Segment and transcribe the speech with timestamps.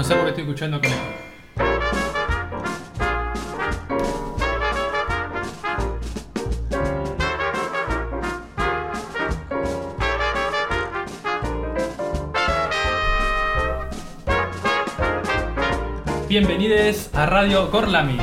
[0.00, 2.10] No sé por qué estoy escuchando con eco.
[16.28, 18.16] Bienvenidos a Radio Corlami.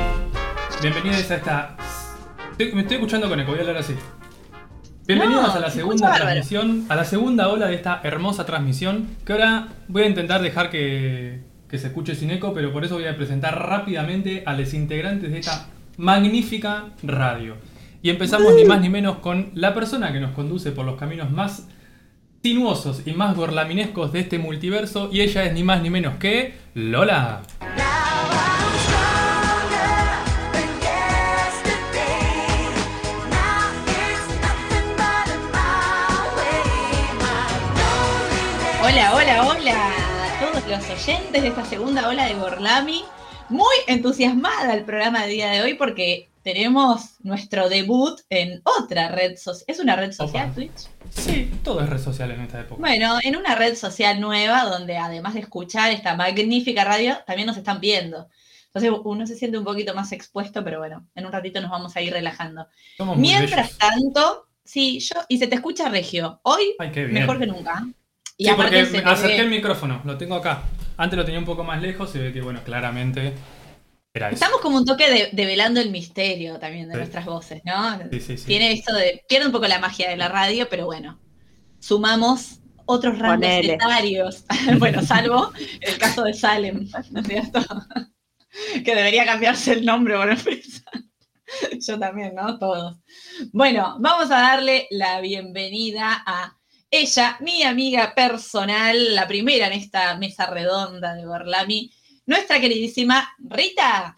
[0.80, 1.76] Bienvenidos a esta.
[2.52, 3.94] Estoy- me estoy escuchando con eco, voy a hablar así.
[5.06, 6.24] Bienvenidos No, a la se segunda escucha bárbaro.
[6.24, 10.70] transmisión, a la segunda ola de esta hermosa transmisión, que ahora voy a intentar dejar
[10.70, 14.72] que, que se escuche sin eco, pero por eso voy a presentar rápidamente a los
[14.72, 17.56] integrantes de esta magnífica radio.
[18.02, 21.30] Y empezamos ni más ni menos con la persona que nos conduce por los caminos
[21.30, 21.68] más
[22.42, 26.54] sinuosos y más gorlaminescos de este multiverso, y ella es ni más ni menos que
[26.74, 27.42] Lola.
[38.80, 39.97] Hola, hola, hola
[40.68, 43.02] los oyentes de esta segunda ola de Gorlami.
[43.48, 49.38] Muy entusiasmada el programa de día de hoy porque tenemos nuestro debut en otra red
[49.38, 49.64] social.
[49.66, 50.54] ¿Es una red social, Opa.
[50.54, 50.88] Twitch?
[51.08, 52.80] Sí, todo es red social en esta época.
[52.80, 57.56] Bueno, en una red social nueva donde además de escuchar esta magnífica radio, también nos
[57.56, 58.28] están viendo.
[58.66, 61.96] Entonces uno se siente un poquito más expuesto, pero bueno, en un ratito nos vamos
[61.96, 62.66] a ir relajando.
[62.98, 66.40] Somos Mientras tanto, sí, yo, y se te escucha regio.
[66.42, 67.86] Hoy Ay, mejor que nunca.
[68.38, 70.62] Y sí, aparte porque se acerqué ve- el micrófono, lo tengo acá.
[70.96, 73.34] Antes lo tenía un poco más lejos, se ve que, bueno, claramente
[74.14, 74.34] era eso.
[74.34, 76.98] Estamos como un toque de, develando el misterio también de Sí.
[76.98, 77.98] nuestras voces, ¿no?
[78.10, 78.46] Sí, sí, sí.
[78.46, 79.22] Tiene esto de.
[79.28, 81.20] Pierde un poco la magia de la radio, pero bueno.
[81.80, 84.44] Sumamos otros rangos etarios.
[84.78, 87.60] bueno, salvo el caso de Salem, ¿no es cierto?
[88.84, 90.82] que debería cambiarse el nombre por empresa.
[91.86, 92.58] Yo también, ¿no?
[92.58, 92.98] Todos.
[93.52, 96.57] Bueno, vamos a darle la bienvenida a
[96.90, 101.92] ella, mi amiga personal, la primera en esta mesa redonda de Borlami,
[102.26, 104.16] nuestra queridísima Rita.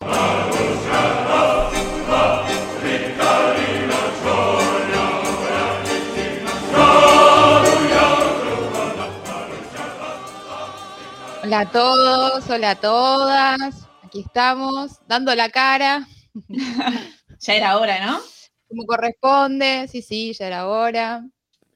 [11.42, 13.88] Hola a todos, hola a todas.
[14.04, 16.06] Aquí estamos, dando la cara,
[17.40, 18.20] Ya era hora, ¿no?
[18.68, 19.88] como corresponde.
[19.88, 21.24] Sí, sí, ya era hora.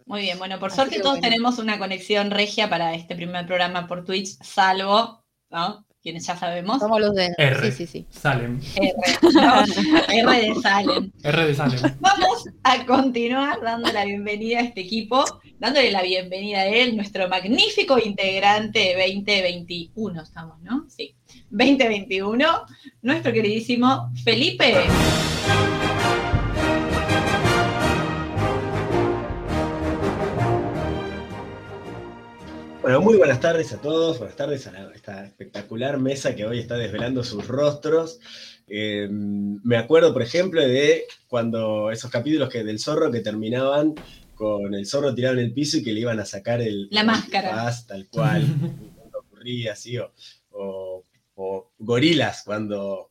[0.06, 1.22] Muy bien, bueno, por Así suerte todos bueno.
[1.28, 5.86] tenemos una conexión regia para este primer programa por Twitch, salvo, ¿no?
[6.02, 6.80] Quienes ya sabemos.
[6.80, 7.32] Somos los de.
[7.38, 7.70] R.
[7.70, 8.06] Sí, sí, sí.
[8.10, 8.60] Salem.
[8.76, 8.94] R,
[9.32, 9.64] ¿no?
[10.08, 11.10] R de Salem.
[11.22, 11.80] R de Salem.
[12.00, 15.24] Vamos a continuar dando la bienvenida a este equipo,
[15.58, 20.84] dándole la bienvenida a él, nuestro magnífico integrante 2021, estamos, ¿no?
[20.90, 21.16] Sí,
[21.48, 22.66] 2021,
[23.00, 24.74] nuestro queridísimo Felipe.
[32.84, 36.58] Bueno, muy buenas tardes a todos, buenas tardes a la- esta espectacular mesa que hoy
[36.58, 38.20] está desvelando sus rostros.
[38.68, 43.94] Eh, me acuerdo, por ejemplo, de cuando esos capítulos que, del zorro que terminaban
[44.34, 47.00] con el zorro tirado en el piso y que le iban a sacar el La
[47.00, 47.72] el máscara.
[47.88, 48.42] tal cual,
[48.98, 50.12] cuando ocurría así, o,
[50.50, 51.04] o-
[51.36, 53.10] o gorilas cuando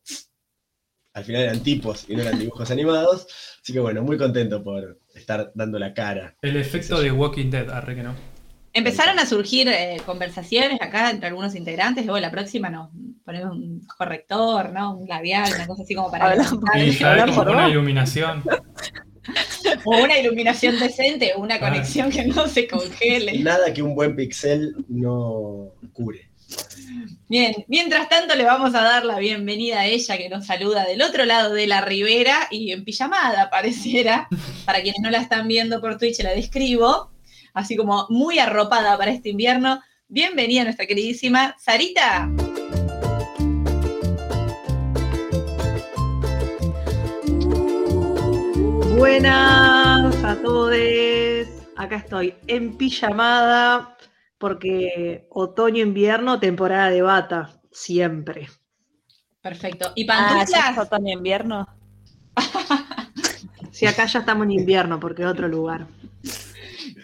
[1.13, 3.25] al final eran tipos y no eran dibujos animados.
[3.59, 6.37] Así que bueno, muy contento por estar dando la cara.
[6.43, 8.32] El efecto de Walking Dead, arre que no.
[8.73, 12.89] Empezaron a surgir eh, conversaciones acá entre algunos integrantes, luego la próxima nos
[13.23, 14.95] ponemos un corrector, ¿no?
[14.97, 16.61] Un labial, una cosa así como para hablar como
[17.35, 17.71] por una vos.
[17.71, 18.43] iluminación.
[19.85, 21.75] o una iluminación decente, o una Claro.
[21.75, 23.39] conexión que no se congele.
[23.39, 26.29] Nada que un buen pixel no cure.
[27.29, 31.01] Bien, mientras tanto le vamos a dar la bienvenida a ella que nos saluda del
[31.01, 34.27] otro lado de la ribera y en pijamada pareciera.
[34.65, 37.11] Para quienes no la están viendo por Twitch la describo,
[37.53, 39.81] así como muy arropada para este invierno.
[40.07, 42.29] Bienvenida nuestra queridísima Sarita.
[48.97, 50.73] Buenas a todos.
[51.75, 53.97] Acá estoy en pijamada
[54.37, 58.49] porque otoño-invierno, temporada de bata, siempre.
[59.41, 59.91] Perfecto.
[59.95, 60.71] ¿Y Ah, ¿ya pantuflas?
[60.71, 61.67] es otoño-invierno?
[63.71, 65.87] Si acá ya estamos en invierno, porque es otro lugar.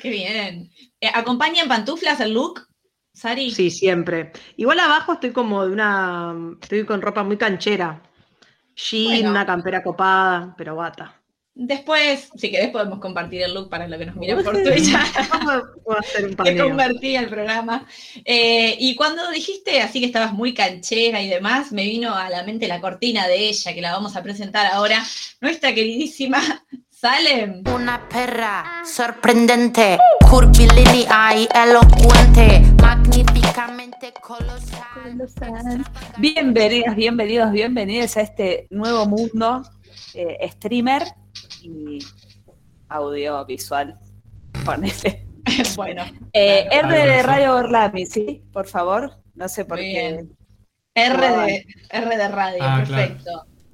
[0.01, 0.71] Qué bien.
[1.01, 2.67] Eh, ¿Acompañan pantuflas el look,
[3.13, 3.51] Sari?
[3.51, 4.31] Sí, siempre.
[4.57, 6.33] Igual abajo estoy como de una.
[6.61, 8.01] Estoy con ropa muy canchera.
[8.75, 9.31] Jean, Bueno.
[9.31, 11.15] una campera copada, pero bata.
[11.53, 14.93] Después, si querés, podemos compartir el look para lo que nos miren por Twitch.
[16.37, 16.69] Paneo.
[16.69, 17.85] convertí el programa.
[18.23, 22.43] Eh, y cuando dijiste así que estabas muy canchera y demás, me vino a la
[22.43, 25.03] mente la cortina de ella, que la vamos a presentar ahora,
[25.41, 26.41] nuestra queridísima
[27.01, 27.63] Salem.
[27.73, 29.97] Una perra sorprendente,
[30.29, 35.17] curvilínea y elocuente, magníficamente colosal.
[36.17, 39.63] Bienvenidas, bienvenidos, bienvenidos a este nuevo mundo
[40.13, 41.03] eh, streamer
[41.61, 41.99] y
[42.89, 43.97] audiovisual.
[44.65, 45.25] Ponele.
[45.77, 46.03] bueno,
[46.33, 48.43] Eh, Bueno, R de Radio Orlami, ¿sí?
[48.51, 49.13] Por favor.
[49.35, 50.35] No sé por Bien.
[50.93, 51.01] qué.
[51.01, 53.15] R de, R de radio, Ah, claro.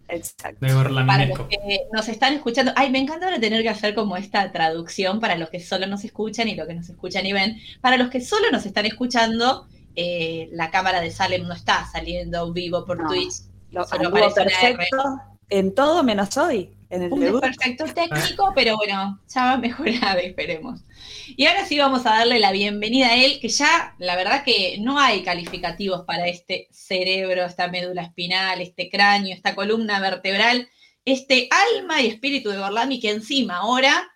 [0.08, 0.48] Perfecto.
[0.48, 0.66] Exacto.
[0.66, 1.58] De Para los que
[1.92, 5.50] nos están escuchando, ay, me encanta ahora tener que hacer como esta traducción para los
[5.50, 7.58] que solo nos escuchan y los que nos escuchan y ven.
[7.82, 12.52] Para los que solo nos están escuchando, eh, la cámara de Salem no está saliendo
[12.54, 13.10] vivo por No.
[13.10, 13.34] Twitch.
[13.72, 15.20] Lo Solo perfecto
[15.50, 16.72] en todo menos hoy.
[16.90, 17.42] En el Un debut.
[17.44, 20.82] desperfecto técnico, pero bueno, ya va a mejorar, esperemos.
[21.28, 24.78] Y ahora sí vamos a darle la bienvenida a él, que ya, la verdad que
[24.80, 30.70] no hay calificativos para este cerebro, esta médula espinal, este cráneo, esta columna vertebral,
[31.04, 34.12] este alma y espíritu de Gorlami que encima ahora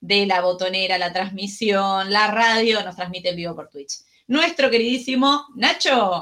[0.00, 3.92] de la botonera, la transmisión, la radio, nos transmite en vivo por Twitch.
[4.26, 6.20] Nuestro queridísimo Nacho.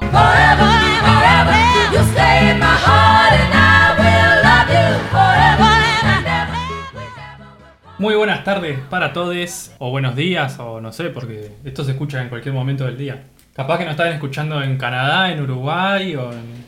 [7.99, 12.21] Muy buenas tardes para todos, o buenos días, o no sé, porque esto se escucha
[12.21, 13.25] en cualquier momento del día.
[13.53, 16.65] Capaz que nos están escuchando en Canadá, en Uruguay o en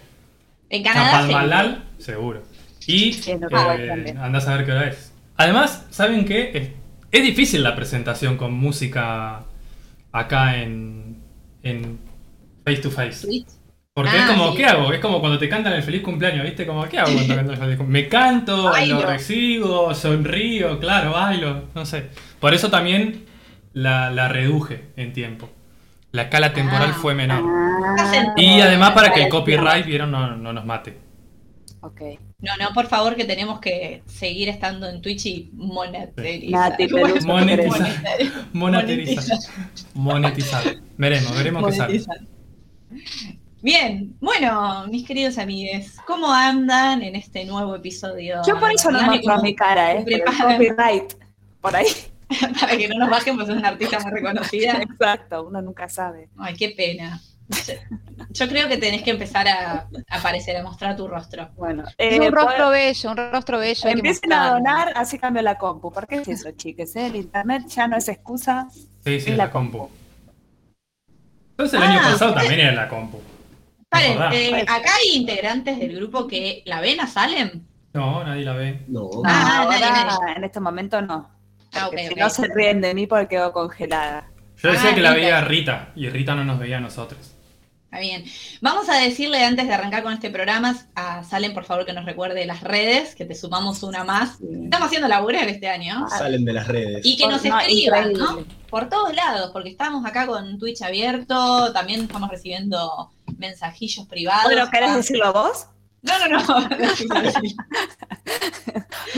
[0.69, 1.83] En Canadá.
[1.99, 2.43] seguro.
[2.85, 5.13] Y eh, andás a ver qué hora es.
[5.37, 6.51] Además, ¿saben qué?
[6.53, 6.69] Es,
[7.11, 9.43] es difícil la presentación con música
[10.11, 11.15] acá en,
[11.63, 11.97] en
[12.65, 13.25] face to face.
[14.03, 14.57] Porque Ah, es como, sí.
[14.57, 14.93] ¿qué hago?
[14.93, 16.65] Es como cuando te cantan el feliz cumpleaños, ¿viste?
[16.65, 18.03] Como, ¿qué hago cuando cantan el feliz cumpleaños?
[18.05, 19.01] Me canto, Bailo.
[19.01, 22.07] lo recibo, sonrío, claro, bailo, no sé.
[22.39, 23.25] Por eso también
[23.73, 25.49] la, la reduje en tiempo.
[26.11, 26.97] La escala temporal Ah.
[27.01, 27.43] fue menor.
[28.37, 30.97] Y además para que el copyright, vieron, no, no nos mate.
[31.81, 32.01] Ok.
[32.39, 36.75] No, no, por favor, que tenemos que seguir estando en Twitch y Monetizar.
[37.25, 37.89] Monetizar.
[38.53, 39.37] Monetarizar.
[39.93, 40.63] Monetizar.
[40.97, 42.01] Veremos, veremos qué sale.
[43.61, 48.41] Bien, bueno, mis queridos amigues, ¿cómo andan en este nuevo episodio?
[48.47, 50.05] Yo por eso no muestro mi cara, ¿eh?
[50.25, 51.13] Por copyright.
[51.61, 51.85] Por ahí.
[52.59, 54.81] Para que no nos bajen, pues es una artista muy reconocida.
[54.81, 56.29] Exacto, uno nunca sabe.
[56.39, 57.21] Ay, qué pena.
[58.31, 61.49] Yo creo que tenés que empezar a aparecer, a mostrar tu rostro.
[61.57, 63.89] Bueno, Es eh, un rostro bello, un rostro bello.
[63.89, 65.91] Empiecen a donar, así cambio la compu.
[65.91, 66.95] ¿Por qué es eso, chicas?
[66.95, 67.07] eh?
[67.07, 68.67] El internet ya no es excusa.
[69.03, 69.89] Sí, sí, Es la, la compu.
[71.51, 73.19] Entonces el año Ah, pasado también era la compu.
[73.91, 77.61] Paren, eh, acá hay integrantes del grupo que la ven a Salem.
[77.93, 78.85] No, nadie la ve.
[78.87, 79.09] No.
[79.25, 81.29] Ah, ahora, nadie, en este momento no.
[81.73, 84.29] Ah, si no se ríen de mí porque quedo congelada.
[84.63, 87.35] Yo decía Ah, que la veía Rita y Rita no nos veía a nosotros.
[87.85, 88.23] Está bien.
[88.61, 92.05] Vamos a decirle antes de arrancar con este programa a Salem, por favor, que nos
[92.05, 94.39] recuerde las redes, que te sumamos una más.
[94.39, 96.07] Estamos haciendo laburar este año.
[96.07, 97.05] Salen de las redes.
[97.05, 98.45] Y que nos No, escriban, ¿no?
[98.69, 103.11] Por todos lados, porque estamos acá con Twitch abierto, también estamos recibiendo
[103.41, 104.45] mensajillos privados.
[104.45, 105.67] Bueno, ¿querés Ah, decirlo vos?
[106.03, 106.69] No, no, no.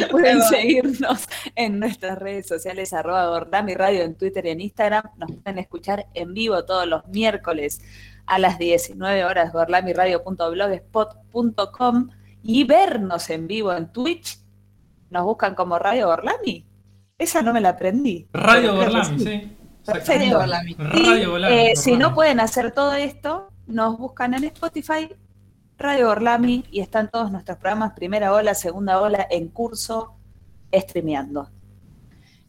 [0.11, 5.03] Pueden seguirnos en nuestras redes sociales, arroba Gordami Radio en Twitter y en Instagram.
[5.17, 7.81] Nos pueden escuchar en vivo todos los miércoles
[8.25, 12.09] a las 19 horas, gorlamiradio.blogspot.com
[12.43, 14.39] y vernos en vivo en Twitch.
[15.09, 16.65] Nos buscan como Radio Gorlami.
[17.17, 18.27] Esa no me la aprendí.
[18.33, 19.57] Radio Gorlami, sí.
[19.85, 20.75] Radio Gorlami.
[20.77, 21.55] Radio Gorlami.
[21.55, 22.15] eh, si no Gorlami.
[22.15, 25.09] pueden hacer todo esto, nos buscan en Spotify,
[25.77, 30.15] Radio Orlami, y están todos nuestros programas, primera ola, segunda ola, en curso,
[30.73, 31.49] streameando.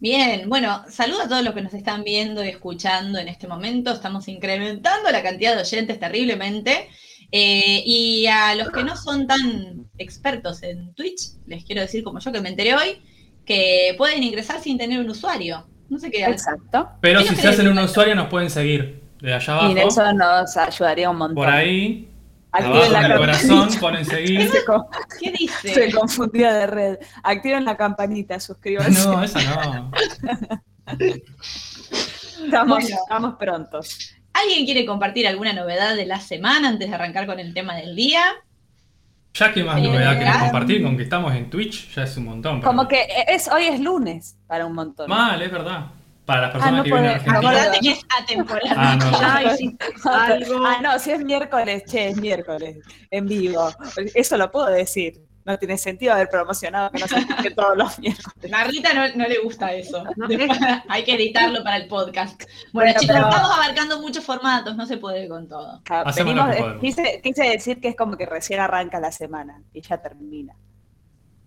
[0.00, 3.92] Bien, bueno, saludo a todos los que nos están viendo y escuchando en este momento.
[3.92, 6.88] Estamos incrementando la cantidad de oyentes terriblemente.
[7.32, 12.18] Eh, y a los que no son tan expertos en Twitch, les quiero decir, como
[12.18, 13.02] yo que me enteré hoy,
[13.44, 15.66] que pueden ingresar sin tener un usuario.
[15.88, 16.24] No sé qué.
[16.24, 16.90] Exacto.
[17.00, 19.03] Pero ¿Qué si se hacen un usuario nos pueden seguir.
[19.24, 21.34] De allá Y abajo, eso nos ayudaría un montón.
[21.36, 22.10] por ahí,
[22.52, 24.48] Activen la el corazón, ponen seguir.
[25.20, 25.74] ¿Qué dice?
[25.74, 26.98] se confundió de red.
[27.22, 29.08] Activen la campanita, suscríbanse.
[29.08, 29.90] No, esa no.
[32.44, 32.96] estamos, Bueno.
[33.02, 34.14] estamos prontos.
[34.32, 37.96] ¿Alguien quiere compartir alguna novedad de la semana antes de arrancar con el tema del
[37.96, 38.22] día?
[39.32, 40.40] Ya que más Eh, novedad querés claro.
[40.44, 42.60] compartir, con que estamos en Twitch, ya es un montón.
[42.60, 42.88] Como mí.
[42.88, 45.08] que es hoy es lunes para un montón.
[45.08, 45.86] Mal, es verdad.
[46.26, 47.38] Para las personas Ah, no que viven Argentina.
[47.38, 48.74] Acordate que es atemporal.
[48.76, 50.10] Ah, no.
[50.12, 50.66] Algo.
[50.66, 52.78] Ah, no, si es miércoles, che, es miércoles,
[53.10, 53.68] en vivo.
[54.14, 55.20] Eso lo puedo decir.
[55.46, 58.50] No tiene sentido haber promocionado que no se todos los miércoles.
[58.50, 60.02] A Rita no, no le gusta eso.
[60.88, 62.40] Hay que editarlo para el podcast.
[62.72, 65.70] Bueno, Bueno, chicos, pero- estamos abarcando muchos formatos, no se puede con todo.
[65.80, 66.80] Acá, Hacemos venimos lo que de- podemos.
[66.80, 70.54] quise, quise decir que es como que recién arranca la semana y ya termina,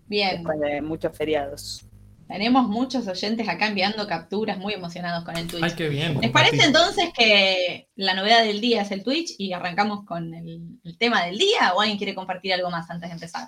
[0.06, 0.36] Bien.
[0.44, 1.84] después de muchos feriados.
[2.28, 5.64] Tenemos muchos oyentes acá enviando capturas muy emocionados con el Twitch.
[5.64, 6.20] Ay, qué bien.
[6.20, 10.80] ¿Les parece entonces que la novedad del día es el Twitch y arrancamos con el,
[10.84, 13.48] el tema del día o alguien quiere compartir algo más antes de empezar?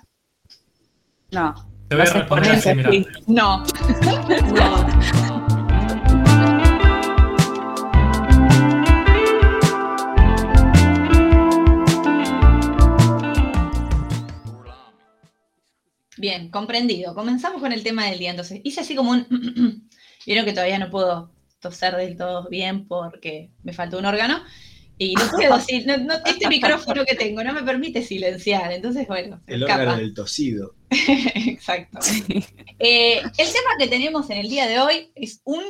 [1.30, 1.54] No.
[1.88, 2.90] Te voy a responder así, mira.
[3.26, 3.64] No.
[4.54, 5.39] No.
[16.20, 17.14] Bien, comprendido.
[17.14, 18.30] Comenzamos con el tema del día.
[18.30, 19.88] Entonces, hice así como un...
[20.26, 24.42] Vieron que todavía no puedo toser del todo bien porque me falta un órgano.
[24.98, 28.70] Y no puedo así, no- no- este micrófono que tengo no me permite silenciar.
[28.70, 29.80] Entonces, bueno, El escapa.
[29.80, 30.74] órgano del tosido.
[30.90, 32.00] Exacto.
[32.78, 35.64] Eh, el tema que tenemos en el día de hoy es un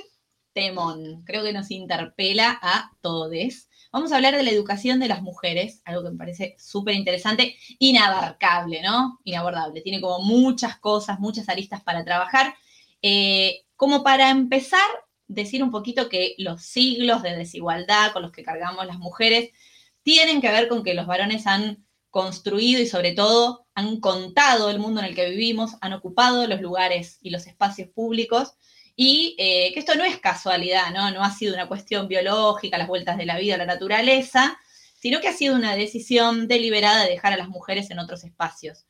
[0.52, 1.22] temón.
[1.24, 3.68] Creo que nos interpela a todos.
[3.92, 7.56] Vamos a hablar de la educación de las mujeres, algo que me parece súper interesante,
[7.80, 9.18] inabarcable, ¿no?
[9.24, 9.80] Inabordable.
[9.80, 12.54] Tiene como muchas cosas, muchas aristas para trabajar.
[13.02, 14.86] Eh, como para empezar,
[15.26, 19.50] decir un poquito que los siglos de desigualdad con los que cargamos las mujeres
[20.02, 24.78] tienen que ver con que los varones han construido y sobre todo han contado el
[24.78, 28.54] mundo en el que vivimos, han ocupado los lugares y los espacios públicos
[29.02, 31.10] y eh, que esto no es casualidad, ¿no?
[31.10, 34.58] No ha sido una cuestión biológica, las vueltas de la vida, la naturaleza,
[34.98, 38.84] sino que ha sido una decisión deliberada de dejar a las mujeres en otros espacios.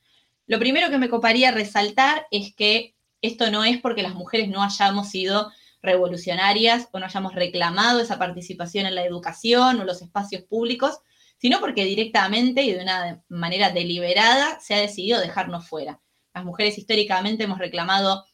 [0.48, 4.64] Lo primero que me coparía resaltar es que esto no es porque las mujeres no
[4.64, 10.42] hayamos sido revolucionarias o no hayamos reclamado esa participación en la educación o los espacios
[10.42, 10.98] públicos,
[11.38, 16.00] sino porque directamente y de una manera deliberada se ha decidido dejarnos fuera.
[16.34, 18.24] Las mujeres históricamente hemos reclamado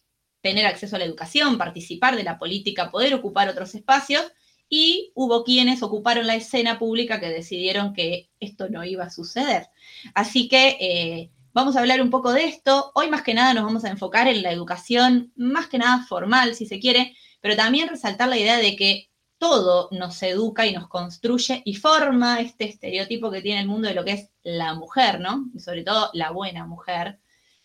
[0.47, 4.23] tener acceso a la educación, participar de la política, poder ocupar otros espacios,
[4.69, 9.71] y hubo quienes ocuparon la escena pública que decidieron que esto no iba a suceder.
[10.15, 12.93] Así que eh, vamos a hablar un poco de esto.
[12.95, 16.55] Hoy más que nada nos vamos a enfocar en la educación, más que nada formal,
[16.55, 20.87] si se quiere, pero también resaltar la idea de que todo nos educa y nos
[20.87, 25.19] construye y forma este estereotipo que tiene el mundo de lo que es la mujer,
[25.19, 25.51] ¿no?
[25.55, 27.19] Y sobre todo la buena mujer.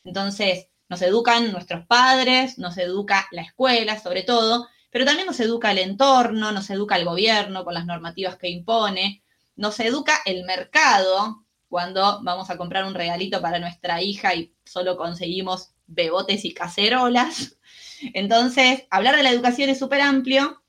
[0.03, 5.71] Entonces, nos educan nuestros padres, nos educa la escuela, sobre todo, pero también nos educa
[5.71, 9.23] el entorno, nos educa el gobierno con las normativas que impone,
[9.55, 14.97] nos educa el mercado cuando vamos a comprar un regalito para nuestra hija y solo
[14.97, 17.57] conseguimos bebotes y cacerolas.
[18.13, 20.61] Entonces, hablar de la educación es súper amplio,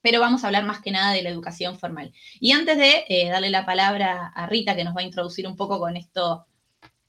[0.00, 2.12] pero vamos a hablar más que nada de la educación formal.
[2.40, 5.54] Y antes de eh, darle la palabra a Rita, que nos va a introducir un
[5.54, 6.48] poco con esto,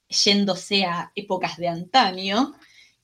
[0.08, 2.54] yéndose a épocas de antaño,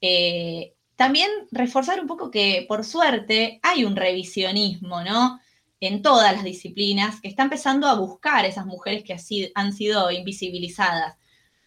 [0.01, 5.41] eh, también reforzar un poco que, por suerte, hay un revisionismo, ¿no?
[5.81, 9.17] En todas las disciplinas que está empezando a buscar esas mujeres que
[9.55, 11.17] han sido invisibilizadas,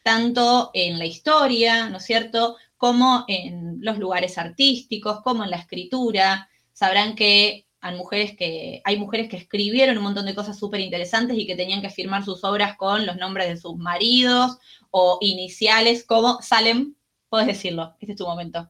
[0.04, 5.58] tanto en la historia, ¿no es cierto?, como en los lugares artísticos, como en la
[5.58, 6.50] escritura.
[6.74, 11.38] Sabrán que hay mujeres que, hay mujeres que escribieron un montón de cosas súper interesantes
[11.38, 14.58] y que tenían que firmar sus obras con los nombres de sus maridos
[14.92, 16.96] o iniciales, como Salem,
[17.30, 18.70] puedes decirlo, este es tu momento.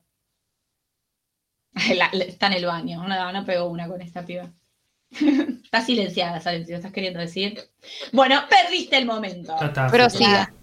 [1.95, 4.51] La- la- está en el baño, no, no pegó una con esta piba.
[5.63, 7.69] está silenciada, Salem, si lo estás queriendo decir.
[8.11, 9.55] Bueno, perdiste el momento.
[9.59, 9.87] Ya está.
[9.87, 10.53] Prosiga.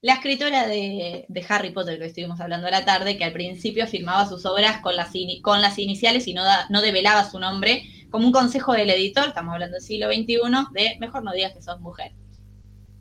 [0.00, 3.86] La escritora de, de Harry Potter que estuvimos hablando a la tarde, que al principio
[3.88, 5.10] firmaba sus obras con las,
[5.42, 9.28] con las iniciales y no, da- no develaba su nombre, como un consejo del editor,
[9.28, 10.36] estamos hablando del siglo XXI,
[10.72, 12.12] de mejor no digas que sos mujer.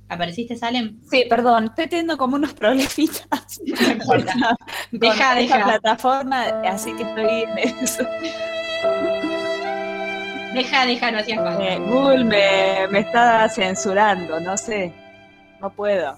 [0.09, 0.99] ¿Apareciste, Salem?
[1.09, 3.61] Sí, perdón, estoy teniendo como unos problemitas.
[3.65, 4.33] No importa.
[4.33, 5.63] con Deja, esta deja.
[5.65, 8.03] plataforma, así que estoy en eso.
[10.53, 11.73] Deja, deja, no hacía falta.
[11.73, 14.93] Eh, Google me, me está censurando, no sé.
[15.59, 16.17] No puedo.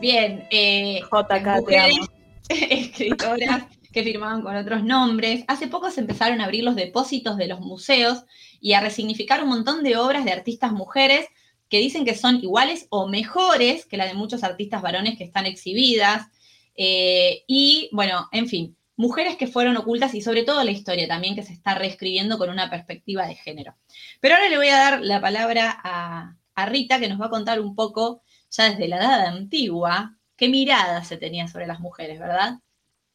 [0.00, 2.06] Bien, eh, JK, te mujeres amo.
[2.48, 5.44] escritoras que firmaban con otros nombres.
[5.48, 8.24] Hace poco se empezaron a abrir los depósitos de los museos
[8.60, 11.26] y a resignificar un montón de obras de artistas mujeres
[11.70, 15.46] que dicen que son iguales o mejores que la de muchos artistas varones que están
[15.46, 16.26] exhibidas.
[16.74, 21.34] Eh, y bueno, en fin, mujeres que fueron ocultas y sobre todo la historia también
[21.34, 23.76] que se está reescribiendo con una perspectiva de género.
[24.20, 27.30] Pero ahora le voy a dar la palabra a, a Rita que nos va a
[27.30, 32.18] contar un poco, ya desde la edad antigua, qué mirada se tenía sobre las mujeres,
[32.18, 32.58] ¿verdad?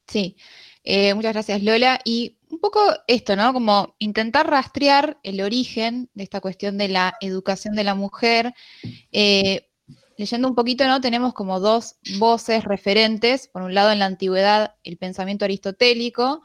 [0.07, 0.37] Sí,
[0.83, 1.99] eh, muchas gracias Lola.
[2.05, 3.53] Y un poco esto, ¿no?
[3.53, 8.53] Como intentar rastrear el origen de esta cuestión de la educación de la mujer.
[9.11, 9.67] Eh,
[10.17, 11.01] leyendo un poquito, ¿no?
[11.01, 13.47] Tenemos como dos voces referentes.
[13.47, 16.41] Por un lado, en la antigüedad, el pensamiento aristotélico.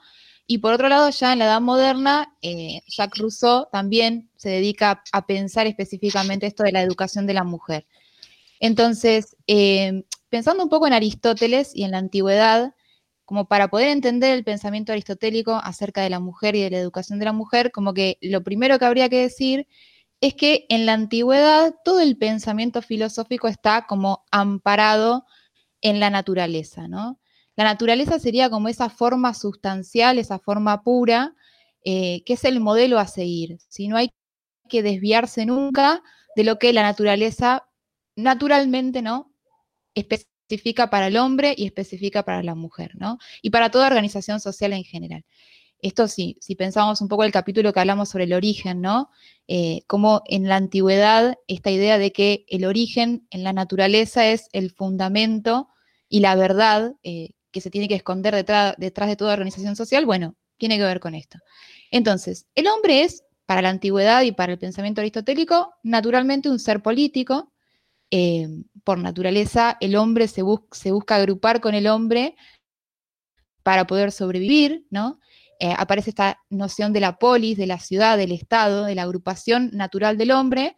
[0.46, 5.02] Y por otro lado, ya en la edad moderna, eh, Jacques Rousseau también se dedica
[5.12, 7.86] a pensar específicamente esto de la educación de la mujer.
[8.58, 12.74] Entonces, eh, pensando un poco en Aristóteles y en la antigüedad,
[13.30, 17.20] como para poder entender el pensamiento aristotélico acerca de la mujer y de la educación
[17.20, 19.68] de la mujer, como que lo primero que habría que decir
[20.20, 25.26] es que en la antigüedad todo el pensamiento filosófico está como amparado
[25.80, 27.20] en la naturaleza, ¿no?
[27.54, 31.36] La naturaleza sería como esa forma sustancial, esa forma pura,
[31.84, 33.58] eh, que es el modelo a seguir.
[33.68, 34.10] Si no hay
[34.68, 36.02] que desviarse nunca
[36.34, 37.68] de lo que la naturaleza
[38.16, 39.32] naturalmente, ¿no?
[40.50, 43.18] Especifica para el hombre y especifica para la mujer, ¿no?
[43.40, 45.24] Y para toda organización social en general.
[45.80, 49.10] Esto sí, si pensamos un poco el capítulo que hablamos sobre el origen, ¿no?
[49.46, 54.48] Eh, como en la antigüedad esta idea de que el origen en la naturaleza es
[54.52, 55.68] el fundamento
[56.08, 60.04] y la verdad eh, que se tiene que esconder detrás, detrás de toda organización social,
[60.04, 61.38] bueno, tiene que ver con esto.
[61.92, 66.82] Entonces, el hombre es, para la antigüedad y para el pensamiento aristotélico, naturalmente un ser
[66.82, 67.49] político.
[68.10, 68.48] Eh,
[68.82, 72.34] por naturaleza, el hombre se, busca agrupar con el hombre
[73.62, 75.20] para poder sobrevivir, ¿no?
[75.60, 79.70] Eh, aparece esta noción de la polis, de la ciudad, del Estado, de la agrupación
[79.72, 80.76] natural del hombre.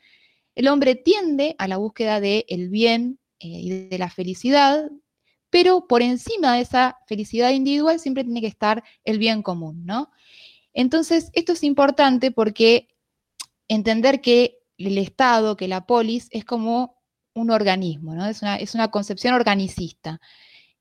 [0.55, 4.91] El hombre tiende a la búsqueda del bien eh, y de la felicidad,
[5.51, 10.11] pero por encima de esa felicidad individual siempre tiene que estar el bien común, ¿no?
[10.75, 12.89] Entonces, esto es importante porque
[13.69, 17.02] entender que el Estado, que la polis, es como
[17.35, 18.27] un organismo, ¿no?
[18.27, 18.43] Es
[18.75, 20.21] una, concepción organicista.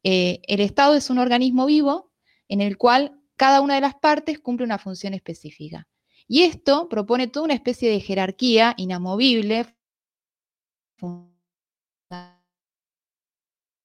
[0.04, 2.12] Eh, el Estado es un organismo vivo
[2.48, 5.88] en el cual cada una de las partes cumple una función específica.
[6.28, 9.76] Y esto propone toda una especie de jerarquía inamovible,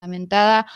[0.01, 0.67] fundamentada,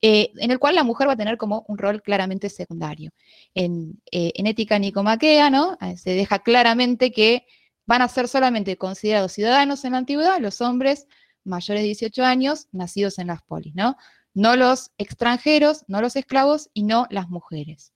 [0.00, 3.10] eh, en el cual la mujer va a tener como un rol claramente secundario.
[3.54, 5.78] En, eh, ética nicomaquea ¿no?
[5.96, 7.46] Se deja claramente que
[7.86, 11.06] van a ser solamente considerados ciudadanos en la antigüedad los hombres
[11.44, 13.96] mayores de 18 años nacidos en las polis, ¿no?
[14.32, 17.92] No los extranjeros, no los esclavos y no las mujeres.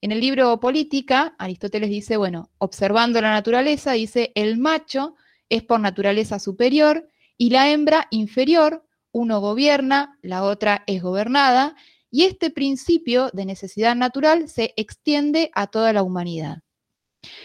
[0.00, 5.14] En el libro Política, Aristóteles dice, bueno, observando la naturaleza, dice, el macho
[5.48, 11.74] es por naturaleza superior y la hembra inferior uno gobierna, la otra es gobernada,
[12.10, 16.58] y este principio de necesidad natural se extiende a toda la humanidad.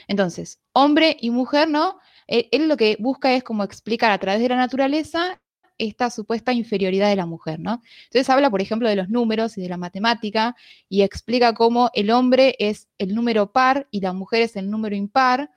[0.07, 1.99] Entonces, hombre y mujer, ¿no?
[2.27, 5.41] Eh, él, lo que busca es como explicar a través de la naturaleza
[5.77, 7.81] esta supuesta inferioridad de la mujer, ¿no?
[8.03, 10.55] Entonces habla, por ejemplo, de los números y de la matemática
[10.87, 14.95] y explica cómo el hombre es el número par y la mujer es el número
[14.95, 15.49] impar.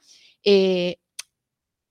[0.43, 0.97] Eh,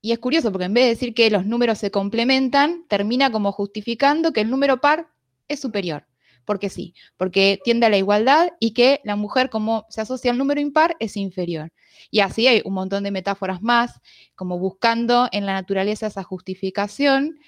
[0.01, 3.51] y es curioso porque en vez de decir que los números se complementan, termina como
[3.51, 5.07] justificando que el número par
[5.47, 6.05] es superior.
[6.45, 10.37] Porque sí, porque tiende a la igualdad y que la mujer, como se asocia al
[10.37, 11.71] número impar, es inferior.
[12.11, 14.01] Y así hay un montón de metáforas más,
[14.35, 17.39] como buscando en la naturaleza esa justificación,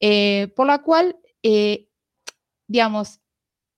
[0.00, 1.86] eh, por la cual, eh,
[2.66, 3.20] digamos,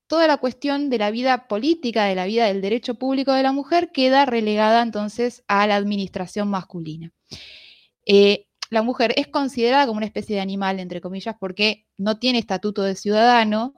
[0.06, 3.52] toda la cuestión de la vida política, de la vida del derecho público de la
[3.52, 7.12] mujer, queda relegada entonces a la administración masculina.
[8.04, 12.38] Eh, la mujer es considerada como una especie de animal, entre comillas, porque no tiene
[12.38, 13.74] estatuto de ciudadano,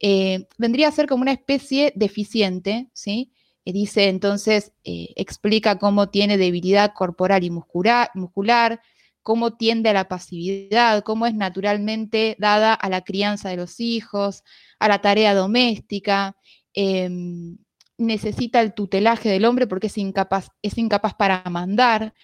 [0.00, 3.32] eh, vendría a ser como una especie deficiente, ¿sí?
[3.64, 8.80] Eh, dice entonces, explica cómo tiene debilidad corporal y muscular, muscular,
[9.26, 14.44] cómo tiende a la pasividad, cómo es naturalmente dada a la crianza de los hijos,
[14.78, 16.36] a la tarea doméstica,
[16.74, 17.58] em,
[17.98, 22.14] necesita el tutelaje del hombre porque es incapaz, es incapaz para mandar.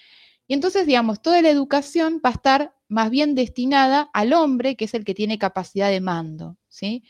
[0.47, 4.85] Y entonces, digamos, toda la educación va a estar más bien destinada al hombre, que
[4.85, 7.03] es el que tiene capacidad de mando, ¿sí?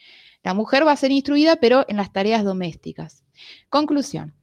[0.42, 3.24] La mujer va a ser instruida, pero en las tareas domésticas.
[3.68, 4.34] Conclusión.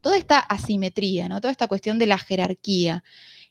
[0.00, 1.40] Toda esta asimetría, ¿no?
[1.40, 3.02] toda esta cuestión de la jerarquía,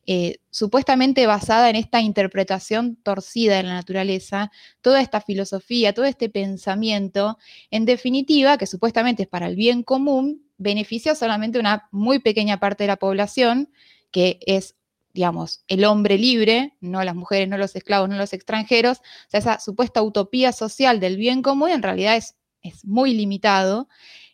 [0.06, 6.30] eh, supuestamente basada en esta interpretación torcida de la naturaleza, toda esta filosofía, todo este
[6.30, 7.38] pensamiento,
[7.72, 12.84] en definitiva, que supuestamente es para el bien común, beneficia solamente una muy pequeña parte
[12.84, 13.70] de la población,
[14.12, 14.76] que es,
[15.14, 19.40] digamos, el hombre libre, no las mujeres, no los esclavos, no los extranjeros, o sea,
[19.40, 23.88] esa supuesta utopía social del bien común en realidad es, es muy limitado.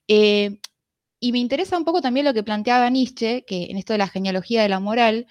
[0.07, 0.59] Eh,
[1.19, 4.07] y me interesa un poco también lo que planteaba Nietzsche, que en esto de la
[4.07, 5.27] genealogía de la moral,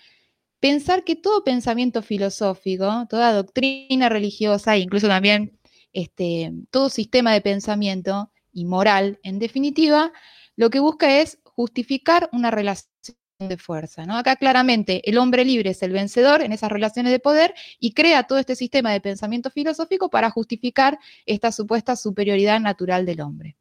[0.60, 5.58] pensar que todo pensamiento filosófico, toda doctrina religiosa, incluso también
[5.92, 10.12] este, todo sistema de pensamiento y moral, en definitiva,
[10.56, 14.04] lo que busca es justificar una relación de fuerza.
[14.04, 14.16] ¿no?
[14.16, 18.24] Acá claramente el hombre libre es el vencedor en esas relaciones de poder y crea
[18.24, 23.56] todo este sistema de pensamiento filosófico para justificar esta supuesta superioridad natural del hombre.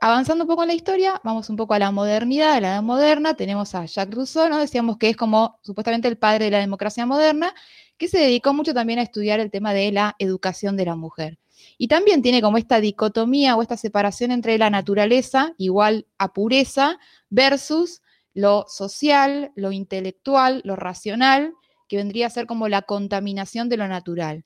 [0.00, 2.82] avanzando un poco en la historia, vamos un poco a la modernidad, a la edad
[2.82, 4.58] moderna, tenemos a Jacques Rousseau, ¿no?
[4.58, 7.54] Decíamos que es como supuestamente el padre de la democracia moderna,
[7.96, 11.38] que se dedicó mucho también a estudiar el tema de la educación de la mujer.
[11.78, 16.98] Y también tiene como esta dicotomía o esta separación entre la naturaleza, igual a pureza,
[17.30, 18.02] versus
[18.34, 21.52] lo social, lo intelectual, lo racional,
[21.88, 24.44] que vendría a ser como la contaminación de lo natural.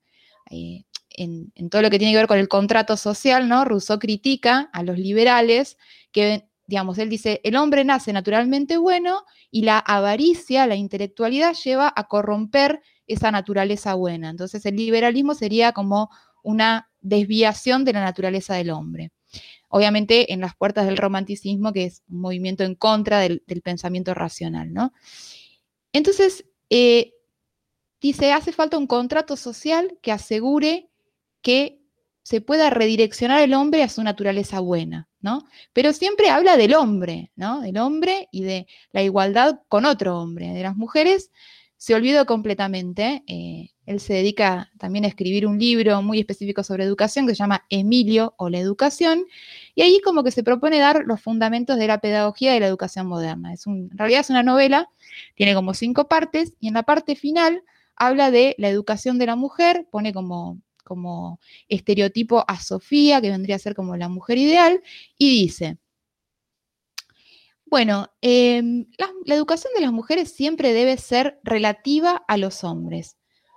[0.51, 3.65] Eh, en, todo lo que tiene que ver con el contrato social, ¿no?
[3.65, 5.79] Rousseau critica a los liberales
[6.13, 11.93] que, digamos, él dice, el hombre nace naturalmente bueno y la avaricia, la intelectualidad lleva
[11.95, 14.31] a corromper esa naturaleza buena.
[14.31, 16.11] Entonces el liberalismo sería como
[16.43, 19.11] una desviación de la naturaleza del hombre.
[19.69, 24.73] Obviamente en las puertas del romanticismo, que es un movimiento en contra del, pensamiento racional,
[24.73, 24.93] ¿no?
[25.93, 27.15] Entonces, eh,
[28.01, 30.89] dice, hace falta un contrato social que asegure
[31.43, 31.81] que
[32.23, 35.45] se pueda redireccionar el hombre a su naturaleza buena, ¿no?
[35.73, 37.61] Pero siempre habla del hombre, ¿no?
[37.61, 40.49] Del hombre y de la igualdad con otro hombre.
[40.49, 41.31] De las mujeres
[41.77, 43.23] se olvidó completamente.
[43.29, 47.39] Eh, él se dedica también a escribir un libro muy específico sobre educación que se
[47.39, 49.25] llama Emilio o la educación,
[49.75, 53.07] y ahí como que se propone dar los fundamentos de la pedagogía de la educación
[53.07, 53.53] moderna.
[53.53, 54.91] Es en realidad es una novela,
[55.35, 57.63] tiene como cinco partes, y en la parte final
[57.95, 63.57] habla de la educación de la mujer, pone como como estereotipo a Sofía, que vendría
[63.57, 64.83] a ser como la mujer ideal,
[65.19, 65.79] y dice,
[67.67, 73.16] bueno, em, la, educación de las mujeres siempre debe ser relativa a los hombres,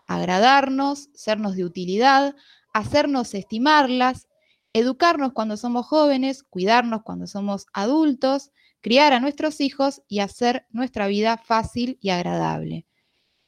[0.10, 2.36] agradarnos, sernos de utilidad,
[2.74, 4.28] hacernos estimarlas,
[4.74, 11.08] educarnos cuando somos jóvenes, cuidarnos cuando somos adultos, criar a nuestros hijos y hacer nuestra
[11.08, 12.88] vida fácil y agradable.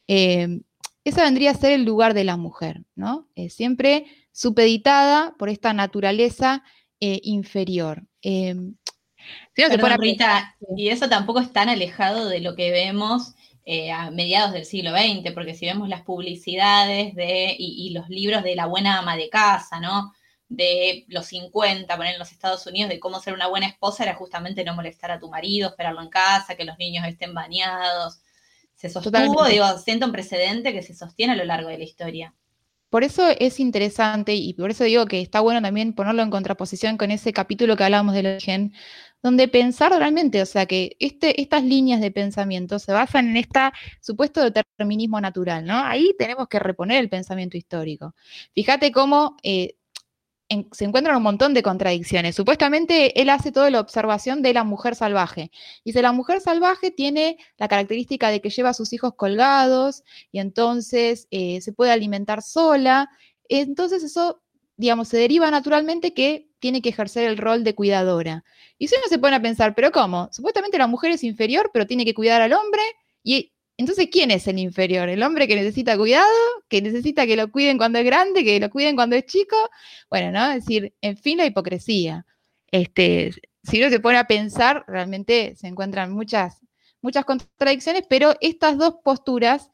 [0.05, 0.61] Em,
[1.03, 3.27] ese vendría a ser el lugar de la mujer, ¿no?
[3.35, 6.63] Eh, siempre supeditada por esta naturaleza
[6.99, 8.05] eh, inferior.
[8.21, 8.75] Em,
[9.97, 13.33] Rita, y eso tampoco es tan alejado de lo que vemos
[13.65, 18.43] eh, a mediados del siglo XX, porque si vemos las publicidades de, y, los libros
[18.43, 20.13] de la buena ama de casa, ¿no?
[20.49, 24.15] De los 50, poner en los Estados Unidos, de cómo ser una buena esposa era
[24.15, 28.19] justamente no molestar a tu marido, esperarlo en casa, que los niños estén bañados,
[28.75, 32.33] se sostuvo, digo, siento un precedente que se sostiene a lo largo de la historia.
[32.89, 36.97] Por eso es interesante y por eso digo que está bueno también ponerlo en contraposición
[36.97, 38.73] con ese capítulo que hablábamos del origen,
[39.23, 43.59] donde pensar realmente, o sea, que este, estas líneas de pensamiento se basan en este
[44.01, 45.77] supuesto determinismo natural, ¿no?
[45.77, 48.15] Ahí tenemos que reponer el pensamiento histórico.
[48.53, 49.75] Fíjate cómo eh,
[50.71, 52.35] se encuentran un montón de contradicciones.
[52.35, 55.51] Supuestamente él hace toda la observación de la mujer salvaje.
[55.85, 60.39] Dice, la mujer salvaje tiene la característica de que lleva a sus hijos colgados y
[60.39, 63.09] entonces eh, se puede alimentar sola.
[63.47, 64.41] Entonces eso,
[64.75, 68.45] digamos, se deriva naturalmente que tiene que ejercer el rol de cuidadora.
[68.77, 70.29] Y si uno se pone a pensar, pero ¿cómo?
[70.31, 72.81] Supuestamente la mujer es inferior, pero tiene que cuidar al hombre
[73.23, 75.09] y entonces, ¿quién es el inferior?
[75.09, 76.27] ¿El hombre que necesita cuidado?
[76.69, 78.43] ¿Que necesita que lo cuiden cuando es grande?
[78.43, 79.55] ¿Que lo cuiden cuando es chico?
[80.07, 80.51] Bueno, ¿no?
[80.51, 82.25] Es decir, en fin, la hipocresía.
[82.67, 83.31] Este,
[83.63, 86.59] si uno se pone a pensar, realmente se encuentran muchas,
[87.01, 89.71] muchas contradicciones, pero estas dos posturas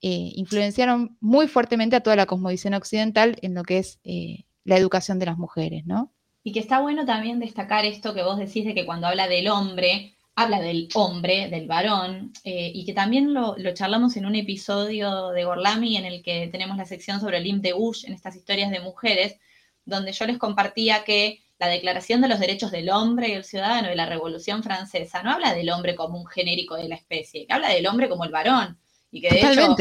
[0.00, 4.76] eh, influenciaron muy fuertemente a toda la cosmovisión occidental en lo que es eh, la
[4.76, 6.14] educación de las mujeres, ¿no?
[6.42, 9.48] Y que está bueno también destacar esto que vos decís de que cuando habla del
[9.48, 15.30] hombre, habla del hombre, del varón, eh, y que también lo, charlamos en un episodio
[15.30, 18.70] de Gorlami en el que tenemos la sección sobre el de Bush en estas historias
[18.70, 19.36] de mujeres,
[19.84, 23.88] donde yo les compartía que la Declaración de los Derechos del Hombre y el Ciudadano
[23.88, 27.52] de la Revolución Francesa no habla del hombre como un genérico de la especie, que
[27.52, 28.78] habla del hombre como el varón,
[29.10, 29.76] y que de hecho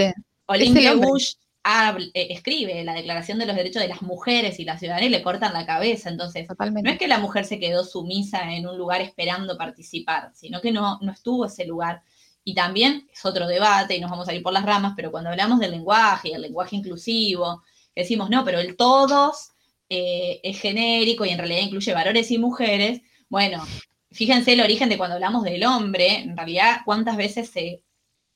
[0.47, 5.07] Olympe Bush eh, escribe la Declaración de los Derechos de las Mujeres y la ciudadanía
[5.07, 6.09] y le cortan la cabeza.
[6.09, 10.61] Entonces, no es que la mujer se quedó sumisa en un lugar esperando participar, sino
[10.61, 12.01] que no, no estuvo ese lugar.
[12.43, 15.29] Y también es otro debate, y nos vamos a ir por las ramas, pero cuando
[15.29, 17.61] hablamos del lenguaje, el lenguaje inclusivo,
[17.95, 19.51] decimos, no, pero el todos
[19.89, 23.63] eh, es genérico y en realidad incluye varones y mujeres, bueno,
[24.11, 27.83] fíjense el origen de cuando hablamos del hombre, en realidad cuántas veces se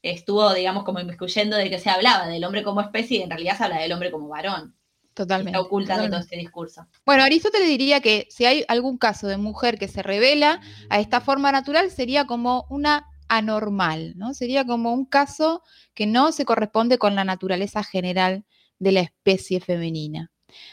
[0.04, 3.58] estuvo, digamos, como inmiscuyendo de que se hablaba del hombre como especie y en realidad
[3.58, 4.76] se habla del hombre como varón.
[5.14, 5.52] Totalmente.
[5.52, 6.88] Está ocultando todo este discurso.
[7.06, 11.22] Bueno, Aristóteles diría que si hay algún caso de mujer que se revela a esta
[11.22, 14.34] forma natural, sería como una anormal, ¿no?
[14.34, 15.64] Sería como un caso
[15.94, 18.46] que no se corresponde con la naturaleza general
[18.80, 20.32] de la especie femenina.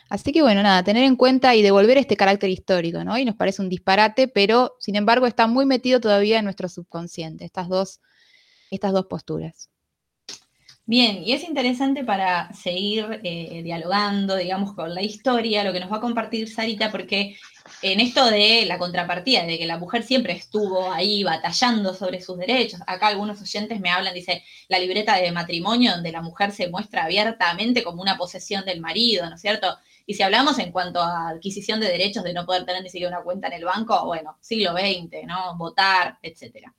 [0.08, 3.16] Así que bueno, nada, tener en cuenta y devolver este carácter histórico, ¿no?
[3.18, 7.44] Y nos parece un disparate, pero sin embargo está muy metido todavía en nuestro subconsciente,
[7.44, 8.00] estas dos
[8.70, 9.70] estas dos posturas.
[10.90, 15.92] Bien, y es interesante para seguir eh, dialogando, digamos, con la historia, lo que nos
[15.92, 17.36] va a compartir Sarita, porque
[17.80, 22.36] en esto de la contrapartida, de que la mujer siempre estuvo ahí batallando sobre sus
[22.38, 26.68] derechos, acá algunos oyentes me hablan, dice, la libreta de matrimonio donde la mujer se
[26.68, 29.78] muestra abiertamente como una posesión del marido, ¿no es cierto?
[30.06, 33.14] Y si hablamos en cuanto a adquisición de derechos de no poder tener ni siquiera
[33.14, 35.56] una cuenta en el banco, bueno, siglo XX, ¿no?
[35.56, 36.74] Votar, etcétera.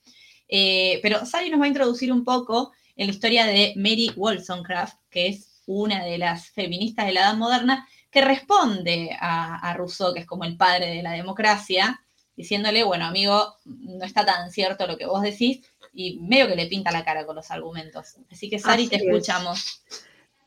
[0.54, 5.00] Eh, pero Sally nos va a introducir un poco en la historia de Mary Wollstonecraft,
[5.10, 10.20] que es una de las feministas de la Edad Moderna, que responde a, Rousseau, que
[10.20, 12.04] es como el padre de la democracia,
[12.36, 15.62] diciéndole, bueno, amigo, no está tan cierto lo que vos decís,
[15.94, 18.18] y medio que le pinta la cara con los argumentos.
[18.30, 19.84] Así que, Sari, te escuchamos.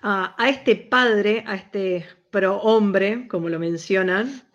[0.02, 4.46] a este padre, a este pro hombre, como lo mencionan,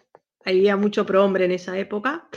[0.45, 2.27] había mucho pro hombre en esa época,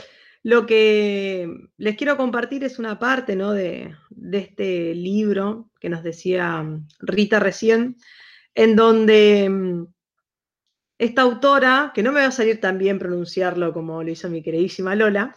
[0.43, 3.53] lo que les quiero compartir es una parte ¿no?
[3.53, 3.95] de,
[4.33, 7.95] este libro que nos decía mm, Rita recién,
[8.53, 9.87] en donde mm,
[10.97, 14.43] esta autora, que no me va a salir tan bien pronunciarlo como lo hizo mi
[14.43, 15.35] queridísima Lola,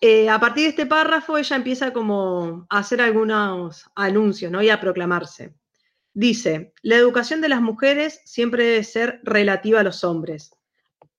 [0.00, 4.60] eh, a partir de este párrafo ella empieza como a hacer algunos anuncios ¿no?
[4.60, 5.54] y a proclamarse.
[6.12, 10.50] Dice, la educación de las mujeres siempre debe ser relativa a los hombres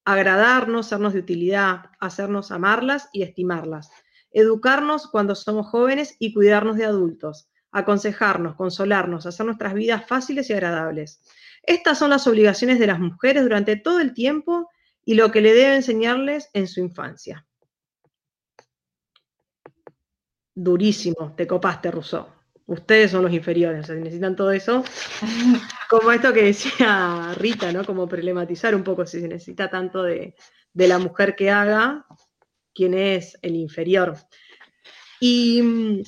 [0.05, 3.91] agradarnos, sernos de utilidad, hacernos amarlas y estimarlas,
[4.31, 10.53] educarnos cuando somos jóvenes y cuidarnos de adultos, aconsejarnos, consolarnos, hacer nuestras vidas fáciles y
[10.53, 11.21] agradables.
[11.63, 14.69] Estas son las obligaciones de las mujeres durante todo el tiempo
[15.05, 17.45] y lo que le debe enseñarles en su infancia.
[20.53, 22.40] Durísimo, te copaste, Rousseau.
[22.71, 24.81] Ustedes son los inferiores, necesitan todo eso.
[25.89, 27.83] Como esto que decía Rita, ¿no?
[27.83, 30.35] Como problematizar un poco si se necesita tanto de,
[30.73, 32.05] la mujer que haga,
[32.73, 34.15] quién es el inferior.
[35.19, 36.01] Y mm,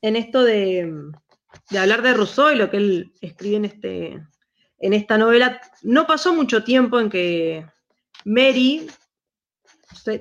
[0.00, 0.90] en esto de,
[1.78, 4.26] hablar de Rousseau y lo que él escribe en, este,
[4.78, 7.66] en esta novela, no pasó mucho tiempo en que
[8.24, 8.86] Mary,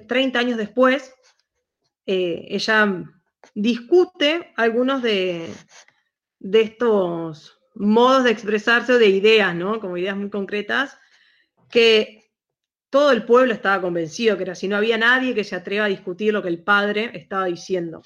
[0.10, 1.14] 30 años después,
[2.06, 3.06] eh, ella
[3.54, 5.54] discute algunos de,
[6.40, 9.80] de estos modos de expresarse o de ideas, ¿no?
[9.80, 10.98] Como ideas muy concretas,
[11.70, 12.32] que
[12.90, 15.90] todo el pueblo estaba convencido que era si no había nadie que se atreva a
[15.90, 18.04] discutir lo que el padre estaba diciendo.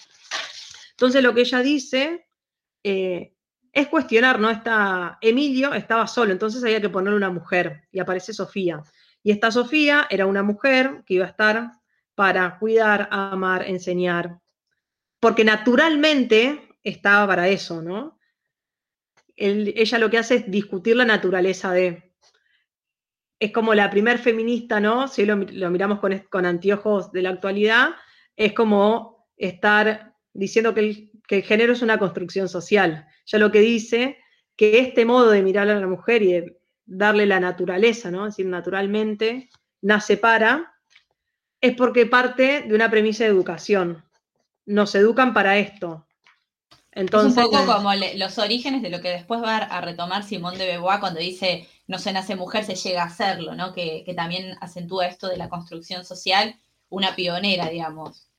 [0.92, 2.28] Entonces lo que ella dice
[2.84, 3.34] eh,
[3.74, 4.50] es cuestionar, ¿no?
[4.50, 8.82] Está, Emilio estaba solo, entonces había que ponerle una mujer y aparece Sofía.
[9.22, 11.72] Y esta Sofía era una mujer que iba a estar
[12.16, 14.40] para cuidar, amar, enseñar,
[15.20, 18.18] porque naturalmente estaba para eso, ¿no?
[19.38, 22.12] ella lo que hace es discutir la naturaleza de...
[23.40, 25.08] Es como la primer feminista, ¿no?
[25.08, 27.90] Si lo, miramos con, con, anteojos de la actualidad,
[28.36, 33.06] es como estar diciendo que el, que el género es una construcción social.
[33.28, 34.18] Ya lo que dice
[34.56, 38.26] que este modo de mirar a la mujer y de darle la naturaleza, ¿no?
[38.26, 39.50] Es decir, naturalmente
[39.82, 40.74] nace para,
[41.62, 44.07] es porque parte de una premisa de educación
[44.68, 46.06] nos educan para esto.
[46.92, 50.58] Entonces, es un poco como los orígenes de lo que después va a retomar Simón
[50.58, 53.74] de Beauvoir cuando dice no se nace mujer, se llega a serlo, ¿no?
[53.74, 58.30] Que, también acentúa esto de la construcción social, una pionera, digamos.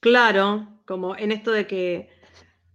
[0.00, 2.08] Claro, como en esto de que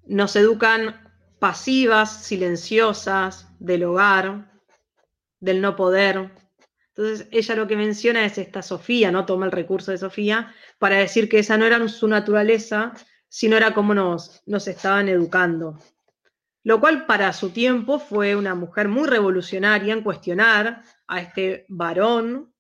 [0.06, 4.51] nos educan pasivas, silenciosas, del hogar,
[5.39, 6.32] del no poder.
[6.95, 9.25] Entonces, ella lo que menciona es esta Sofía, ¿no?
[9.25, 12.93] Toma el recurso de Sofía para decir que esa no era su naturaleza,
[13.27, 15.79] sino era como nos, nos estaban educando.
[16.63, 22.53] Lo cual para su tiempo fue una mujer muy revolucionaria en cuestionar a este varón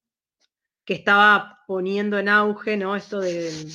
[0.83, 2.95] que estaba poniendo en auge, ¿no?
[2.95, 3.71] Esto del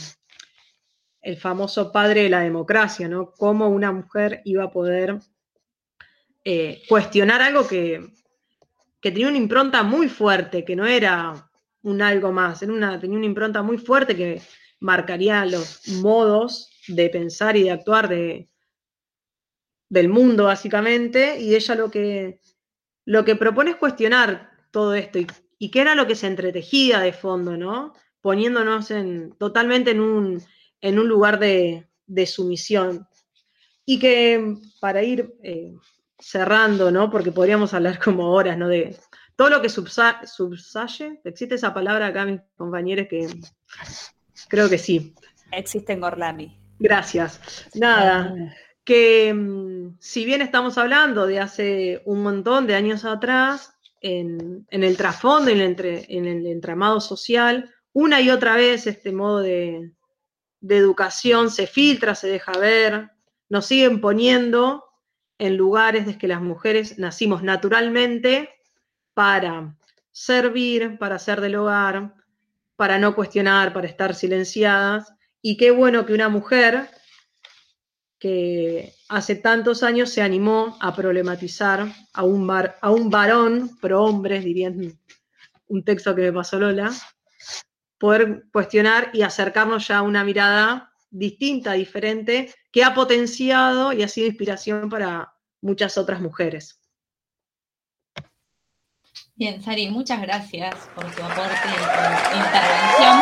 [1.21, 3.33] el famoso padre de la democracia, ¿no?
[3.33, 5.19] Cómo una mujer iba a poder
[6.45, 8.13] eh, cuestionar algo que
[9.01, 11.51] que tenía una impronta muy fuerte, que no era
[11.83, 14.43] un algo más, una, tenía una impronta muy fuerte que
[14.81, 18.49] marcaría los modos de pensar y de actuar de,
[19.89, 22.41] del mundo, básicamente, y ella lo que,
[23.05, 25.27] lo que propone es cuestionar todo esto y,
[25.59, 27.95] y qué era lo que se entretejía de fondo, ¿no?
[28.21, 30.43] Poniéndonos en, totalmente en un,
[30.81, 31.87] en un lugar de,
[32.27, 33.07] sumisión.
[33.85, 35.75] Y que para ir eh,
[36.19, 37.11] cerrando, ¿no?
[37.11, 38.69] Porque podríamos hablar como horas, ¿no?
[38.69, 38.97] De
[39.37, 41.21] todo lo que subsaye.
[41.25, 43.07] ¿Existe esa palabra acá, mis compañeros?
[43.09, 43.29] Que
[44.49, 45.15] creo que sí.
[45.53, 46.59] Existe en Gorlami.
[46.79, 47.69] Gracias.
[47.75, 48.35] Nada,
[48.85, 54.97] que mm, si bien estamos hablando de hace un montón de años atrás, en, el
[54.97, 55.77] trasfondo, en el,
[56.09, 59.93] en el entramado social, una y otra vez este modo de,
[60.61, 63.11] de educación se filtra, se deja ver,
[63.49, 64.85] nos siguen poniendo
[65.39, 68.51] en lugares de que las mujeres nacimos naturalmente
[69.15, 69.77] para
[70.11, 72.15] servir, para ser del hogar,
[72.77, 75.13] para no cuestionar, para estar silenciadas.
[75.43, 76.89] Y qué bueno que una mujer
[78.19, 84.03] que hace tantos años se animó a problematizar a un, var- a un varón, pro
[84.03, 84.99] hombres, dirían
[85.69, 86.91] un texto que me pasó Lola,
[87.99, 94.09] poder cuestionar y acercarnos ya a una mirada distinta, diferente, que ha potenciado y ha
[94.09, 96.79] sido inspiración para muchas otras mujeres.
[99.35, 103.21] Bien, Sari, muchas gracias por tu aporte y tu intervención.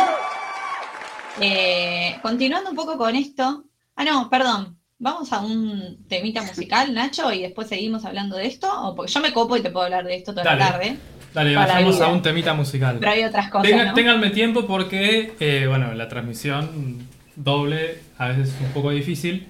[1.41, 3.65] Eh, continuando un poco con esto.
[3.95, 4.77] Ah, no, perdón.
[4.99, 8.69] Vamos a un temita musical, Nacho, y después seguimos hablando de esto.
[8.71, 10.59] O porque yo me copo y te puedo hablar de esto toda Dale.
[10.59, 10.97] la tarde.
[11.33, 12.97] Dale, vayamos a un temita musical.
[12.99, 13.67] Pero hay otras cosas.
[13.67, 13.93] Tenga- ¿no?
[13.95, 19.47] Ténganme tiempo porque, eh, bueno, la transmisión doble a veces es un poco difícil.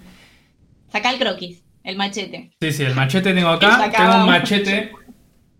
[0.92, 2.52] Saca el croquis, el machete.
[2.62, 3.92] Sí, sí, el machete tengo acá.
[3.92, 4.92] Tengo un machete,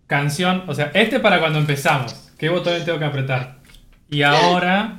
[0.06, 0.64] canción.
[0.68, 2.14] O sea, este para cuando empezamos.
[2.38, 3.58] ¿Qué botón tengo que apretar?
[4.10, 4.96] Y ahora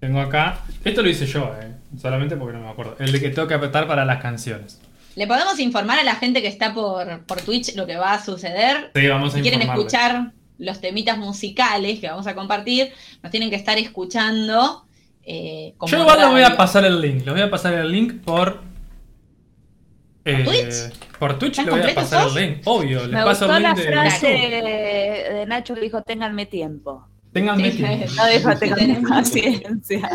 [0.00, 0.60] tengo acá.
[0.84, 2.96] Esto lo hice yo, eh, solamente porque no me acuerdo.
[2.98, 4.80] El de que tengo que apretar para las canciones.
[5.16, 8.24] ¿Le podemos informar a la gente que está por, por Twitch lo que va a
[8.24, 8.92] suceder?
[8.94, 13.50] Sí, vamos a Si quieren escuchar los temitas musicales que vamos a compartir, nos tienen
[13.50, 14.84] que estar escuchando.
[15.30, 17.24] Eh, como Yo igual les voy a pasar el link.
[17.24, 18.60] Les voy a pasar el link por.
[20.24, 20.98] eh, Twitch?
[21.18, 22.36] Por Twitch ¿Tan les voy a pasar sos?
[22.36, 22.60] el link.
[22.64, 26.02] Obvio, les Me paso gustó el la link de frase de, de Nacho que dijo,
[26.02, 27.06] ténganme tiempo.
[27.32, 28.06] Ténganme Sí, tiempo.
[28.16, 30.10] No dijo, ténganme paciencia.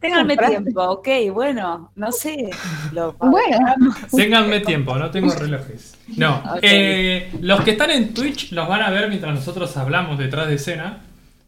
[0.00, 2.50] ténganme tiempo, ok, bueno, no sé.
[2.92, 3.76] Lo Bueno.
[4.10, 5.94] Ténganme tiempo, no tengo relojes.
[6.16, 10.48] No, eh, los que están en Twitch los van a ver mientras nosotros hablamos detrás
[10.48, 11.00] de escena,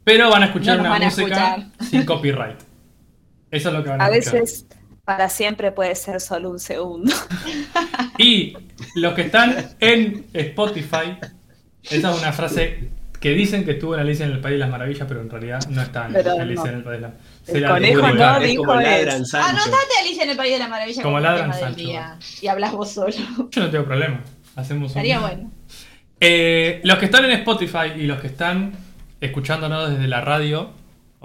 [0.05, 1.67] pero van a escuchar No una música escuchar.
[1.89, 2.59] sin copyright.
[3.51, 4.67] Eso es lo que van a, A veces
[5.05, 7.13] para siempre puede ser solo un segundo.
[8.19, 8.57] Y
[8.95, 11.19] los que están en Spotify,
[11.83, 12.89] esa es una frase
[13.21, 15.61] que dicen que estuvo en Alicia en el País de las Maravillas, pero en realidad
[15.69, 16.71] no está en Pero Alicia no.
[16.71, 17.13] en el País de las
[17.49, 18.19] El conejo descubrí.
[18.19, 18.91] no dijo como eso.
[18.91, 19.49] ladran Sancho.
[19.49, 21.83] Anotate Alicia en el País de la Maravilla Como como ladran Sancho.
[22.41, 23.15] Y hablas vos solo.
[23.51, 24.21] Yo no tengo problema.
[24.55, 24.99] Hacemos un...
[24.99, 25.51] Estaría bueno.
[26.21, 28.73] Eh, los que están en Spotify y los que están
[29.21, 30.71] escuchándonos desde la radio,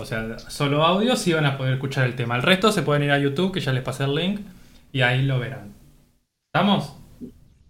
[0.01, 2.35] o sea, solo audio, sí van a poder escuchar el tema.
[2.35, 4.41] El resto se pueden ir a YouTube, que ya les pasé el link,
[4.91, 5.73] y ahí lo verán.
[6.53, 6.95] ¿Estamos?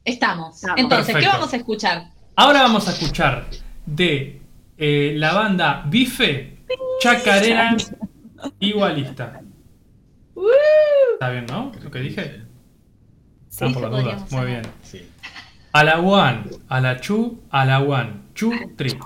[0.04, 0.56] Estamos.
[0.56, 0.80] Estamos.
[0.80, 2.10] Entonces, ¿qué vamos a escuchar?
[2.36, 3.46] Ahora vamos a escuchar
[3.86, 4.41] de
[4.78, 6.58] eh, la banda Bife,
[7.02, 7.76] Chacarera,
[8.60, 9.41] Igualista.
[11.13, 11.72] ¿Está bien, no?
[11.84, 12.41] ¿Lo que dije?
[13.50, 14.32] Sí, Ah, por las dudas.
[14.32, 14.62] Muy bien.
[14.82, 15.08] Sí.
[15.74, 18.98] A la one, a la chu, a la one, chu, tri.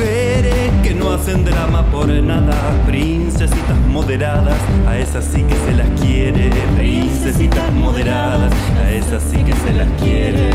[0.00, 2.54] Mujeres que no hacen drama por nada.
[2.86, 6.50] Princesitas moderadas, a esas sí que se las quiere.
[6.76, 10.50] Princesitas moderadas, a esas sí que se las quiere.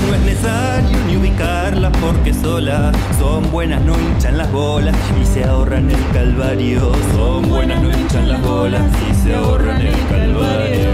[0.00, 5.44] No es necesario ni ubicarlas porque solas son buenas, no hinchan las bolas y se
[5.44, 6.92] ahorran el calvario.
[7.14, 10.90] Son buenas, no hinchan las bolas y se ahorran el calvario.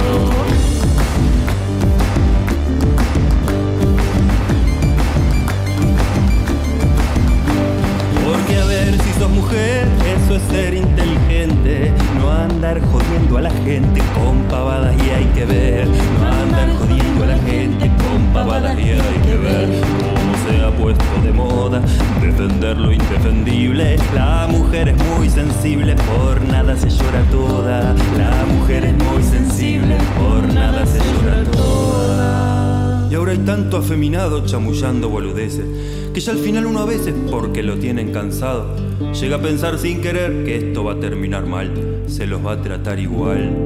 [8.25, 11.93] Porque a ver si sos mujer, eso es ser inteligente.
[12.19, 15.87] No andar jodiendo a la gente con pavadas y hay que ver.
[15.87, 17.91] No andar jodiendo a la gente
[18.35, 19.69] hay que ver.
[19.81, 21.83] Cómo se ha puesto de moda
[22.21, 23.97] defender lo indefendible.
[24.14, 27.95] La mujer es muy sensible, por nada se llora toda.
[28.17, 33.09] La mujer es muy sensible, por nada se llora toda.
[33.11, 35.64] Y ahora hay tanto afeminado chamullando boludeces
[36.12, 38.75] que ya al final uno a veces, porque lo tienen cansado,
[39.12, 42.62] llega a pensar sin querer que esto va a terminar mal, se los va a
[42.62, 43.57] tratar igual.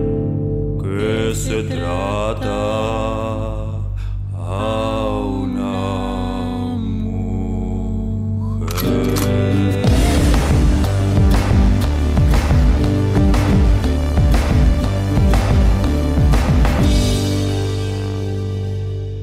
[0.83, 3.02] Que se trata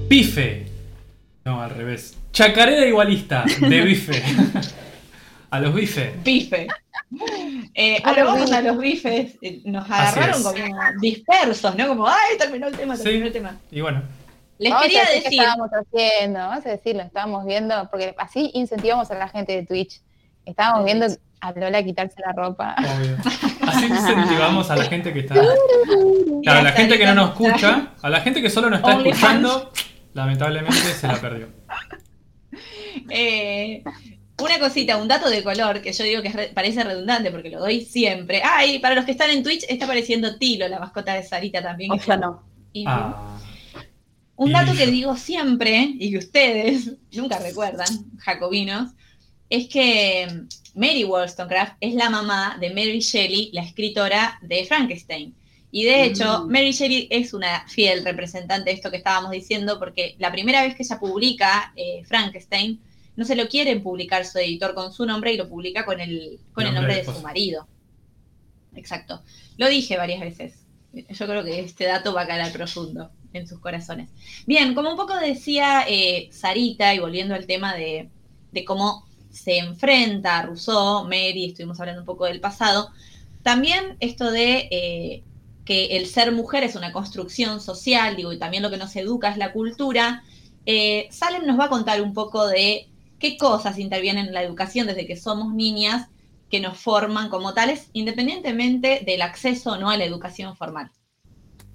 [0.10, 0.66] Bife.
[1.46, 2.18] No, al revés.
[2.34, 4.22] Chacarera igualista de bife.
[5.52, 6.14] a los bife.
[6.24, 6.68] Bife.
[7.74, 8.64] Eh, A los vamos a bifes.
[8.66, 9.38] los bifes.
[9.42, 10.56] Eh, Nos agarraron como
[11.00, 11.88] dispersos, ¿no?
[11.88, 13.04] Como, ¡ay, terminó el tema, Sí.
[13.04, 13.58] terminó el tema!
[13.72, 14.04] Y bueno,
[14.60, 18.14] Les Vamos quería a decir decir, estábamos haciendo, vamos a decir, lo estábamos viendo, porque
[18.18, 20.02] así incentivamos a la gente de Twitch.
[20.46, 21.08] Estábamos viendo
[21.42, 22.76] a Lola quitarse la ropa.
[22.78, 23.16] Obvio.
[23.68, 25.36] Así incentivamos a la gente que está.
[26.44, 28.94] Claro, a la gente que no nos escucha, a la gente que solo nos está
[28.94, 29.72] escuchando,
[30.20, 31.48] lamentablemente se la perdió.
[33.10, 33.84] eh,
[34.42, 37.60] una cosita, un dato de color que yo digo que re- parece redundante porque lo
[37.60, 38.42] doy siempre.
[38.44, 41.62] Ah, y para los que están en Twitch está apareciendo Tilo, la mascota de Sarita
[41.62, 41.92] también.
[41.92, 42.44] O sea, no.
[42.74, 43.38] y- Ah,
[44.36, 47.88] Un dato que digo siempre y que ustedes nunca recuerdan,
[48.20, 48.92] jacobinos,
[49.50, 50.28] es que
[50.76, 55.36] Mary Wollstonecraft es la mamá de Mary Shelley, la escritora de Frankenstein.
[55.72, 56.52] Y de hecho, Mm.
[56.52, 60.76] Mary Shelley es una fiel representante de esto que estábamos diciendo, porque la primera vez
[60.76, 62.80] que ella publica eh, Frankenstein,
[63.16, 66.40] no se lo quiere publicar su editor con su nombre y lo publica con el,
[66.54, 67.68] con el nombre de su marido.
[68.76, 69.22] Exacto.
[69.58, 70.66] Lo dije varias veces.
[70.94, 74.10] Yo creo que este dato va a calar profundo en sus corazones.
[74.48, 78.10] Bien, como un poco decía eh, Sarita, y volviendo al tema de,
[78.52, 82.90] de cómo se enfrenta a Rousseau, Mary, estuvimos hablando un poco del pasado,
[83.44, 85.24] también esto de eh,
[85.70, 89.30] que el ser mujer es una construcción social, digo, y también lo que nos educa
[89.30, 90.24] es la cultura,
[90.66, 92.90] eh, Salem nos va a contar un poco de
[93.20, 96.08] qué cosas intervienen en la educación desde que somos niñas
[96.50, 100.90] que nos forman como tales, independientemente del acceso o no a la educación formal.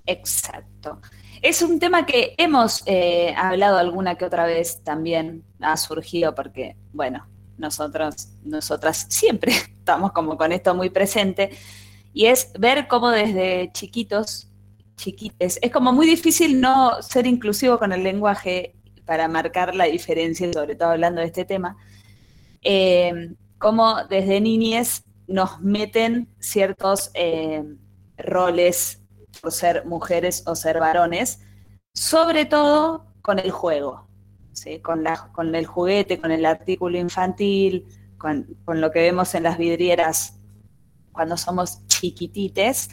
[0.07, 1.01] Exacto.
[1.41, 6.75] Es un tema que hemos eh, hablado alguna que otra vez también, ha surgido porque,
[6.93, 7.29] bueno,
[7.59, 11.51] nosotros, nosotras siempre estamos como con esto muy presente,
[12.15, 14.49] y es ver cómo desde chiquitos,
[14.97, 20.51] chiquites, es como muy difícil no ser inclusivo con el lenguaje para marcar la diferencia,
[20.53, 21.77] sobre todo hablando de este tema,
[22.62, 27.65] eh, cómo desde niñez nos meten ciertos eh,
[28.17, 29.03] roles
[29.43, 31.41] por ser mujeres o ser varones,
[31.95, 34.07] sobre todo con el juego,
[34.53, 34.79] ¿sí?
[34.79, 35.05] con,
[35.55, 40.39] el juguete, con el artículo infantil, con lo que vemos en las vidrieras
[41.15, 42.91] cuando somos chiquitites.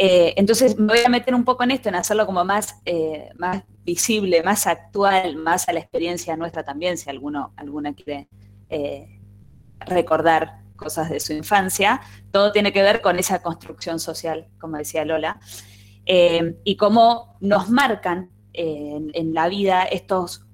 [0.00, 3.30] Eh, entonces me voy a meter un poco en esto, en hacerlo como más, eh,
[3.36, 8.28] más visible, más actual, más a la experiencia nuestra también, si alguno, alguna quiere
[8.70, 9.20] eh,
[9.80, 12.00] recordar cosas de su infancia.
[12.30, 15.40] Todo tiene que ver con esa construcción social, como decía Lola,
[16.64, 20.46] y cómo nos marcan en, en la vida estos,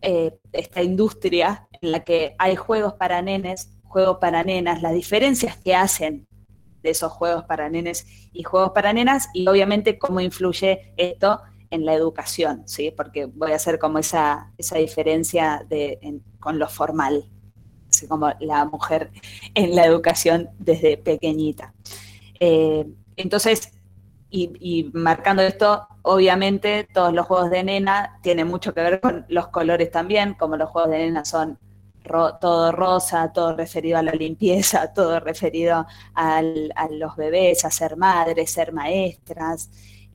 [0.00, 5.74] esta industria en la que hay juegos para nenes, juegos para nenas, las diferencias que
[5.74, 6.28] hacen
[6.82, 11.86] de esos juegos para nenes y juegos para nenas, y obviamente cómo influye esto en
[11.86, 12.90] la educación, ¿sí?
[12.90, 17.24] Porque voy a hacer como esa, esa diferencia de, con lo formal,
[17.88, 19.10] así como la mujer
[19.54, 21.72] en la educación desde pequeñita.
[22.38, 23.72] Eh, entonces,
[24.28, 29.24] y, y marcando esto, obviamente todos los juegos de nena tienen mucho que ver con
[29.28, 31.58] los colores también, como los juegos de nena son
[32.40, 37.96] todo rosa, todo referido a la limpieza, todo referido al- a los bebés, a ser
[37.96, 39.70] madres, ser maestras,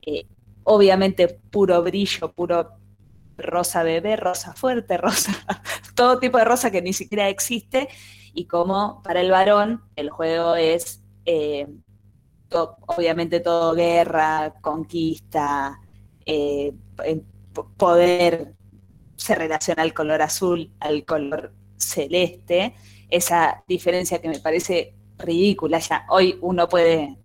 [0.06, 0.26] eh,
[0.64, 2.70] obviamente puro brillo, puro
[3.36, 5.32] rosa bebé, rosa fuerte, rosa,
[5.94, 7.88] todo tipo de rosa que ni siquiera existe,
[8.34, 11.66] y como para el varón el juego es eh,
[12.86, 15.78] obviamente todo guerra, conquista,
[16.26, 16.72] eh,
[17.76, 18.54] poder,
[19.16, 22.74] se relaciona al color azul, al color celeste,
[23.08, 26.04] esa diferencia que me parece ridícula ya.
[26.10, 27.16] Hoy uno puede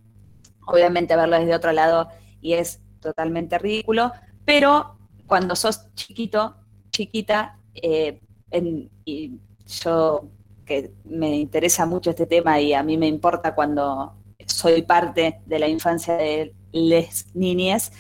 [0.65, 2.07] obviamente verlo desde otro lado
[2.41, 4.11] y es totalmente ridículo,
[4.45, 4.97] pero
[5.27, 6.55] cuando sos chiquito,
[6.91, 8.21] chiquita, eh,
[9.05, 9.39] y
[9.81, 10.29] yo
[10.65, 15.59] que me interesa mucho este tema y a mí me importa cuando soy parte de
[15.59, 17.91] la infancia de les niñas,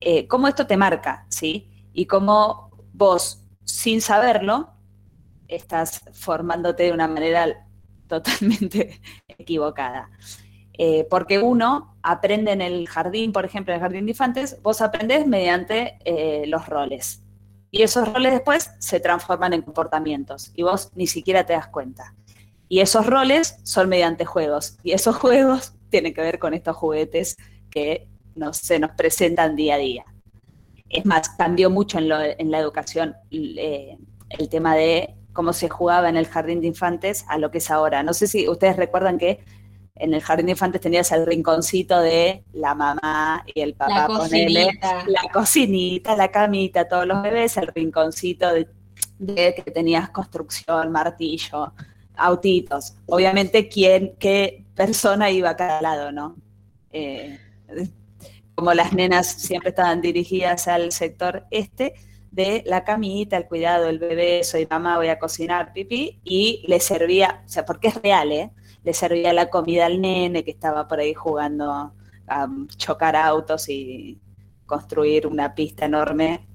[0.00, 1.68] eh, cómo esto te marca, ¿sí?
[1.92, 4.70] Y cómo vos, sin saberlo,
[5.50, 7.66] estás formándote de una manera
[8.06, 10.10] totalmente equivocada.
[10.82, 14.80] Eh, porque uno aprende en el jardín, por ejemplo, en el jardín de infantes, vos
[14.80, 17.22] aprendés mediante eh, los roles.
[17.70, 22.14] Y esos roles después se transforman en comportamientos y vos ni siquiera te das cuenta.
[22.68, 24.78] Y esos roles son mediante juegos.
[24.82, 27.36] Y esos juegos tienen que ver con estos juguetes
[27.70, 30.04] que nos, se nos presentan día a día.
[30.88, 33.98] Es más, cambió mucho en, la educación eh,
[34.30, 37.70] el tema de cómo se jugaba en el jardín de infantes a lo que es
[37.70, 38.02] ahora.
[38.02, 39.40] No sé si ustedes recuerdan que
[39.94, 44.06] en el jardín de infantes tenías el rinconcito de la mamá y el papá, La
[44.06, 45.04] ponele, cocinita.
[45.06, 48.68] la cocinita, la camita, todos los bebés, el rinconcito de,
[49.18, 51.72] de que tenías construcción, martillo,
[52.16, 52.96] autitos.
[53.06, 56.36] Obviamente, quién, qué persona iba a cada lado, ¿no?
[56.92, 57.38] Eh,
[58.54, 61.94] como las nenas siempre estaban dirigidas al sector este,
[62.30, 66.80] de la camita, el cuidado del bebé, soy mamá, voy a cocinar, pipí, y le
[66.80, 68.50] servía, o sea, porque es real, ¿eh?
[68.84, 71.70] Le servía la comida al nene que estaba por ahí jugando
[72.26, 74.20] a chocar autos y
[74.64, 76.46] construir una pista enorme.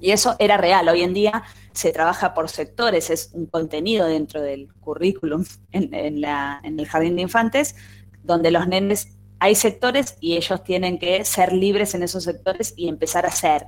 [0.00, 0.88] Y eso era real.
[0.88, 6.80] Hoy en día se trabaja por sectores, es un contenido dentro del currículum en, en
[6.80, 7.76] el jardín de infantes,
[8.22, 12.88] donde los nenes hay sectores y ellos tienen que ser libres en esos sectores y
[12.88, 13.66] empezar a ser.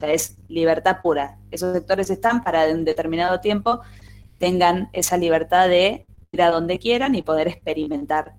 [0.00, 1.38] Es libertad pura.
[1.50, 3.80] Esos sectores están para en un determinado tiempo
[4.38, 8.34] tengan esa libertad de ir a donde quieran y poder experimentar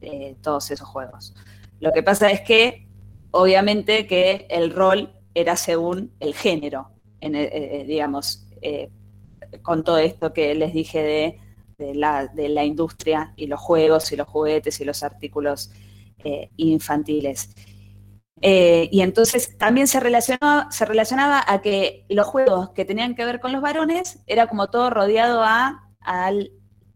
[0.00, 1.34] eh, todos esos juegos.
[1.80, 2.86] Lo que pasa es que,
[3.30, 6.90] obviamente, que el rol era según el género,
[7.20, 8.44] en, eh, eh, digamos,
[9.62, 11.38] con todo esto que les dije
[11.78, 15.70] de, la, de la industria y los juegos y los juguetes y los artículos
[16.56, 17.50] infantiles.
[18.42, 23.40] Eh, y entonces también se, se relacionaba a que los juegos que tenían que ver
[23.40, 26.52] con los varones era como todo rodeado a, al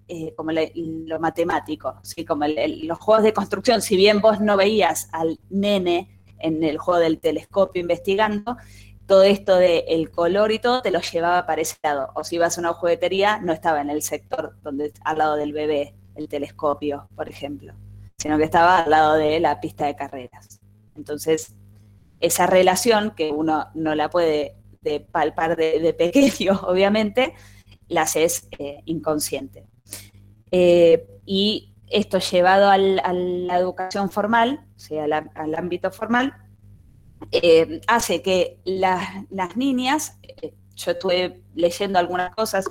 [0.08, 2.24] eh, como lo matemático, ¿sí?
[2.24, 7.00] como los juegos de construcción, si bien vos no veías al nene en el juego
[7.00, 8.56] del telescopio investigando,
[9.06, 12.10] todo esto del el color y todo te lo llevaba para ese lado.
[12.14, 15.52] O si ibas a una juguetería, no estaba en el sector donde al lado del
[15.52, 17.74] bebé, el telescopio, por ejemplo
[18.22, 20.60] sino que estaba al lado de la pista de carreras.
[20.96, 21.54] Entonces,
[22.20, 24.56] esa relación que uno no la puede
[25.10, 27.34] palpar de, pequeño, obviamente,
[27.88, 29.66] la haces eh, inconsciente.
[30.50, 36.34] Eh, y esto llevado a la educación formal, o sea, al, ámbito formal,
[37.30, 40.18] eh, hace que las niñas,
[40.74, 42.68] yo estuve leyendo algunas cosas,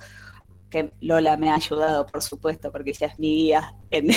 [0.71, 4.07] que Lola me ha ayudado, por supuesto, porque ella es mi guía en,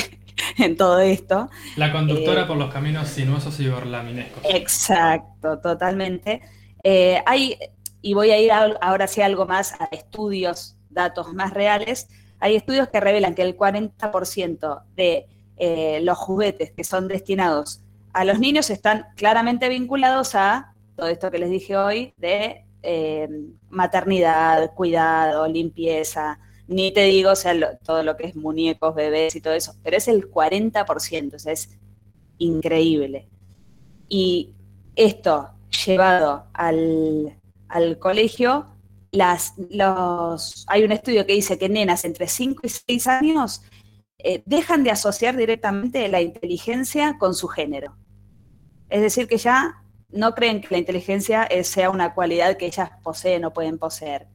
[0.79, 1.51] todo esto.
[1.77, 4.43] La conductora eh, por los caminos sinuosos y borlaminescos.
[4.45, 6.43] Exacto, totalmente.
[6.83, 7.57] Eh, hay,
[8.03, 12.09] y voy a ir ahora sí algo más a estudios, datos más reales.
[12.41, 15.27] Hay estudios que revelan que el 40% de
[15.57, 17.81] eh, los juguetes que son destinados
[18.13, 22.61] a los niños están claramente vinculados a todo esto que les dije hoy de
[23.71, 29.41] maternidad, cuidado, limpieza, ni te digo, o sea, todo lo que es muñecos, bebés y
[29.41, 31.71] todo eso, pero es el 40%, o sea, es
[32.39, 33.29] increíble.
[34.09, 34.55] Y
[34.97, 35.51] esto
[35.87, 37.39] llevado al,
[37.99, 38.67] colegio,
[39.11, 43.63] las, los, hay un estudio que dice que nenas entre 5 y 6 años
[44.19, 47.97] eh, dejan de asociar directamente la inteligencia con su género.
[48.89, 53.45] Es decir, que ya no creen que la inteligencia sea una cualidad que ellas poseen
[53.45, 54.29] o pueden poseer.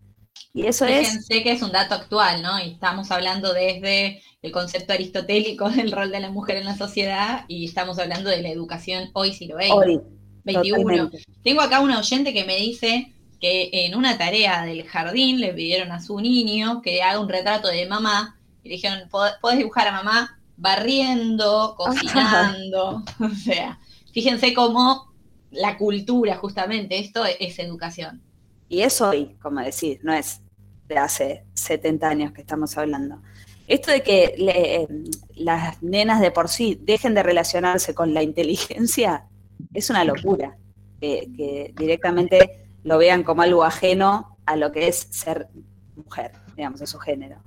[0.53, 1.43] Y eso Fíjense es...
[1.43, 2.59] que es un dato actual, ¿no?
[2.59, 7.45] Y estamos hablando desde el concepto aristotélico del rol de la mujer en la sociedad
[7.47, 9.71] y estamos hablando de la educación hoy siglo XX.
[9.71, 10.01] Hoy,
[10.43, 11.11] 21.
[11.43, 15.91] Tengo acá una oyente que me dice que en una tarea del jardín le pidieron
[15.91, 19.91] a su niño que haga un retrato de mamá y le dijeron, podés dibujar a
[19.91, 23.79] mamá barriendo, cocinando, o sea,
[24.13, 25.13] fíjense cómo
[25.51, 28.21] la cultura justamente, esto es educación.
[28.69, 30.41] Y es hoy, como decir, no es
[30.87, 33.21] de hace 70 años que estamos hablando.
[33.67, 34.87] Esto de que
[35.35, 39.25] las nenas de por sí dejen de relacionarse con la inteligencia
[39.73, 40.57] es una locura.
[40.99, 45.47] Que, directamente lo vean como algo ajeno a lo que es ser
[45.95, 47.43] mujer, digamos, de su género.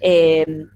[0.00, 0.66] Eh,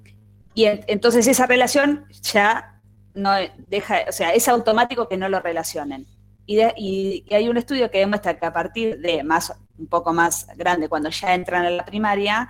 [0.54, 2.80] y entonces esa relación ya
[3.14, 3.32] no
[3.68, 6.06] deja, o sea, es automático que no lo relacionen.
[6.46, 10.46] Y, y, hay un estudio que demuestra que a partir de más un poco más
[10.56, 12.48] grande, cuando ya entran a la primaria,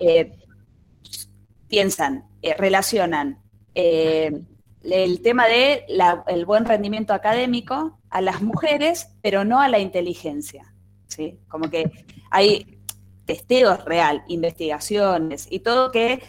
[0.00, 0.32] eh,
[1.68, 3.38] piensan, eh, relacionan
[3.74, 4.42] eh,
[4.82, 5.86] el tema de
[6.26, 10.74] el buen rendimiento académico a las mujeres, pero no a la inteligencia.
[11.06, 11.38] ¿sí?
[11.48, 11.90] Como que
[12.30, 12.78] hay
[13.24, 16.22] testeos real, investigaciones y todo que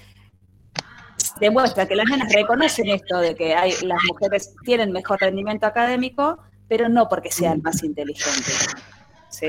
[1.40, 6.40] demuestra que las nenas reconocen esto de que hay, las mujeres tienen mejor rendimiento académico,
[6.74, 8.68] pero no porque sean más inteligentes.
[9.30, 9.46] ¿sí?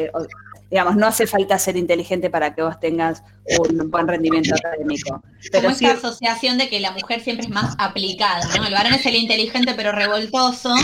[0.70, 3.22] digamos, no hace falta ser inteligente para que vos tengas
[3.60, 5.22] un buen rendimiento académico.
[5.50, 8.66] Pero Como esta asociación de que la mujer siempre es más aplicada, ¿no?
[8.66, 10.74] El varón es el inteligente pero revoltoso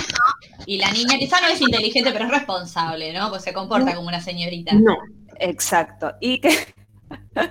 [0.64, 3.28] y la niña quizá no es inteligente pero es responsable, ¿no?
[3.28, 4.72] Pues se comporta como una señorita.
[4.72, 4.96] No,
[5.38, 6.14] exacto.
[6.22, 6.56] Y que...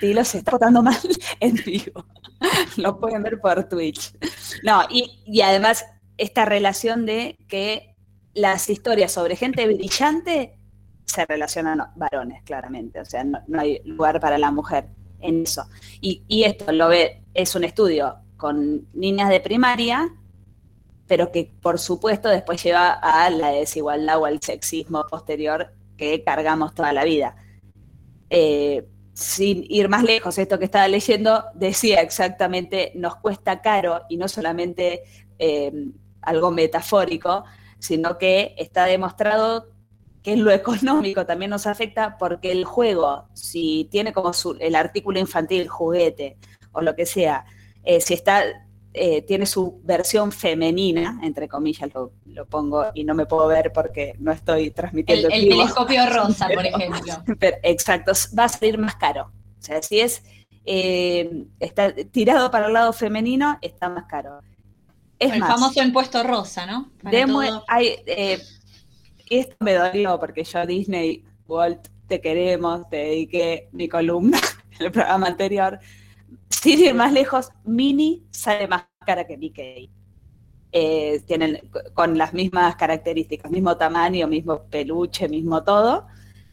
[0.00, 0.96] Sí, los está votando mal
[1.40, 2.04] en vivo.
[2.76, 4.12] Lo pueden ver por Twitch.
[4.62, 5.84] No, y, y además
[6.18, 7.94] esta relación de que
[8.34, 10.58] las historias sobre gente brillante
[11.04, 13.00] se relacionan varones, claramente.
[13.00, 14.88] O sea, no, hay lugar para la mujer
[15.20, 15.64] en eso.
[16.00, 20.08] Y, esto lo ve, es un estudio con niñas de primaria,
[21.06, 26.74] pero que por supuesto después lleva a la desigualdad o al sexismo posterior que cargamos
[26.74, 27.34] toda la vida.
[28.30, 34.16] Eh, sin ir más lejos, esto que estaba leyendo decía exactamente, nos cuesta caro y
[34.16, 35.02] no solamente
[35.38, 35.72] eh,
[36.22, 37.44] algo metafórico,
[37.78, 39.70] sino que está demostrado
[40.22, 45.18] que en lo económico también nos afecta porque el juego, si tiene como el artículo
[45.18, 46.36] infantil, juguete
[46.72, 47.44] o lo que sea,
[47.84, 48.44] eh, si está
[48.94, 54.14] eh, tiene su versión femenina, entre comillas lo, pongo y no me puedo ver porque
[54.18, 55.28] no estoy transmitiendo.
[55.28, 57.14] El, el telescopio rosa, por ejemplo.
[57.62, 59.30] exacto, va a salir más caro.
[59.58, 60.22] O sea, si es
[60.64, 64.40] eh, está tirado para el lado femenino, está más caro.
[65.18, 66.90] Es el famoso impuesto rosa, ¿no?
[67.66, 68.40] hay, eh,
[69.28, 74.38] esto me dolió porque yo Disney, Walt, te queremos, te dediqué mi columna
[74.78, 75.80] en el programa anterior
[76.50, 79.90] sin ir más lejos, Mini sale más cara que Mickey.
[80.70, 81.60] Eh, tienen
[81.94, 86.06] con las mismas características, mismo tamaño, mismo peluche, mismo todo.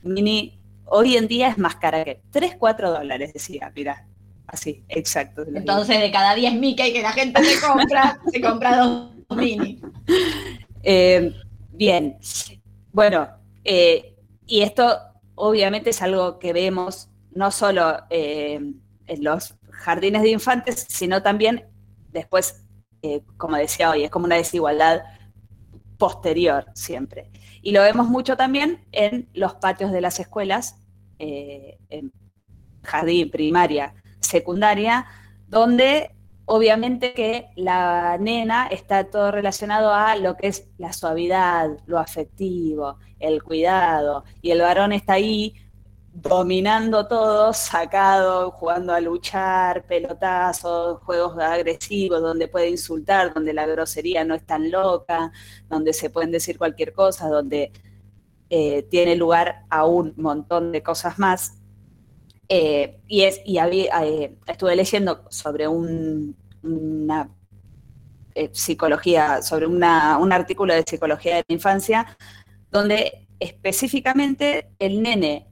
[0.03, 4.07] Mini hoy en día es más cara que 3, 4 dólares, decía, mira,
[4.48, 5.43] así, exacto.
[5.54, 9.82] Entonces de cada 10 Mickey que la gente se compra, se compra dos Mini.
[10.84, 11.34] Eh,
[11.72, 12.18] bien,
[12.91, 13.28] bueno,
[13.64, 14.16] eh,
[14.46, 14.98] y esto
[15.34, 18.82] obviamente es algo que vemos no solo en
[19.20, 21.66] los jardines de infantes, sino también
[22.12, 22.66] después,
[23.02, 25.04] eh, como decía hoy, es como una desigualdad
[25.98, 27.30] posterior siempre.
[27.62, 30.78] Y lo vemos mucho también en los patios de las escuelas,
[31.20, 32.12] eh, en
[32.84, 33.93] jardín, primaria,
[34.26, 35.06] secundaria,
[35.48, 36.12] donde
[36.46, 42.98] obviamente que la nena está todo relacionado a lo que es la suavidad, lo afectivo,
[43.20, 45.56] el cuidado, y el varón está ahí
[46.16, 54.24] dominando todo, sacado, jugando a luchar, pelotazos, juegos agresivos, donde puede insultar, donde la grosería
[54.24, 55.32] no es tan loca,
[55.70, 57.74] donde se pueden decir cualquier cosa, donde
[58.50, 61.58] eh, tiene lugar a un montón de cosas más.
[62.48, 67.30] Eh, y es, y eh, estuve leyendo sobre una
[68.52, 72.18] psicología, sobre un artículo de psicología de la infancia,
[72.70, 75.48] donde específicamente el nene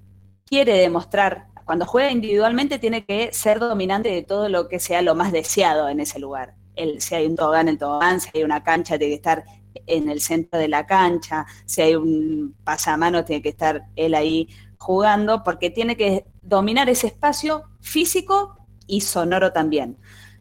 [0.45, 5.15] quiere demostrar, cuando juega individualmente tiene que ser dominante de todo lo que sea lo
[5.15, 6.55] más deseado en ese lugar.
[6.75, 9.45] El, si hay un tobogán, el tobogán, si hay una cancha, tiene que estar
[9.87, 14.49] en el centro de la cancha, si hay un pasamano, tiene que estar él ahí
[14.77, 19.97] jugando, porque tiene que dominar ese espacio físico y sonoro también.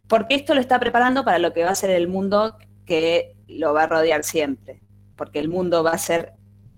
[0.08, 3.72] Porque esto lo está preparando para lo que va a ser el mundo que lo
[3.72, 4.82] va a rodear siempre,
[5.16, 6.34] porque el mundo va a ser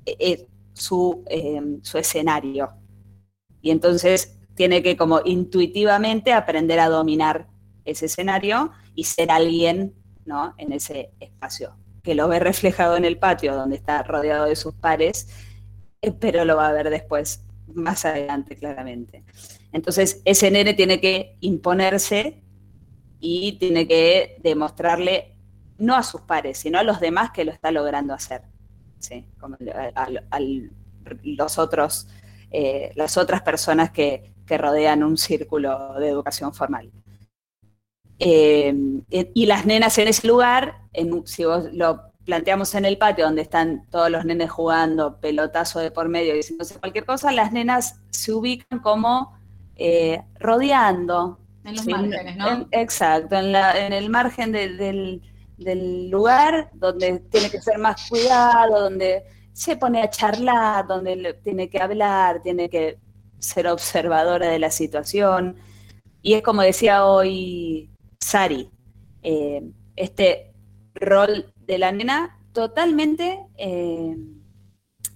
[0.06, 2.74] eh, eh, su, eh, su escenario,
[3.64, 7.48] y entonces tiene que como intuitivamente aprender a dominar
[7.86, 9.94] ese escenario y ser alguien
[10.26, 10.54] ¿no?
[10.58, 14.74] en ese espacio, que lo ve reflejado en el patio donde está rodeado de sus
[14.74, 15.28] pares,
[16.02, 17.43] eh, pero lo va a ver después,
[17.74, 19.24] más adelante claramente.
[19.72, 22.42] Entonces ese nene tiene que imponerse
[23.20, 25.36] y tiene que demostrarle
[25.78, 28.42] no a sus pares, sino a los demás que lo está logrando hacer,
[28.98, 29.26] ¿sí?
[29.38, 29.56] como
[29.94, 30.40] a
[31.24, 32.06] los otros
[32.56, 36.92] eh, las otras personas que, rodean un círculo de educación formal.
[38.20, 38.72] Eh,
[39.10, 40.82] y las nenas en ese lugar,
[41.24, 45.90] si vos lo planteamos en el patio donde están todos los nenes jugando, pelotazo de
[45.90, 49.38] por medio, diciéndose cualquier cosa, las nenas se ubican como
[49.76, 51.38] eh, rodeando.
[51.64, 52.68] En los márgenes, ¿no?
[52.72, 55.22] exacto, en, el margen del,
[55.56, 61.70] del, lugar donde tiene que ser más cuidado, donde se pone a charlar, donde tiene
[61.70, 62.98] que hablar, tiene que
[63.38, 65.56] ser observadora de la situación.
[66.20, 68.70] Y es como decía hoy Sari,
[69.22, 69.62] eh,
[69.96, 70.52] este
[70.94, 74.16] rol de la nena totalmente eh,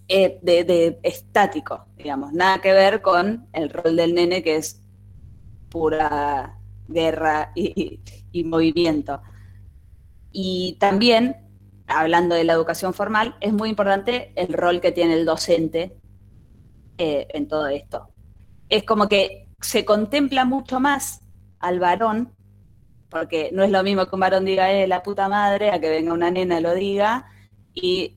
[0.09, 4.83] eh, de, estático, digamos, nada que ver con el rol del nene que es
[5.69, 9.21] pura guerra y movimiento.
[10.33, 11.49] Y también
[11.89, 15.97] hablando de la educación formal, es muy importante el rol que tiene el docente
[16.99, 18.09] eh, en todo esto.
[18.69, 21.23] Es como que se contempla mucho más
[21.59, 22.35] al varón,
[23.11, 25.89] porque no es lo mismo que un varón diga, eh, la puta madre, a que
[25.89, 27.27] venga una nena y lo diga,
[27.75, 28.17] y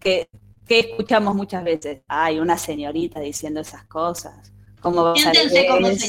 [0.00, 0.28] que,
[0.66, 4.54] que escuchamos muchas veces, hay una señorita diciendo esas cosas.
[4.84, 6.06] ¿Cómo va, a salir como eso?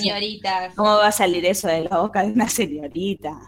[0.76, 3.40] ¿Cómo va a salir eso de la boca de una señorita?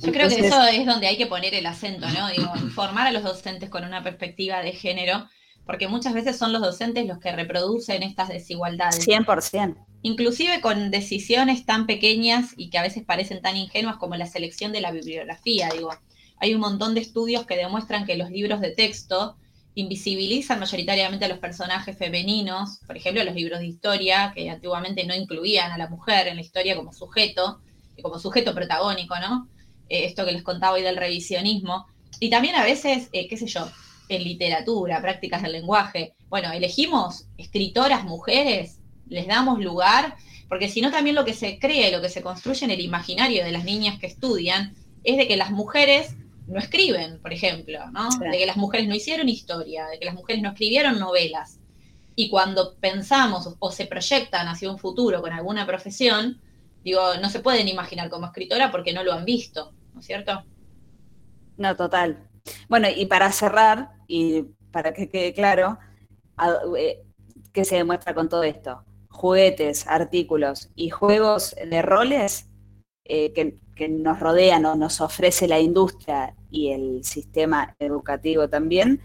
[0.00, 2.28] Yo creo que eso es donde hay que poner el acento, ¿no?
[2.28, 5.28] Digo, informar a los docentes con una perspectiva de género,
[5.66, 9.06] porque muchas veces son los docentes los que reproducen estas desigualdades.
[9.06, 9.76] 100%.
[10.06, 14.70] Inclusive con decisiones tan pequeñas y que a veces parecen tan ingenuas como la selección
[14.70, 15.92] de la bibliografía, digo.
[16.36, 19.38] Hay un montón de estudios que demuestran que los libros de texto
[19.74, 25.14] invisibilizan mayoritariamente a los personajes femeninos, por ejemplo, los libros de historia, que antiguamente no
[25.14, 27.62] incluían a la mujer en la historia como sujeto,
[28.02, 29.48] como sujeto protagónico, ¿no?
[29.88, 31.86] Eh, esto que les contaba hoy del revisionismo.
[32.20, 33.66] Y también a veces, eh, qué sé yo,
[34.10, 36.14] en literatura, prácticas del lenguaje.
[36.28, 40.16] Bueno, elegimos escritoras mujeres, les damos lugar,
[40.48, 43.44] porque si no también lo que se cree, lo que se construye en el imaginario
[43.44, 48.08] de las niñas que estudian, es de que las mujeres no escriben, por ejemplo, ¿no?
[48.18, 51.58] De que las mujeres no hicieron historia, de que las mujeres no escribieron novelas.
[52.16, 56.40] Y cuando pensamos o se proyectan hacia un futuro con alguna profesión,
[56.84, 60.44] digo, no se pueden imaginar como escritora porque no lo han visto, ¿no es cierto?
[61.56, 62.28] No, total.
[62.68, 65.78] Bueno, y para cerrar, y para que quede claro,
[66.76, 67.02] eh,
[67.52, 68.84] ¿qué se demuestra con todo esto?
[69.14, 72.48] Juguetes, artículos y juegos de roles
[73.04, 79.00] eh, que, nos rodean o nos ofrece la industria y el sistema educativo también,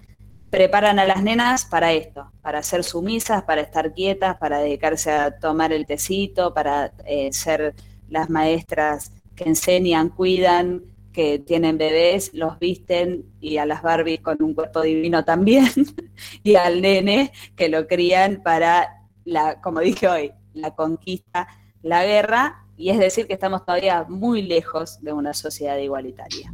[0.50, 5.40] preparan a las nenas para esto, para ser sumisas, para estar quietas, para dedicarse a
[5.40, 7.76] tomar el tecito, para eh, ser
[8.10, 10.84] las maestras que enseñan, cuidan,
[11.14, 15.68] que tienen bebés, los visten y a las Barbies con un cuerpo divino también,
[16.44, 18.99] y al nene que lo crían para
[19.30, 21.48] la, como dije hoy, la conquista,
[21.82, 26.54] la guerra, y es decir que estamos todavía muy lejos de una sociedad igualitaria.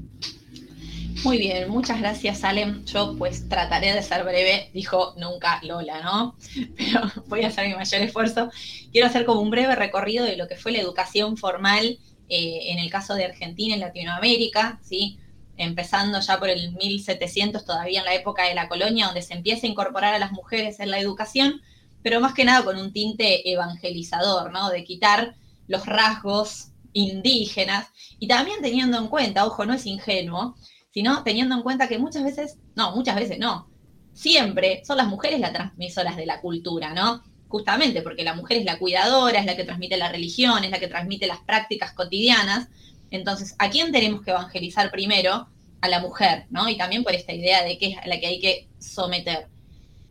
[1.24, 2.84] Muy bien, muchas gracias, Salem.
[2.86, 6.36] Yo pues trataré de ser breve, dijo nunca Lola, ¿no?
[6.78, 8.52] Pero voy a hacer mi mayor esfuerzo.
[8.92, 11.98] Quiero hacer como un breve recorrido de lo que fue la educación formal
[12.30, 15.18] eh, en el caso de Argentina y Latinoamérica, ¿sí?
[15.58, 19.66] empezando ya por el 1700, todavía en la época de la colonia, donde se empieza
[19.66, 21.62] a incorporar a las mujeres en la educación,
[22.06, 24.70] pero más que nada con un tinte evangelizador, ¿no?
[24.70, 25.34] De quitar
[25.68, 27.88] los rasgos indígenas
[28.20, 30.56] y también teniendo en cuenta, ojo, no es ingenuo,
[30.92, 33.72] sino teniendo en cuenta que muchas veces, no, muchas veces no,
[34.14, 37.24] siempre son las mujeres las transmisoras de la cultura, ¿no?
[37.48, 40.80] justamente porque la mujer es la cuidadora, es la que transmite la religión, es la
[40.80, 42.68] que transmite las prácticas cotidianas.
[43.10, 45.48] Entonces, ¿a quién tenemos que evangelizar primero?
[45.82, 46.70] A la mujer, ¿no?
[46.70, 49.48] Y también por esta idea de que es la que hay que someter.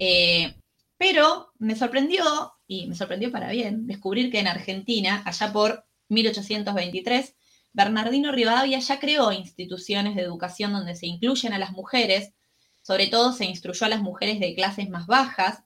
[0.01, 0.55] Eh,
[1.05, 2.25] pero me sorprendió,
[2.67, 7.37] y me sorprendió para bien, descubrir que en Argentina, allá por 1823,
[7.75, 12.33] Bernardino Rivadavia ya creó instituciones de educación donde se incluyen a las mujeres,
[12.81, 15.63] sobre todo se instruyó a las mujeres de clases más bajas,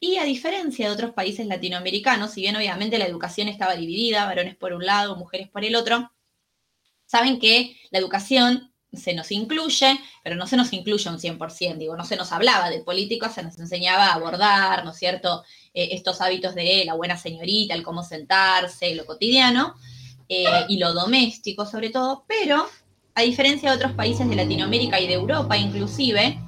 [0.00, 4.56] y a diferencia de otros países latinoamericanos, si bien obviamente la educación estaba dividida, varones
[4.56, 6.10] por un lado, mujeres por el otro,
[7.06, 11.96] saben que la educación se nos incluye, pero no se nos incluye un 100%, digo,
[11.96, 15.90] no se nos hablaba de políticos, se nos enseñaba a abordar, ¿no es cierto?, eh,
[15.92, 19.74] estos hábitos de la buena señorita, el cómo sentarse, lo cotidiano,
[20.28, 22.66] eh, y lo doméstico sobre todo, pero
[23.14, 26.38] a diferencia de otros países de Latinoamérica y de Europa inclusive,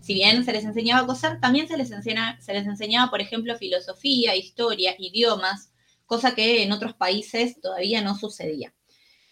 [0.00, 3.56] si bien se les enseñaba a coser, también se les, se les enseñaba, por ejemplo,
[3.56, 5.72] filosofía, historia, idiomas,
[6.06, 8.72] cosa que en otros países todavía no sucedía.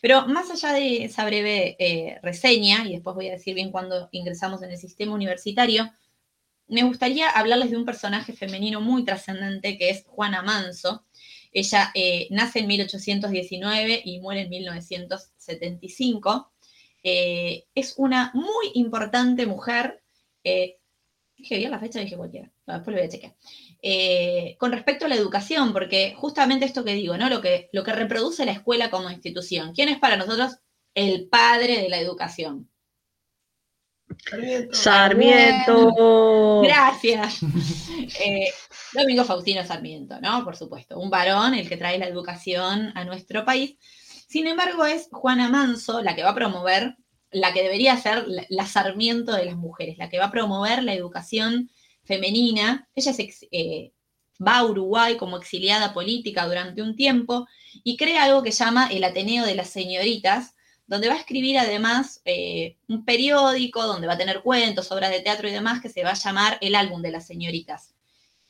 [0.01, 4.09] Pero más allá de esa breve eh, reseña, y después voy a decir bien cuando
[4.13, 5.91] ingresamos en el sistema universitario,
[6.69, 11.05] me gustaría hablarles de un personaje femenino muy trascendente que es Juana Manso.
[11.51, 16.53] Ella eh, nace en 1819 y muere en 1975.
[17.03, 20.03] Eh, es una muy importante mujer
[20.45, 20.79] eh,
[21.37, 22.51] dije bien la fecha, dije cualquiera.
[22.67, 23.35] después lo voy a chequear.
[23.81, 27.29] Eh, con respecto a la educación, porque justamente esto que digo, ¿no?
[27.29, 29.73] Lo que, lo que reproduce la escuela como institución.
[29.73, 30.59] ¿Quién es para nosotros
[30.95, 32.69] el padre de la educación?
[34.25, 34.75] Sarmiento.
[34.75, 36.61] Sarmiento.
[36.63, 37.41] Gracias.
[38.25, 38.49] Eh,
[38.95, 40.43] Domingo Faustino Sarmiento, ¿no?
[40.43, 40.99] Por supuesto.
[40.99, 43.77] Un varón, el que trae la educación a nuestro país.
[44.29, 46.97] Sin embargo, es Juana Manso la que va a promover
[47.31, 50.95] la que debería ser la, Sarmiento de las mujeres, la que va a promover la
[50.95, 51.71] educación
[52.09, 52.89] femenina.
[52.97, 53.13] Ella
[53.53, 53.93] eh,
[54.45, 57.47] va a Uruguay como exiliada política durante un tiempo
[57.85, 60.55] y crea algo que llama el Ateneo de las Señoritas,
[60.87, 65.21] donde va a escribir además eh, un periódico, donde va a tener cuentos, obras de
[65.21, 67.95] teatro y demás, que se va a llamar El Álbum de las Señoritas.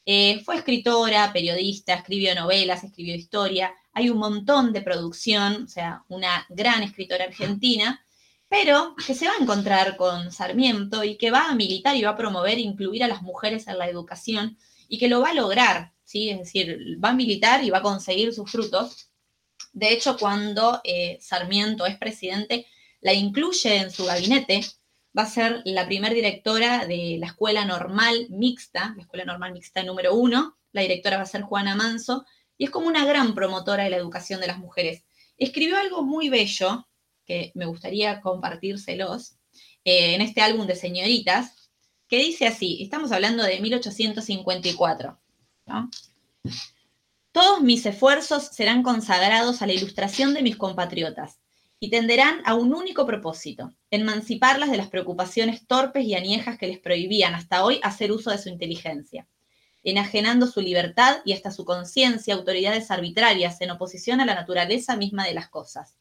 [0.06, 6.04] Eh, fue escritora, periodista, escribió novelas, escribió historia, hay un montón de producción, o sea,
[6.09, 8.00] una gran escritora argentina,
[8.49, 12.11] pero que se va a encontrar con Sarmiento y que va a militar y va
[12.11, 14.57] a promover incluir a las mujeres en la educación
[14.88, 16.30] y que lo va a lograr, ¿sí?
[16.30, 19.11] Es decir, va a militar y va a conseguir sus frutos.
[19.72, 22.66] De hecho, cuando eh, Sarmiento es presidente,
[23.01, 24.62] la incluye en su gabinete,
[25.16, 29.82] va a ser la primera directora de la Escuela Normal Mixta, la Escuela Normal Mixta
[29.82, 32.24] número uno, la directora va a ser Juana Manso,
[32.57, 35.05] y es como una gran promotora de la educación de las mujeres.
[35.36, 36.88] Escribió algo muy bello,
[37.29, 39.37] que me gustaría compartírselos.
[39.85, 41.70] Eh, en este álbum de señoritas,
[42.09, 45.20] que dice así, estamos hablando de 1854,
[45.66, 45.91] ¿no?
[47.31, 51.39] Todos mis esfuerzos serán consagrados a la ilustración de mis compatriotas
[51.79, 56.79] y tenderán a un único propósito, emanciparlas de las preocupaciones torpes y añejas que les
[56.79, 59.29] prohibían hasta hoy hacer uso de su inteligencia,
[59.85, 65.24] enajenando su libertad y hasta su conciencia autoridades arbitrarias en oposición a la naturaleza misma
[65.26, 65.97] de las cosas.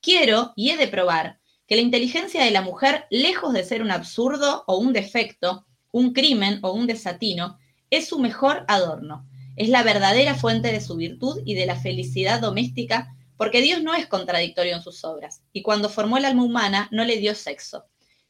[0.00, 3.90] Quiero y he de probar que la inteligencia de la mujer, lejos de ser un
[3.90, 7.58] absurdo o un defecto, un crimen o un desatino,
[7.90, 9.28] es su mejor adorno.
[9.56, 13.94] Es la verdadera fuente de su virtud y de la felicidad doméstica, porque Dios no
[13.94, 17.84] es contradictorio en sus obras, y cuando formó el alma humana no le dio sexo.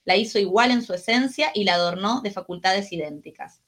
[0.04, 3.62] La hizo igual en su esencia y la adornó de facultades idénticas.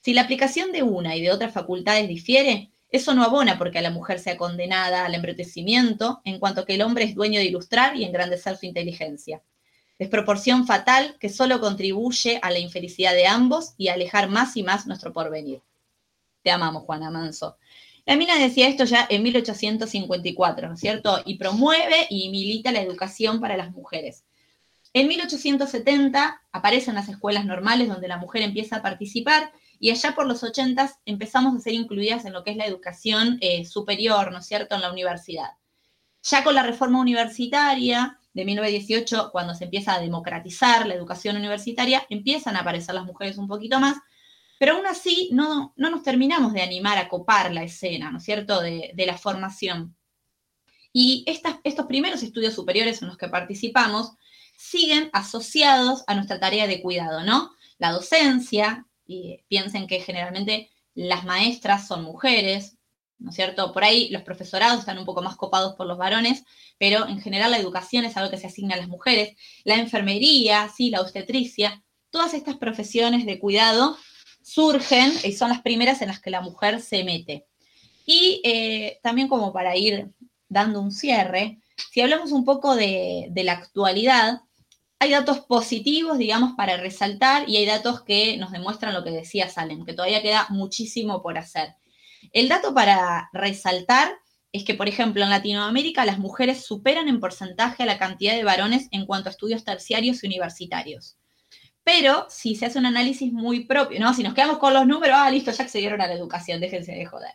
[0.00, 3.82] Si la aplicación de una y de otras facultades difiere, eso no abona porque a
[3.82, 7.96] la mujer sea condenada al embrutecimiento, en cuanto que el hombre es dueño de ilustrar
[7.96, 9.42] y engrandecer su inteligencia.
[9.98, 14.62] Desproporción fatal que solo contribuye a la infelicidad de ambos y a alejar más y
[14.62, 15.62] más nuestro porvenir.
[16.42, 17.56] Te amamos, Juana Manso.
[18.04, 21.22] La mina decía esto ya en 1854, ¿no es cierto?
[21.24, 24.24] Y promueve y milita la educación para las mujeres.
[24.92, 30.26] En 1870 aparecen las escuelas normales donde la mujer empieza a participar y allá por
[30.26, 34.38] los 80 empezamos a ser incluidas en lo que es la educación eh, superior, ¿no
[34.38, 35.50] es cierto?, en la universidad.
[36.22, 42.06] Ya con la reforma universitaria de 1918, cuando se empieza a democratizar la educación universitaria,
[42.10, 43.96] empiezan a aparecer las mujeres un poquito más,
[44.58, 48.24] pero aún así no, no nos terminamos de animar a copar la escena, ¿no es
[48.24, 49.96] cierto?, de, de la formación.
[50.92, 54.12] Y estas, estos primeros estudios superiores en los que participamos
[54.56, 57.52] siguen asociados a nuestra tarea de cuidado, ¿no?
[57.78, 62.76] La docencia, y piensen que generalmente las maestras son mujeres,
[63.18, 63.72] ¿no es cierto?
[63.72, 66.44] Por ahí los profesorados están un poco más copados por los varones,
[66.78, 69.36] pero en general la educación es algo que se asigna a las mujeres.
[69.64, 73.96] La enfermería, sí, la obstetricia, todas estas profesiones de cuidado
[74.42, 77.46] surgen y son las primeras en las que la mujer se mete.
[78.04, 80.10] Y eh, también como para ir
[80.48, 81.58] dando un cierre,
[81.90, 84.40] si hablamos un poco de, de la actualidad,
[84.98, 89.48] hay datos positivos, digamos, para resaltar y hay datos que nos demuestran lo que decía
[89.48, 91.74] Salem, que todavía queda muchísimo por hacer.
[92.32, 94.12] El dato para resaltar
[94.52, 98.44] es que, por ejemplo, en Latinoamérica las mujeres superan en porcentaje a la cantidad de
[98.44, 101.18] varones en cuanto a estudios terciarios y universitarios.
[101.84, 104.12] Pero si se hace un análisis muy propio, ¿no?
[104.12, 107.06] Si nos quedamos con los números, ah, listo, ya accedieron a la educación, déjense de
[107.06, 107.30] joder.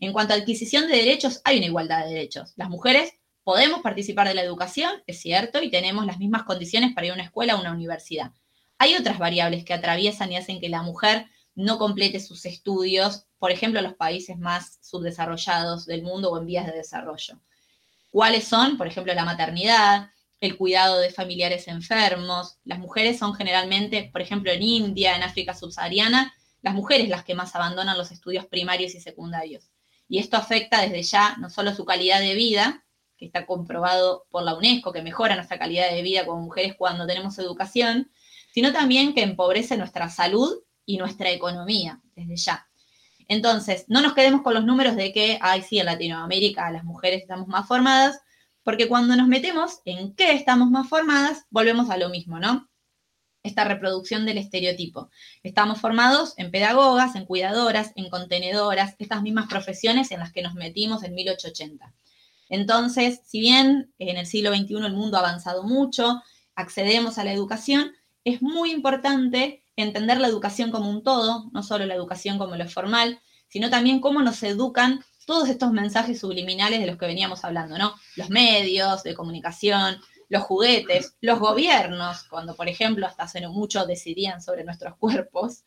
[0.00, 2.52] En cuanto a adquisición de derechos, hay una igualdad de derechos.
[2.56, 3.14] Las mujeres
[3.46, 7.14] podemos participar de la educación, es cierto, y tenemos las mismas condiciones para ir a
[7.14, 8.32] una escuela o una universidad.
[8.76, 13.52] Hay otras variables que atraviesan y hacen que la mujer no complete sus estudios, por
[13.52, 17.40] ejemplo, los países más subdesarrollados del mundo o en vías de desarrollo.
[18.10, 18.76] ¿Cuáles son?
[18.76, 22.58] Por ejemplo, la maternidad, el cuidado de familiares enfermos.
[22.64, 27.36] Las mujeres son generalmente, por ejemplo, en India, en África subsahariana, las mujeres las que
[27.36, 29.70] más abandonan los estudios primarios y secundarios.
[30.08, 32.82] Y esto afecta desde ya no solo su calidad de vida,
[33.16, 37.06] que está comprobado por la UNESCO, que mejora nuestra calidad de vida como mujeres cuando
[37.06, 38.10] tenemos educación,
[38.52, 42.68] sino también que empobrece nuestra salud y nuestra economía desde ya.
[43.28, 47.22] Entonces, no nos quedemos con los números de que, ay, sí, en Latinoamérica las mujeres
[47.22, 48.20] estamos más formadas,
[48.62, 52.68] porque cuando nos metemos en qué estamos más formadas, volvemos a lo mismo, ¿no?
[53.42, 55.10] Esta reproducción del estereotipo.
[55.42, 60.54] Estamos formados en pedagogas, en cuidadoras, en contenedoras, estas mismas profesiones en las que nos
[60.54, 61.94] metimos en 1880.
[62.48, 66.22] Entonces, si bien en el siglo XXI el mundo ha avanzado mucho,
[66.54, 67.92] accedemos a la educación,
[68.24, 72.68] es muy importante entender la educación como un todo, no solo la educación como lo
[72.68, 77.76] formal, sino también cómo nos educan todos estos mensajes subliminales de los que veníamos hablando,
[77.78, 77.94] ¿no?
[78.14, 83.86] Los medios de comunicación, los juguetes, los gobiernos, cuando por ejemplo hasta hace no mucho
[83.86, 85.64] decidían sobre nuestros cuerpos,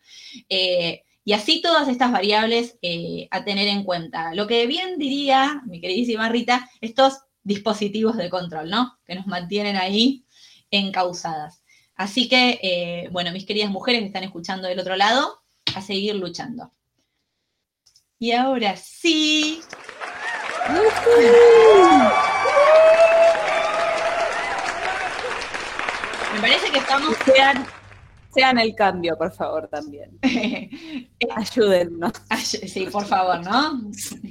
[0.47, 4.33] eh, y así todas estas variables eh, a tener en cuenta.
[4.33, 8.97] Lo que bien diría mi queridísima Rita, estos dispositivos de control, ¿no?
[9.05, 10.25] Que nos mantienen ahí
[10.71, 11.61] encausadas.
[11.93, 15.43] Así que, eh, bueno, mis queridas mujeres que están escuchando del otro lado,
[15.75, 16.73] a seguir luchando.
[18.17, 19.61] Y ahora sí.
[26.33, 27.15] Me parece que estamos.
[28.33, 30.19] Sean, el cambio, por favor, también.
[31.35, 32.13] Ayúdennos.
[32.37, 33.81] Sí, por favor, ¿no?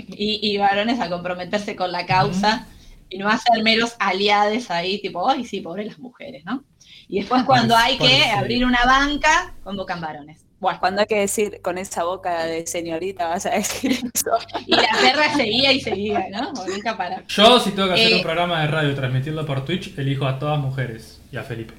[0.09, 2.67] Y, y, varones a comprometerse con la causa
[3.09, 6.65] y no hacer meros aliados ahí, tipo, ay, sí, pobre las mujeres, ¿no?
[7.09, 10.45] Y después cuando hay que abrir una banca, convocan varones.
[10.61, 14.31] Bueno, cuando hay que decir con esa boca de señorita vas a decir eso.
[14.67, 16.53] Y la perra seguía y seguía, ¿no?
[16.67, 17.25] Nunca para.
[17.29, 20.27] Yo, si tengo que hacer Eh, un programa de radio y transmitirlo por Twitch, elijo
[20.27, 21.75] a todas mujeres y a Felipe.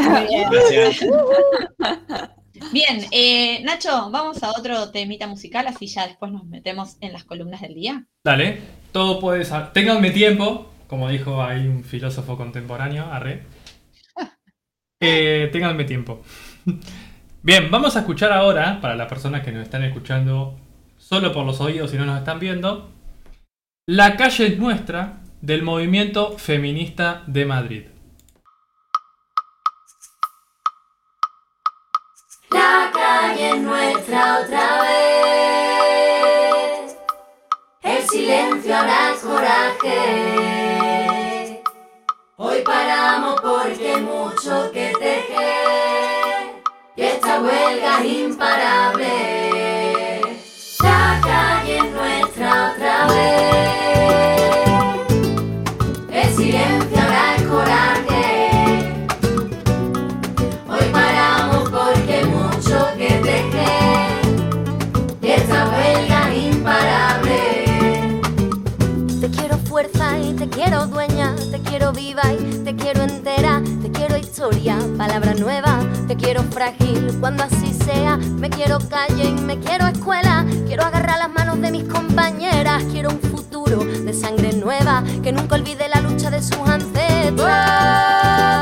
[0.00, 0.48] Muy bien.
[0.50, 1.04] Gracias.
[2.72, 7.24] Bien, eh, Nacho, vamos a otro temita musical, así ya después nos metemos en las
[7.24, 8.06] columnas del día.
[8.24, 8.60] Dale,
[8.92, 9.72] todo puede ser.
[9.72, 13.42] Ténganme tiempo, como dijo ahí un filósofo contemporáneo, arre.
[15.00, 16.22] Eh, ténganme tiempo.
[17.42, 20.56] Bien, vamos a escuchar ahora, para las personas que nos están escuchando
[20.96, 22.90] solo por los oídos y no nos están viendo,
[23.86, 27.82] La calle es nuestra del movimiento feminista de Madrid.
[32.54, 34.96] La calle es nuestra otra vez.
[37.82, 40.00] El silencio es coraje.
[42.36, 46.62] Hoy paramos porque mucho que tejer.
[46.94, 49.43] Y esta huelga es imparable.
[72.64, 75.78] Te quiero entera, te quiero historia, palabra nueva,
[76.08, 81.18] te quiero frágil cuando así sea, me quiero calle y me quiero escuela, quiero agarrar
[81.18, 86.00] las manos de mis compañeras, quiero un futuro de sangre nueva, que nunca olvide la
[86.00, 88.53] lucha de sus ancestros.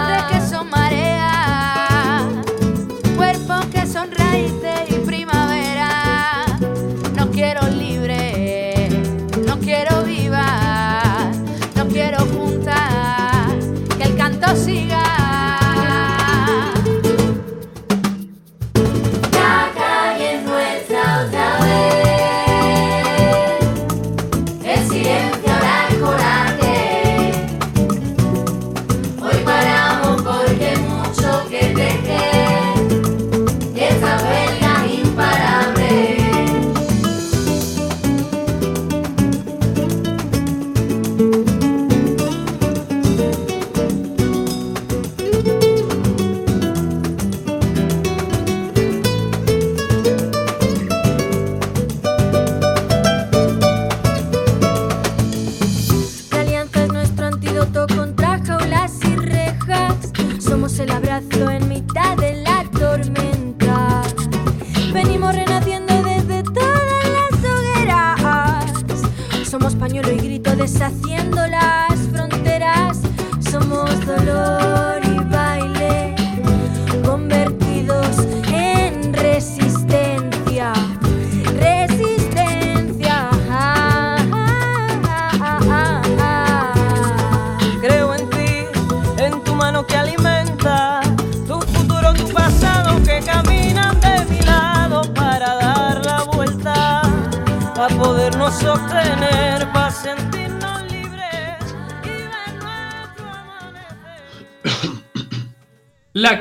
[41.18, 41.51] La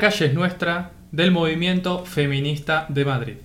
[0.01, 3.37] calle es nuestra del movimiento feminista de Madrid.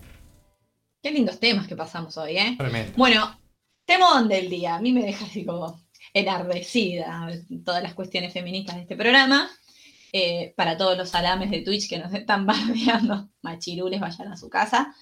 [1.03, 2.55] Qué lindos temas que pasamos hoy, ¿eh?
[2.59, 2.93] Tremendo.
[2.97, 3.39] Bueno,
[3.85, 4.75] temón del día.
[4.77, 5.81] A mí me deja así como
[6.15, 7.29] enardecida
[7.65, 9.49] todas las cuestiones feministas de este programa.
[10.13, 14.49] Eh, para todos los salames de Twitch que nos están bardeando, machirules, vayan a su
[14.49, 14.95] casa.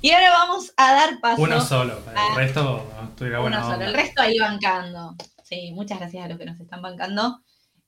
[0.00, 1.42] Y ahora vamos a dar paso.
[1.42, 3.84] Uno solo, el a- resto estuviera buena uno solo.
[3.84, 5.14] El resto ahí bancando.
[5.44, 7.40] Sí, muchas gracias a los que nos están bancando.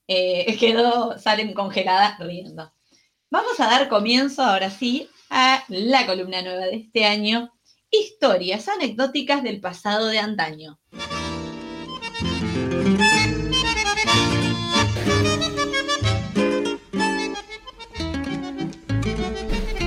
[0.07, 2.71] Eh, quedó, salen congeladas riendo.
[3.31, 7.53] Vamos a dar comienzo ahora sí a la columna nueva de este año.
[7.91, 10.79] Historias anecdóticas del pasado de antaño.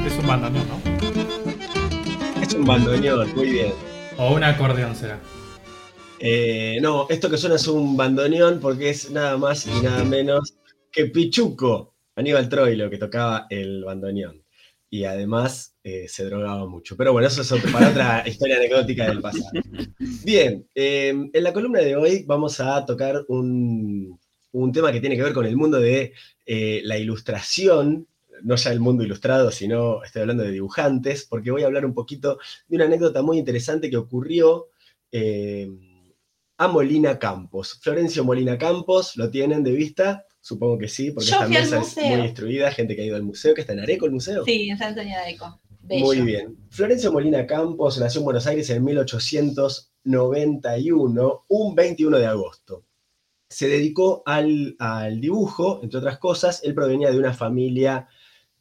[0.05, 2.41] Es un bandoneón, ¿no?
[2.43, 3.73] Es un bandoneón, muy bien.
[4.19, 5.19] O un acordeón será.
[6.19, 10.53] Eh, no, esto que suena es un bandoneón porque es nada más y nada menos
[10.91, 14.43] que Pichuco, Aníbal Troilo, que tocaba el bandoneón.
[14.89, 16.97] Y además eh, se drogaba mucho.
[16.97, 19.49] Pero bueno, eso es para otra historia anecdótica del pasado.
[20.23, 24.19] Bien, eh, en la columna de hoy vamos a tocar un,
[24.51, 26.13] un tema que tiene que ver con el mundo de
[26.45, 28.07] eh, la ilustración,
[28.43, 31.93] no ya el mundo ilustrado, sino estoy hablando de dibujantes, porque voy a hablar un
[31.93, 34.67] poquito de una anécdota muy interesante que ocurrió
[35.11, 35.69] eh,
[36.57, 37.79] a Molina Campos.
[37.81, 40.25] Florencio Molina Campos, ¿lo tienen de vista?
[40.41, 43.21] Supongo que sí, porque Yo esta mesa es muy instruida, gente que ha ido al
[43.23, 44.43] museo, que está en Areco el museo.
[44.43, 45.61] Sí, en San Antonio de Areco.
[45.83, 46.05] Bello.
[46.05, 46.57] Muy bien.
[46.69, 52.85] Florencio Molina Campos nació en Buenos Aires en 1891, un 21 de agosto.
[53.49, 56.63] se dedicó al, al dibujo, entre otras cosas.
[56.63, 58.07] Él provenía de una familia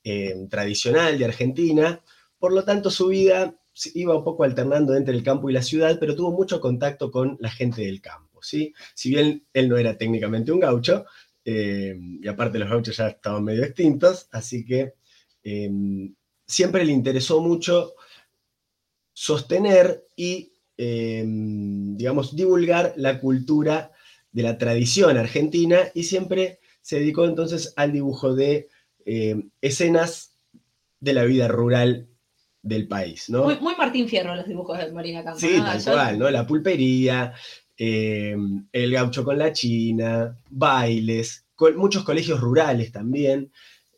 [0.05, 2.03] eh, tradicional de Argentina,
[2.39, 3.55] por lo tanto su vida
[3.95, 7.37] iba un poco alternando entre el campo y la ciudad, pero tuvo mucho contacto con
[7.41, 8.43] la gente del campo.
[8.43, 8.75] ¿sí?
[8.95, 11.05] Si bien él no era técnicamente un gaucho,
[11.53, 14.95] eh, y aparte los gauchos ya estaban medio extintos, así que
[15.43, 15.71] eh,
[16.47, 17.95] siempre le interesó mucho
[19.13, 23.91] sostener y, eh, digamos, divulgar la cultura
[24.33, 28.69] de la tradición argentina y siempre se dedicó entonces al dibujo de
[29.05, 30.39] eh, escenas
[31.01, 32.07] de la vida rural
[32.63, 33.45] del país, ¿no?
[33.45, 35.41] Muy, muy Martín Fierro los dibujos de Marina Campos.
[35.41, 35.65] Sí, ¿no?
[35.65, 36.31] tal Yo- cual, ¿no?
[36.31, 37.33] La pulpería,
[37.83, 38.37] eh,
[38.73, 43.51] el gaucho con la china, bailes, co- muchos colegios rurales también.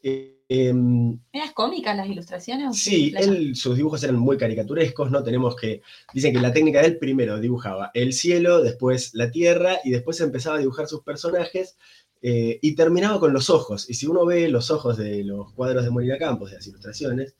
[0.05, 2.79] Eh, em, ¿Eras cómicas las ilustraciones?
[2.79, 5.25] Sí, él, sus dibujos eran muy caricaturescos, ¿no?
[5.25, 5.83] Tenemos que,
[6.15, 10.21] dicen que la técnica de él primero dibujaba el cielo, después la tierra, y después
[10.21, 11.77] empezaba a dibujar sus personajes,
[12.25, 13.91] eh, y terminaba con los ojos.
[13.91, 17.35] Y si uno ve los ojos de los cuadros de Molina Campos, de las ilustraciones,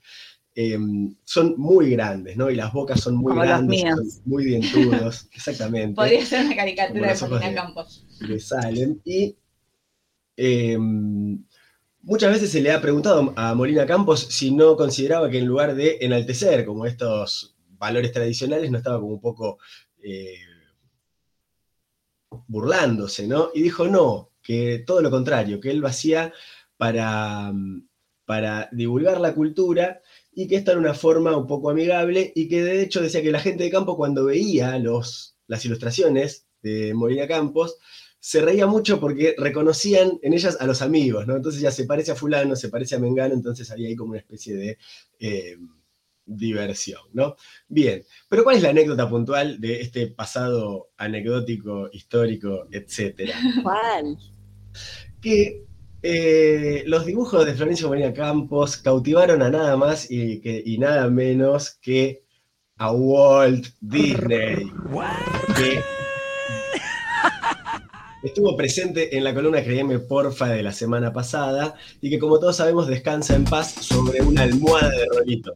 [0.55, 0.77] eh,
[1.23, 2.49] son muy grandes, ¿no?
[2.51, 3.99] Y las bocas son muy Como los grandes, míos.
[4.13, 8.05] son muy dientudos, exactamente Podría ser una caricatura de de- Campos.
[8.19, 8.99] de Salem.
[9.03, 9.35] Y
[10.37, 10.77] eh,
[12.01, 15.73] muchas veces se le ha preguntado a Molina Campos si no consideraba que en lugar
[15.75, 19.57] de enaltecer como estos valores tradicionales, no estaba como un poco
[20.03, 20.37] eh,
[22.47, 23.49] burlándose, ¿no?
[23.53, 26.33] Y dijo no, que todo lo contrario, que él lo hacía
[26.77, 27.51] para,
[28.25, 30.01] para divulgar la cultura
[30.35, 33.31] y que esta era una forma un poco amigable y que de hecho decía que
[33.31, 37.77] la gente de campo cuando veía los, las ilustraciones de Molina Campos
[38.19, 41.35] se reía mucho porque reconocían en ellas a los amigos, ¿no?
[41.35, 44.19] Entonces ya se parece a fulano, se parece a Mengano, entonces había ahí como una
[44.19, 44.77] especie de
[45.19, 45.57] eh,
[46.25, 47.35] diversión, ¿no?
[47.67, 53.35] Bien, pero ¿cuál es la anécdota puntual de este pasado anecdótico, histórico, etcétera?
[53.61, 54.17] ¿Cuál?
[55.21, 55.65] que
[56.03, 61.09] eh, los dibujos de Florencio Molina Campos cautivaron a nada más y, que- y nada
[61.09, 62.23] menos que
[62.77, 64.69] a Walt Disney,
[65.55, 65.79] que
[68.23, 72.57] estuvo presente en la columna Créeme Porfa de la semana pasada y que como todos
[72.57, 75.53] sabemos descansa en paz sobre una almohada de rolito.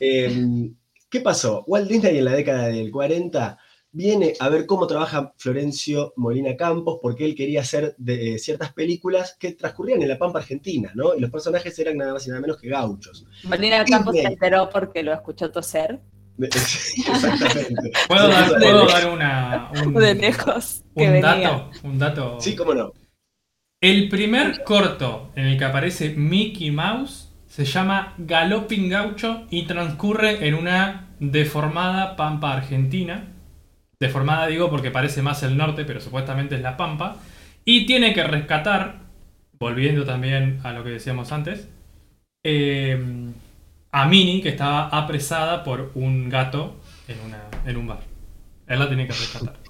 [0.00, 0.70] Eh,
[1.08, 1.62] ¿Qué pasó?
[1.66, 3.56] Walt Disney en la década del 40
[3.94, 8.72] viene a ver cómo trabaja Florencio Molina Campos, porque él quería hacer de, eh, ciertas
[8.72, 11.14] películas que transcurrían en la Pampa Argentina, ¿no?
[11.14, 13.24] Y los personajes eran nada más y nada menos que gauchos.
[13.44, 16.00] Marina Campos se enteró porque lo escuchó toser.
[16.38, 17.92] Exactamente.
[18.08, 21.22] ¿Puedo dar, puedo una, un, De lejos que un venía.
[21.22, 21.70] dato?
[21.84, 22.40] Un dato.
[22.40, 22.92] Sí, cómo no.
[23.80, 30.48] El primer corto en el que aparece Mickey Mouse se llama Galoping Gaucho y transcurre
[30.48, 33.33] en una deformada pampa argentina.
[34.00, 37.16] Deformada digo porque parece más el norte, pero supuestamente es la pampa.
[37.64, 39.00] Y tiene que rescatar,
[39.58, 41.68] volviendo también a lo que decíamos antes,
[42.44, 42.98] eh,
[43.92, 46.76] a Minnie que estaba apresada por un gato
[47.08, 48.00] en, una, en un bar.
[48.66, 49.56] Él la tiene que rescatar.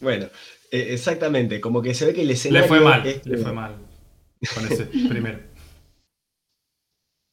[0.00, 0.26] Bueno,
[0.72, 2.62] eh, exactamente, como que se ve que el escenario...
[2.62, 3.76] Le fue mal, es- le fue mal
[4.52, 5.38] con ese primero.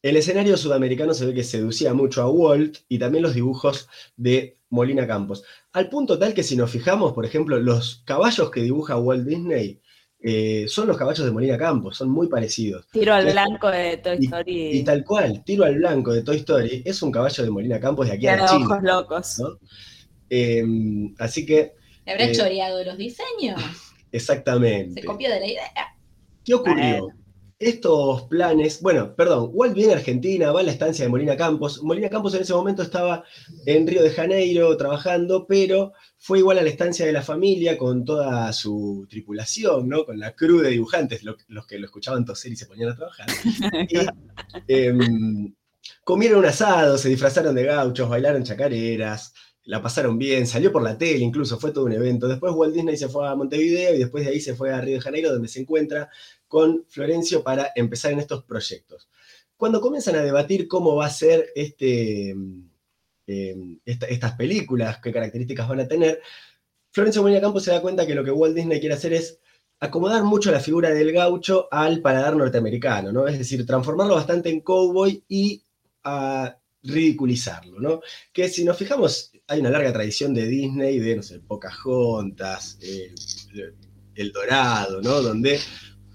[0.04, 4.59] El escenario sudamericano se ve que seducía mucho a Walt y también los dibujos de
[4.70, 5.44] Molina Campos.
[5.74, 9.80] Al punto tal que si nos fijamos, por ejemplo, los caballos que dibuja Walt Disney
[10.22, 12.88] eh, son los caballos de Molina Campos, son muy parecidos.
[12.92, 14.78] Tiro al blanco de Toy Story.
[14.80, 18.08] Y tal cual, Tiro al Blanco de Toy Story es un caballo de Molina Campos
[18.08, 18.66] de aquí a China.
[18.66, 19.40] ojos locos.
[19.40, 19.60] ¿no?
[20.30, 20.64] Eh,
[21.20, 21.74] así que,
[22.06, 23.62] ¿Le habrá Eh, choreado los diseños?
[24.12, 25.02] exactamente.
[25.02, 25.72] Se copió de la idea.
[26.44, 27.08] ¿Qué ocurrió?
[27.62, 31.84] Estos planes, bueno, perdón, Walt viene a Argentina, va a la estancia de Molina Campos.
[31.84, 33.26] Molina Campos en ese momento estaba
[33.66, 38.06] en Río de Janeiro trabajando, pero fue igual a la estancia de la familia con
[38.06, 40.06] toda su tripulación, ¿no?
[40.06, 42.96] Con la crew de dibujantes, lo- los que lo escuchaban toser y se ponían a
[42.96, 43.28] trabajar.
[43.90, 45.54] Y em,
[46.04, 49.34] comieron un asado, se disfrazaron de gauchos, bailaron chacareras,
[49.66, 52.28] la pasaron bien, salió por la tele incluso, fue todo un evento.
[52.28, 54.96] Después Walt Disney se fue a Montevideo y después de ahí se fue a Río
[54.96, 56.10] de Janeiro, donde se encuentra
[56.50, 59.08] con Florencio para empezar en estos proyectos.
[59.56, 62.36] Cuando comienzan a debatir cómo va a ser este,
[63.28, 63.56] eh,
[63.86, 66.22] esta- estas películas, qué características van a tener,
[66.92, 69.40] Florencio Molina Campos se da cuenta que lo que Walt Disney quiere hacer es
[69.80, 73.28] acomodar mucho la figura del gaucho al paladar norteamericano, ¿no?
[73.28, 75.62] Es decir, transformarlo bastante en cowboy y
[76.04, 78.02] a ridiculizarlo, ¿no?
[78.34, 83.14] Que si nos fijamos, hay una larga tradición de Disney, de, no sé, Pocahontas, eh,
[84.16, 85.22] El Dorado, ¿no?
[85.22, 85.60] Donde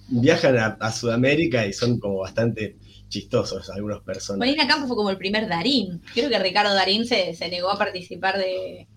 [0.08, 2.76] viajan a, a Sudamérica y son como bastante
[3.08, 4.38] chistosos algunos personajes.
[4.54, 6.00] Molina Campos fue como el primer Darín.
[6.14, 8.88] Creo que Ricardo Darín se, se negó a participar de,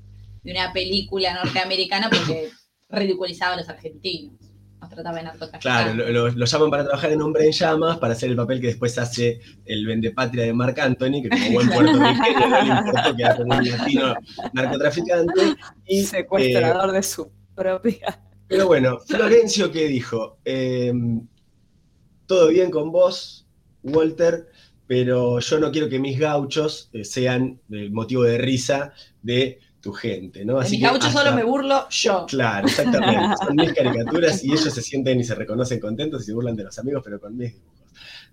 [0.43, 2.49] de una película norteamericana porque
[2.89, 4.33] ridiculizaba a los argentinos.
[4.79, 5.59] Nos trataba de.
[5.59, 8.61] Claro, lo, lo- lo llaman para trabajar en Hombre en Llamas, para hacer el papel
[8.61, 13.15] que después hace el vendepatria de Marc Anthony, que como buen puertorriqueño no le importó
[13.15, 14.15] quedar como un latino
[14.53, 15.41] narcotraficante.
[15.87, 18.21] Y, Secuestrador de su propia.
[18.47, 20.37] Pero bueno, Florencio, ¿qué dijo?
[20.45, 20.93] Eh,
[22.25, 23.45] todo bien con vos,
[23.83, 24.47] Walter,
[24.85, 29.91] pero yo no quiero que mis gauchos eh, sean el motivo de risa de tu
[29.93, 30.55] gente, ¿no?
[30.59, 32.25] De mis que gauchos hasta- solo me burlo yo.
[32.27, 33.35] Claro, exactamente.
[33.45, 36.63] Son mis caricaturas y ellos se sienten y se reconocen contentos y se burlan de
[36.63, 37.77] los amigos, pero con mis dibujos.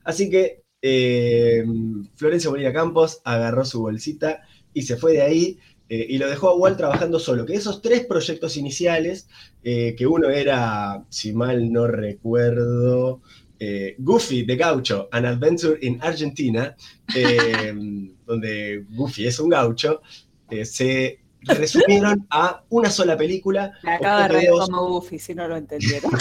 [0.05, 1.65] Así que eh,
[2.17, 4.43] Florencio Molina Campos agarró su bolsita
[4.73, 5.59] y se fue de ahí
[5.89, 7.45] eh, y lo dejó a Walt trabajando solo.
[7.45, 9.29] Que esos tres proyectos iniciales,
[9.63, 13.21] eh, que uno era, si mal no recuerdo,
[13.59, 16.75] eh, Goofy de Gaucho, An Adventure in Argentina,
[18.27, 20.01] donde Goofy es un gaucho,
[20.65, 23.73] se resumieron a una sola película.
[23.83, 26.11] Me acabo de reír como Buffy, si no lo entendieron.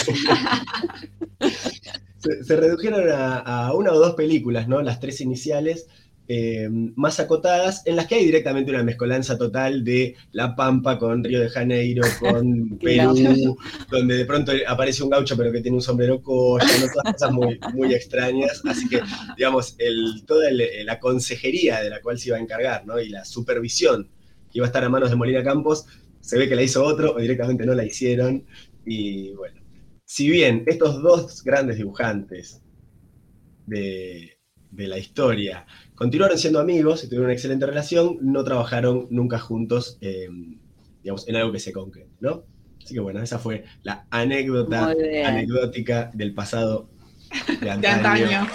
[2.18, 4.82] se, se redujeron a, a una o dos películas, ¿no?
[4.82, 5.86] Las tres iniciales,
[6.26, 11.22] eh, más acotadas, en las que hay directamente una mezcolanza total de La Pampa con
[11.22, 13.56] Río de Janeiro, con Perú,
[13.90, 16.86] donde de pronto aparece un gaucho pero que tiene un sombrero cocha, ¿no?
[16.92, 18.62] todas cosas muy, muy extrañas.
[18.64, 19.00] Así que,
[19.36, 22.98] digamos, el, toda el- la consejería de la cual se iba a encargar, ¿no?
[23.00, 24.08] Y la supervisión
[24.50, 25.84] que iba a estar a manos de Molina Campos,
[26.20, 28.44] se ve que la hizo otro o directamente no la hicieron.
[28.86, 29.60] Y bueno,
[30.06, 32.62] si bien estos dos grandes dibujantes
[33.66, 34.38] de,
[34.74, 39.98] de la historia continuaron siendo amigos y tuvieron una excelente relación, no trabajaron nunca juntos,
[40.00, 40.28] eh,
[41.02, 42.44] digamos, en algo que se concrete, ¿no?
[42.82, 46.90] Así que bueno, esa fue la anécdota anecdótica del pasado
[47.60, 48.46] de antaño.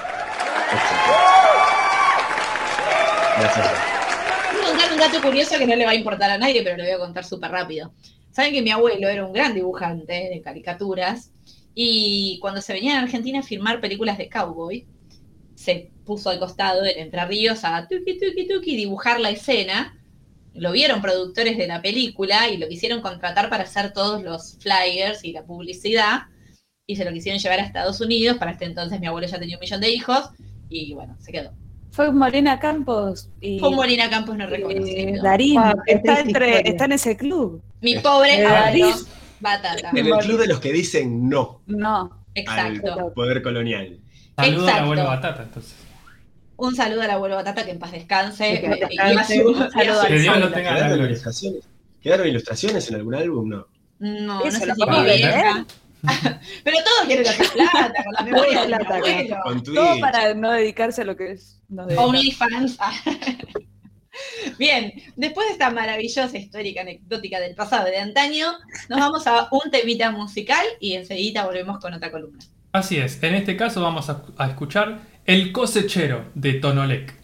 [3.40, 3.72] Gracias.
[4.52, 6.78] Voy a contar un dato curioso que no le va a importar a nadie, pero
[6.78, 7.94] lo voy a contar súper rápido.
[8.32, 11.32] Saben que mi abuelo era un gran dibujante de caricaturas
[11.74, 14.86] y cuando se venía a Argentina a filmar películas de cowboy,
[15.60, 19.94] se puso al costado del Entre Ríos a tuki tuki tuki dibujar la escena.
[20.54, 25.26] Lo vieron productores de la película y lo quisieron contratar para hacer todos los flyers
[25.26, 26.22] y la publicidad
[26.88, 28.38] y se lo quisieron llevar a Estados Unidos.
[28.38, 30.30] Para este entonces mi abuelo ya tenía un millón de hijos
[30.70, 31.52] y bueno, se quedó.
[31.92, 35.22] Fue Molina Campos y Fue Molina Campos no y reconocido.
[35.24, 35.60] Darín.
[35.88, 37.62] Está, entre, está en ese club.
[37.82, 38.94] Mi pobre Eh, Darín.
[39.42, 39.90] Batata.
[39.94, 42.18] En el club de los que dicen no No.
[42.34, 42.94] Exacto.
[43.08, 44.00] al poder colonial.
[44.40, 44.84] Saludo al Exacto.
[44.84, 45.76] abuelo Batata, entonces.
[46.58, 48.62] Un saludo al abuelo Batata, que en paz descanse.
[48.62, 49.46] Que descanse.
[49.46, 51.64] Un saludo Que Dios lo tenga ¿Quedaron ilustraciones?
[52.02, 53.50] ¿Quedaron ilustraciones en algún álbum?
[53.50, 53.68] No.
[54.00, 55.66] No, no sé lo si mi vieja.
[56.64, 59.42] Pero todos quieren hacer plata con la memoria del Plata.
[59.66, 61.60] Todo para no dedicarse a lo que es.
[61.68, 62.78] No OnlyFans.
[64.58, 68.54] Bien, después de esta maravillosa histórica anecdótica del pasado de antaño,
[68.90, 72.40] nos vamos a un temita musical y enseguida volvemos con otra columna.
[72.72, 77.19] Así es, en este caso vamos a, escuchar El cosechero de Tonolec.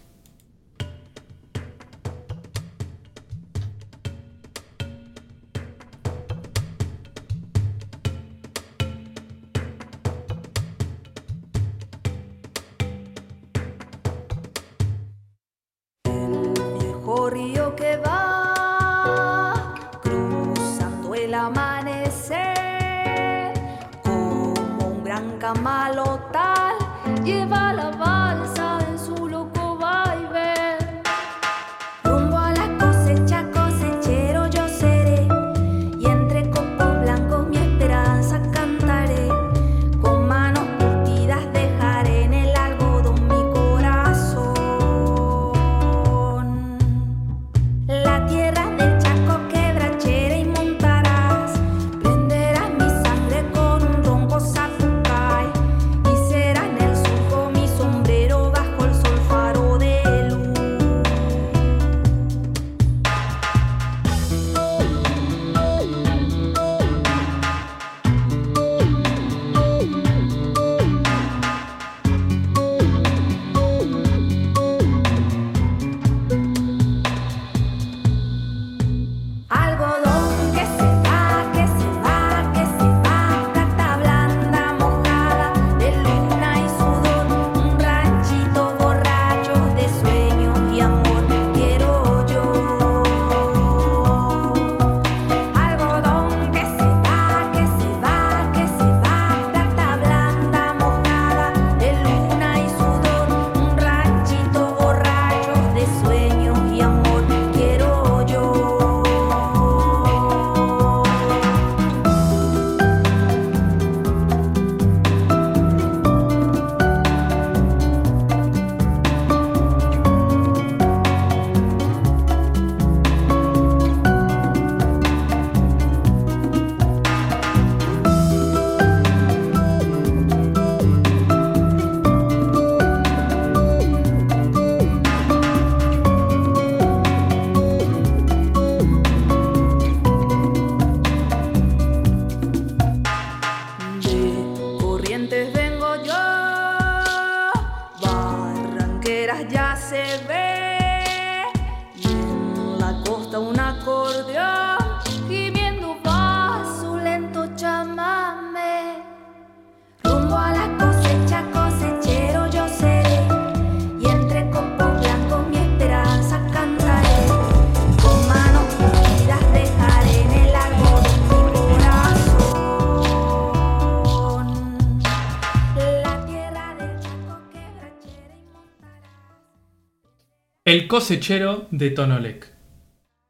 [180.76, 182.52] El cosechero de Tonolec.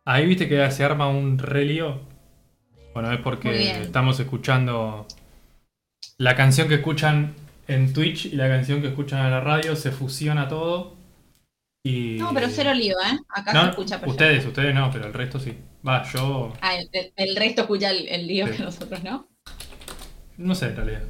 [0.04, 2.02] Ahí viste que se arma un relío.
[2.96, 5.06] Bueno, es porque estamos escuchando
[6.18, 7.36] la canción que escuchan
[7.68, 10.96] en Twitch y la canción que escuchan en la radio, se fusiona todo.
[11.84, 12.18] Y...
[12.18, 13.20] No, pero cero lío, ¿eh?
[13.30, 14.12] Acá No, se escucha perfecto.
[14.12, 15.56] ustedes, ustedes no, pero el resto sí.
[15.88, 18.54] Va, yo Ah, el, el resto escucha el, el lío Sí.
[18.54, 19.28] que nosotros no.
[20.38, 21.04] no sé en realidad.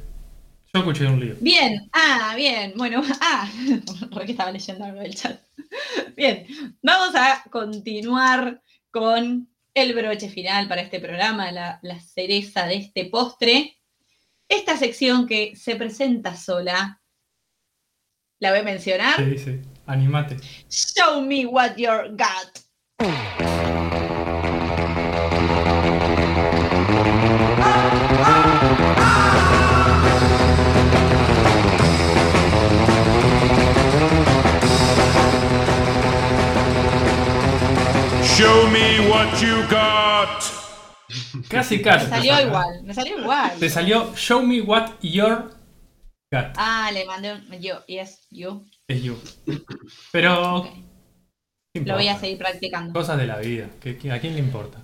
[0.76, 1.34] Yo escuché un lío.
[1.40, 3.50] Bien, ah, bien, bueno, ah,
[4.10, 5.40] re que estaba leyendo algo del chat.
[6.16, 6.46] Bien,
[6.82, 13.06] vamos a continuar con el broche final para este programa, la, la cereza de este
[13.06, 13.78] postre.
[14.48, 17.00] Esta sección que se presenta sola,
[18.38, 19.16] la voy a mencionar.
[19.16, 19.60] Sí, sí.
[19.86, 20.36] Animate.
[20.68, 23.75] Show me what you got.
[38.36, 40.42] Show me what you got.
[41.48, 42.06] Casi, casi.
[42.06, 43.58] Me salió igual, me salió igual.
[43.58, 45.50] Te salió Show me what your
[46.32, 46.54] got.
[46.56, 48.64] Ah, le mandé un yo, yes, you.
[48.88, 49.16] Es you.
[50.12, 50.56] Pero.
[50.56, 50.66] Ok.
[51.74, 52.92] ¿qué Lo voy a seguir practicando.
[52.92, 53.68] Cosas de la vida.
[53.80, 54.80] ¿qué- qué- ¿A quién le importa?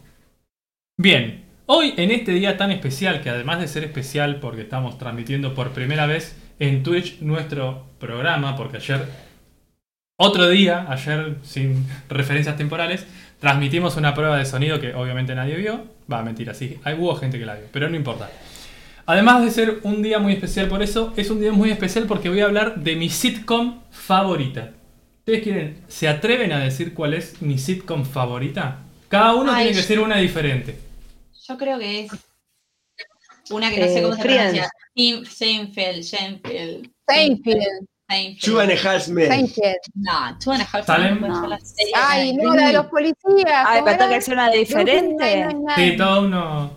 [0.98, 1.44] Bien.
[1.66, 5.70] Hoy, en este día tan especial, que además de ser especial porque estamos transmitiendo por
[5.72, 9.08] primera vez en Twitch nuestro programa, porque ayer,
[10.18, 13.06] otro día, ayer sin referencias temporales,
[13.42, 15.86] transmitimos una prueba de sonido que obviamente nadie vio.
[16.12, 18.30] Va, mentira, sí, hay, hubo gente que la vio, pero no importa.
[19.06, 22.30] Además de ser un día muy especial por eso, es un día muy especial porque
[22.30, 24.72] voy a hablar de mi sitcom favorita.
[25.20, 28.80] ¿Ustedes quieren, se atreven a decir cuál es mi sitcom favorita?
[29.08, 30.78] Cada uno Ay, tiene que ser una diferente.
[31.46, 32.24] Yo creo que es
[33.48, 34.68] una que no sé Eh, cómo se pronuncia.
[35.24, 36.90] Seinfeld, Seinfeld.
[37.08, 37.86] Seinfeld.
[38.42, 39.48] Two and a half men.
[39.94, 41.20] No, Two and a Half ¿Salem?
[41.20, 41.46] Men, No.
[41.46, 43.64] la serie Ay, no, la de los policías.
[43.66, 45.48] Ay, ¿cómo pero tengo que hacer una diferente.
[45.76, 46.70] Sí, todo uno.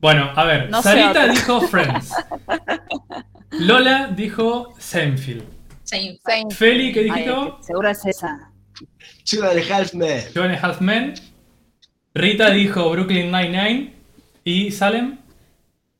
[0.00, 2.12] Bueno, a ver, No Sarita dijo Friends.
[3.50, 5.44] Lola dijo Seinfeld.
[5.84, 6.52] Seinfeld.
[6.52, 8.50] Feli, ¿qué que seguro es esa.
[9.24, 10.22] Two and a half men.
[10.32, 11.14] Two and a Half Men.
[12.14, 13.92] Rita dijo Brooklyn Nine-Nine.
[14.44, 15.18] ¿Y Salem?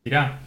[0.05, 0.41] Mirá.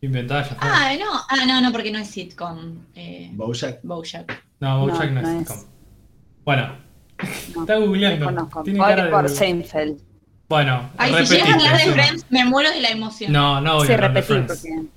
[0.00, 0.58] Inventada ya fue.
[0.60, 2.84] Ah, no, ah, no, no, porque no es sitcom.
[2.94, 3.80] Eh, Bojack.
[3.82, 4.44] Bojack.
[4.60, 5.64] no, Bojack no, no, es no sitcom.
[6.44, 6.76] Bueno,
[7.54, 8.26] No, está googleando.
[8.26, 8.62] Conozco.
[8.62, 9.10] Tiene Voy cara de...
[9.10, 10.00] por Seinfeld.
[10.48, 11.94] Bueno, Ay, si llegas a hablar de encima.
[12.04, 13.32] Friends, me muero de la emoción.
[13.32, 14.62] No, no voy Sí, a hablar de repetir Friends.
[14.62, 14.88] porque.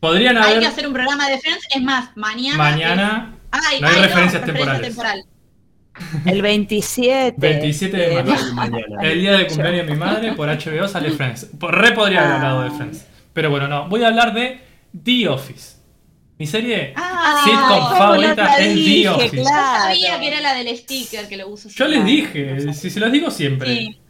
[0.00, 0.60] Podrían Hay haber...
[0.60, 1.66] que hacer un programa de Friends.
[1.74, 2.56] Es más, mañana.
[2.58, 3.34] Mañana...
[3.50, 4.82] Ay, no hay ay, referencias referencia temporales.
[4.82, 5.24] temporal.
[6.26, 7.34] El 27.
[7.38, 8.54] 27 de eh, marzo.
[8.54, 9.02] Mañana.
[9.02, 11.48] El día de cumpleaños de mi madre, por HBO sale Friends.
[11.60, 12.36] Re podría haber Ah.
[12.36, 13.06] hablado de Friends.
[13.34, 13.88] Pero bueno, no.
[13.88, 14.60] Voy a hablar de
[15.04, 15.74] The Office.
[16.38, 19.08] Mi serie Ah, sitcom ¿cómo no favorita es The dije?
[19.08, 19.36] Office.
[19.36, 19.82] Yo Claro.
[19.94, 21.68] sabía que era la del sticker que lo uso.
[21.68, 23.68] Yo les dije, si se los digo siempre.
[23.76, 24.00] Sí,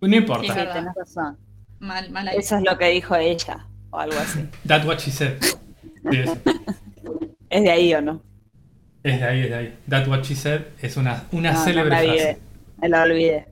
[0.00, 0.52] No Sí, importa.
[0.52, 0.74] Sí, verdad.
[0.74, 1.38] tenés razón.
[1.80, 2.36] mal, mal ahí.
[2.38, 3.66] Eso es lo que dijo ella.
[3.90, 4.40] O algo así.
[4.66, 5.34] That's what she said.
[6.10, 6.18] Sí.
[7.50, 8.20] ¿Es de ahí o no?
[9.02, 9.74] Es de ahí, es de ahí.
[9.88, 12.10] That's what she said es una, una No, no célebre me frase.
[12.10, 12.38] olvidé.
[12.80, 13.46] Me la olvidé.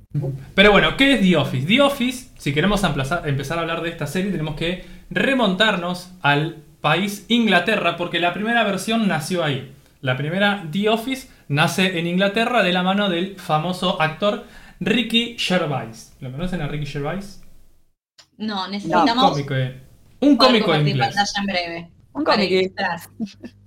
[0.55, 1.67] Pero bueno, ¿qué es The Office?
[1.67, 6.57] The Office, si queremos emplazar- empezar a hablar de esta serie, tenemos que remontarnos al
[6.81, 9.73] país Inglaterra, porque la primera versión nació ahí.
[10.01, 14.45] La primera The Office nace en Inglaterra de la mano del famoso actor
[14.81, 16.17] Ricky Gervais.
[16.21, 17.41] ¿Lo conocen a Ricky Gervais?
[18.37, 19.81] No, Un necesitamos cómico, eh,
[20.21, 21.15] un cómico compartir inglés.
[21.15, 21.93] pantalla en breve.
[22.15, 22.75] Un cómico.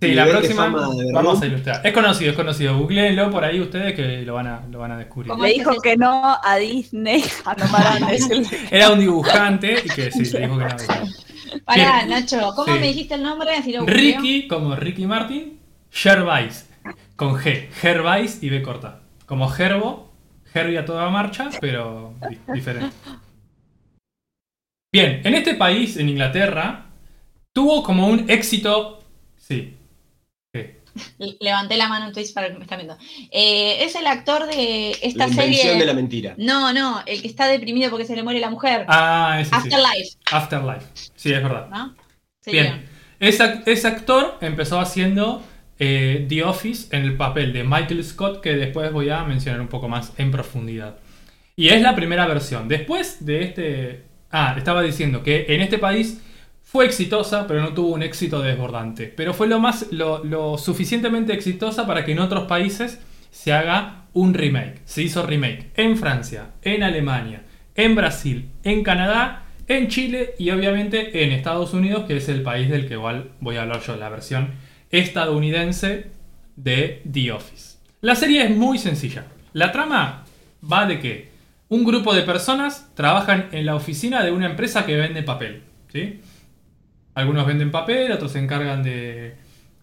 [0.01, 0.67] Sí, la próxima
[1.13, 1.81] vamos a ilustrar.
[1.88, 2.77] Es conocido, es conocido.
[2.77, 5.31] Googleenlo por ahí ustedes que lo van a, lo van a descubrir.
[5.31, 7.23] ¿Cómo Le es que dijo que no a Disney.
[7.45, 8.47] A no parar de decirle.
[8.69, 10.76] Era un dibujante y que sí, le dijo que no.
[11.64, 12.10] Pará, Bien.
[12.10, 12.80] Nacho, ¿cómo Sí.
[12.80, 13.52] me dijiste el nombre?
[13.68, 13.86] Lo.
[13.86, 15.60] Ricky, como Ricky Martin,
[15.91, 16.69] Gervais,
[17.15, 19.02] con G, Gervais y B corta.
[19.26, 20.11] Como Gerbo,
[20.53, 22.95] Herbie a toda marcha, pero di- diferente.
[24.94, 26.86] Bien, en este país, en Inglaterra,
[27.53, 29.03] tuvo como un éxito.
[29.38, 29.76] Sí.
[31.39, 32.97] Levanté la mano en Twitch para que me están viendo.
[33.31, 35.77] Eh, es el actor de esta La serie.
[35.77, 36.35] de la mentira.
[36.38, 38.85] No, no, el que está deprimido porque se le muere la mujer.
[38.88, 39.55] Ah, ese sí.
[39.55, 40.85] Afterlife, Afterlife.
[41.15, 41.67] Sí, es verdad.
[41.69, 41.95] ¿no?
[42.41, 42.85] Sí, Bien.
[43.19, 45.41] Ese, ese actor empezó haciendo
[45.80, 49.67] eh, The Office en el papel de Michael Scott, que después voy a mencionar un
[49.67, 50.97] poco más en profundidad.
[51.55, 52.67] Y es la primera versión.
[52.67, 54.03] Después de este...
[54.31, 56.22] Ah, estaba diciendo que en este país
[56.65, 59.05] fue exitosa, pero no tuvo un éxito desbordante.
[59.15, 64.33] Pero fue lo, más, lo, suficientemente exitosa para que en otros países se haga un
[64.33, 64.81] remake.
[64.83, 67.43] Se hizo remake en Francia, en Alemania,
[67.75, 72.67] en Brasil, en Canadá, en Chile y obviamente en Estados Unidos, que es el país
[72.69, 74.49] del que igual voy a hablar yo, la versión
[74.89, 76.07] estadounidense
[76.55, 77.77] de The Office.
[78.01, 79.27] La serie es muy sencilla.
[79.53, 80.25] La trama
[80.69, 81.29] va de que
[81.69, 85.61] un grupo de personas trabajan en la oficina de una empresa que vende papel.
[85.91, 86.21] ¿sí?
[87.15, 89.35] Algunos venden papel, otros se encargan de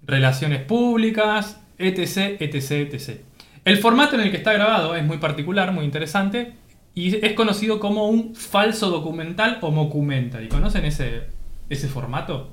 [0.04, 3.20] relaciones públicas, etc, etc, etc.
[3.64, 6.54] El formato en el que está grabado es muy particular, muy interesante,
[6.94, 10.48] y es conocido como un falso documental o mockumentary.
[10.48, 11.22] ¿Conocen ese,
[11.68, 12.50] ese formato?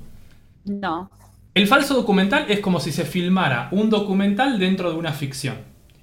[0.64, 1.10] No.
[1.54, 5.58] El falso documental es como si se filmara un documental dentro de una ficción.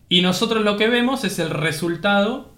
[0.09, 2.53] Y nosotros lo que vemos es el resultado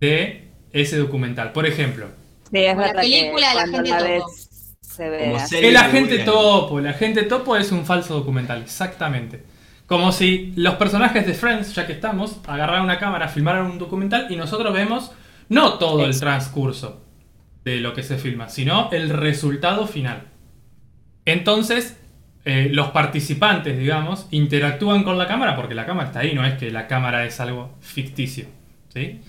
[0.00, 1.52] de ese documental.
[1.52, 2.08] Por ejemplo,
[2.50, 4.02] Sí, es la que película de la gente la topo.
[4.02, 4.51] ves
[4.96, 5.56] se ve Como así.
[5.56, 6.78] serie el agente topo.
[6.78, 9.42] El agente topo es un falso documental, exactamente.
[9.86, 14.26] Como si los personajes de Friends, ya que estamos, agarraran una cámara, filmaran un documental
[14.30, 15.12] y nosotros vemos
[15.48, 17.02] no todo el transcurso
[17.64, 20.24] de lo que se filma, sino el resultado final.
[21.24, 21.98] Entonces,
[22.44, 26.54] eh, los participantes, digamos, interactúan con la cámara porque la cámara está ahí, no es
[26.54, 28.46] que la cámara es algo ficticio.
[28.92, 29.20] ¿sí?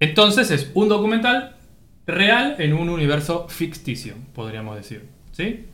[0.00, 1.56] Entonces es un documental
[2.08, 5.08] real en un universo ficticio, podríamos decir.
[5.30, 5.66] ¿sí?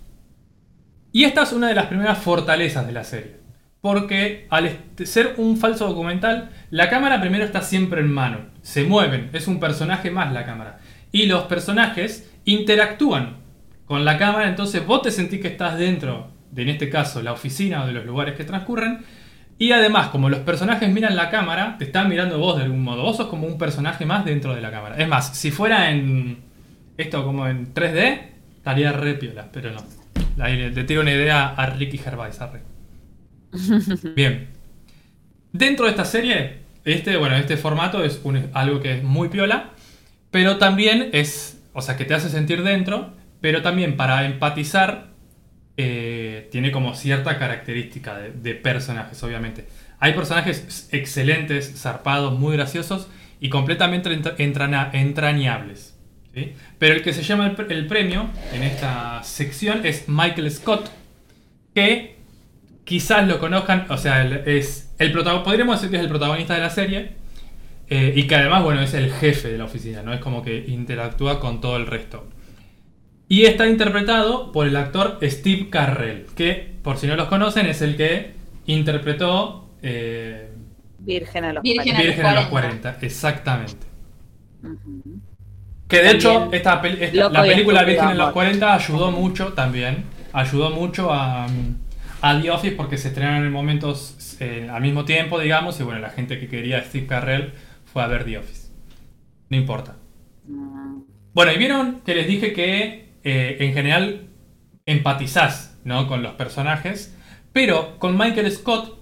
[1.12, 3.36] Y esta es una de las primeras fortalezas de la serie.
[3.80, 8.38] Porque al ser un falso documental, la cámara primero está siempre en mano.
[8.62, 10.80] Se mueven, es un personaje más la cámara.
[11.12, 13.36] Y los personajes interactúan
[13.84, 17.32] con la cámara, entonces vos te sentís que estás dentro de, en este caso, la
[17.32, 19.04] oficina o de los lugares que transcurren.
[19.58, 23.02] Y además, como los personajes miran la cámara, te están mirando vos de algún modo.
[23.02, 24.96] Vos sos como un personaje más dentro de la cámara.
[24.98, 26.38] Es más, si fuera en
[26.96, 28.20] esto como en 3D,
[28.56, 29.82] estaría re piola, pero no.
[30.42, 32.40] Ahí le, le tiro una idea a Ricky Gervais.
[32.40, 32.62] arre.
[34.16, 34.48] Bien.
[35.52, 39.70] Dentro de esta serie, este, bueno, este formato es un- algo que es muy piola,
[40.32, 45.06] pero también es, o sea, que te hace sentir dentro, pero también para empatizar
[45.76, 49.66] eh, tiene como cierta característica de, personajes, obviamente.
[49.98, 53.08] Hay personajes excelentes, zarpados, muy graciosos
[53.40, 55.96] y completamente entrañables.
[56.78, 60.90] Pero el que se llama el, pre- el premio en esta sección es Michael Scott,
[61.74, 62.16] que
[62.84, 66.70] quizás lo conozcan, o sea, es el podríamos decir que es el protagonista de la
[66.70, 67.12] serie,
[67.88, 70.12] eh, y que además, bueno, es el jefe de la oficina, ¿no?
[70.12, 72.28] Es como que interactúa con todo el resto.
[73.34, 77.82] Y está interpretado por el actor Steve Carrell, que, por si no los conocen, es
[77.82, 78.34] el que
[78.66, 80.50] interpretó eh,
[81.00, 82.92] Virgen a los Virgen a los Virgen a los 40.
[82.92, 83.86] 40, exactamente.
[85.88, 88.34] Que de hecho, esta, la película Virgen en los Amor.
[88.34, 90.04] 40 ayudó mucho también.
[90.32, 91.46] Ayudó mucho a,
[92.20, 95.80] a The Office porque se estrenaron en momentos eh, al mismo tiempo, digamos.
[95.80, 97.52] Y bueno, la gente que quería a Steve Carrell
[97.84, 98.68] fue a ver The Office.
[99.50, 99.96] No importa.
[100.46, 101.00] Mm,
[101.34, 104.28] Bueno, y vieron que les dije que eh, en general
[104.86, 106.06] empatizás ¿no?
[106.06, 107.16] con los personajes.
[107.52, 108.98] Pero con Michael Scott,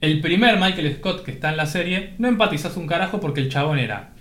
[0.00, 3.50] el primer Michael Scott que está en la serie, no empatizás un carajo porque el
[3.50, 4.12] chabón era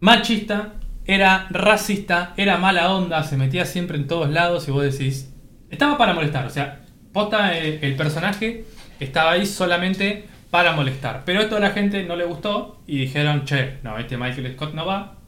[0.00, 0.74] machista,
[1.04, 5.32] era racista, era mala onda, se metía siempre en todos lados y vos decís,
[5.70, 6.80] estaba para molestar, o sea,
[7.12, 8.64] posta eh, el personaje
[8.98, 11.22] estaba ahí solamente para molestar.
[11.24, 14.74] Pero esto a la gente no le gustó y dijeron, che, no, este Michael Scott
[14.74, 15.19] no va.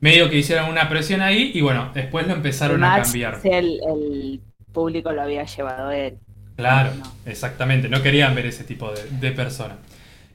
[0.00, 3.40] Medio que hicieron una presión ahí y bueno, después lo empezaron a cambiar.
[3.42, 4.42] el, el
[4.72, 6.18] público lo había llevado él.
[6.56, 7.04] Claro, No.
[7.24, 7.88] exactamente.
[7.88, 9.76] No querían ver ese tipo de, de persona.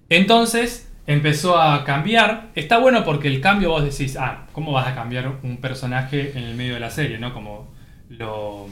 [0.10, 2.52] Entonces empezó a cambiar.
[2.56, 6.46] Está bueno porque el cambio vos decís, ah, ¿cómo vas a cambiar un personaje en
[6.46, 7.20] el medio de la serie?
[7.20, 7.34] ¿No?
[7.34, 7.74] Como
[8.10, 8.68] lo,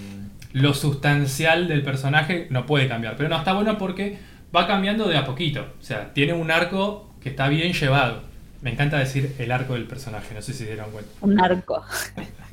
[0.54, 3.18] lo sustancial del personaje no puede cambiar.
[3.18, 4.20] Pero no, está bueno porque
[4.56, 5.62] va cambiando de a poquito.
[5.80, 8.24] O sea, tiene un arco que está bien llevado.
[8.62, 11.12] Me encanta decir el arco del personaje, no sé si se dieron cuenta.
[11.22, 11.84] Un narco.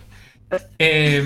[0.78, 1.22] Eh,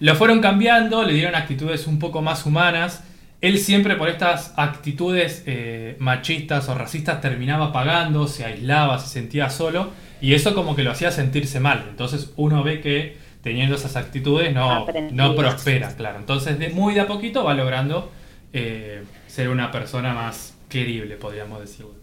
[0.00, 3.04] lo fueron cambiando, le dieron actitudes un poco más humanas.
[3.40, 9.48] Él siempre por estas actitudes eh, machistas o racistas terminaba pagando, se aislaba, se sentía
[9.48, 9.90] solo
[10.20, 11.86] y eso como que lo hacía sentirse mal.
[11.88, 16.18] Entonces uno ve que teniendo esas actitudes no, no prospera, claro.
[16.18, 18.10] Entonces de muy de a poquito va logrando
[18.52, 21.97] eh, ser una persona más querible, podríamos decirlo.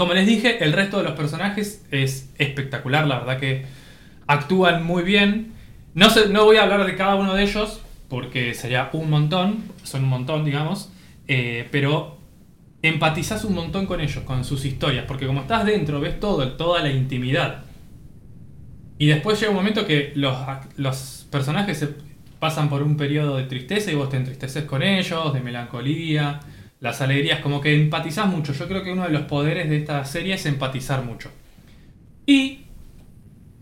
[0.00, 3.66] Como les dije, el resto de los personajes es espectacular, la verdad que
[4.26, 5.52] actúan muy bien.
[5.92, 6.08] No,
[6.46, 10.46] voy a hablar de cada uno de ellos porque sería un montón, son un montón,
[10.46, 10.90] digamos,
[11.28, 12.16] eh, pero
[12.80, 16.80] empatizás un montón con ellos, con sus historias, porque como estás dentro, ves todo, toda
[16.80, 17.64] la intimidad.
[18.96, 20.34] Y después llega un momento que los,
[20.78, 21.88] los personajes se
[22.38, 26.40] pasan por un periodo de tristeza y vos te entristeces con ellos, de melancolía,
[26.80, 28.52] las alegrías, como que empatizás mucho.
[28.52, 31.30] Yo creo que uno de los poderes de esta serie es empatizar mucho.
[32.26, 32.60] Y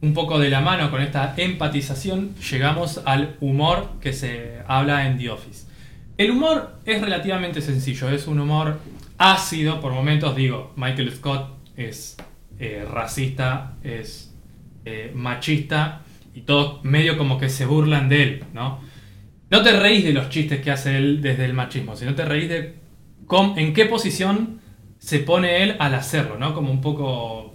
[0.00, 5.18] un poco de la mano con esta empatización llegamos al humor que se habla en
[5.18, 5.66] The Office.
[6.16, 8.78] El humor es relativamente sencillo, es un humor
[9.18, 10.36] ácido por momentos.
[10.36, 12.16] Digo, Michael Scott es
[12.58, 14.34] eh, racista, es
[14.84, 16.02] eh, machista
[16.34, 18.80] y todos medio como que se burlan de él, ¿no?
[19.50, 22.48] No te reís de los chistes que hace él desde el machismo, sino te reís
[22.48, 22.77] de
[23.56, 24.60] en qué posición
[24.98, 26.54] se pone él al hacerlo, ¿no?
[26.54, 27.54] Como un poco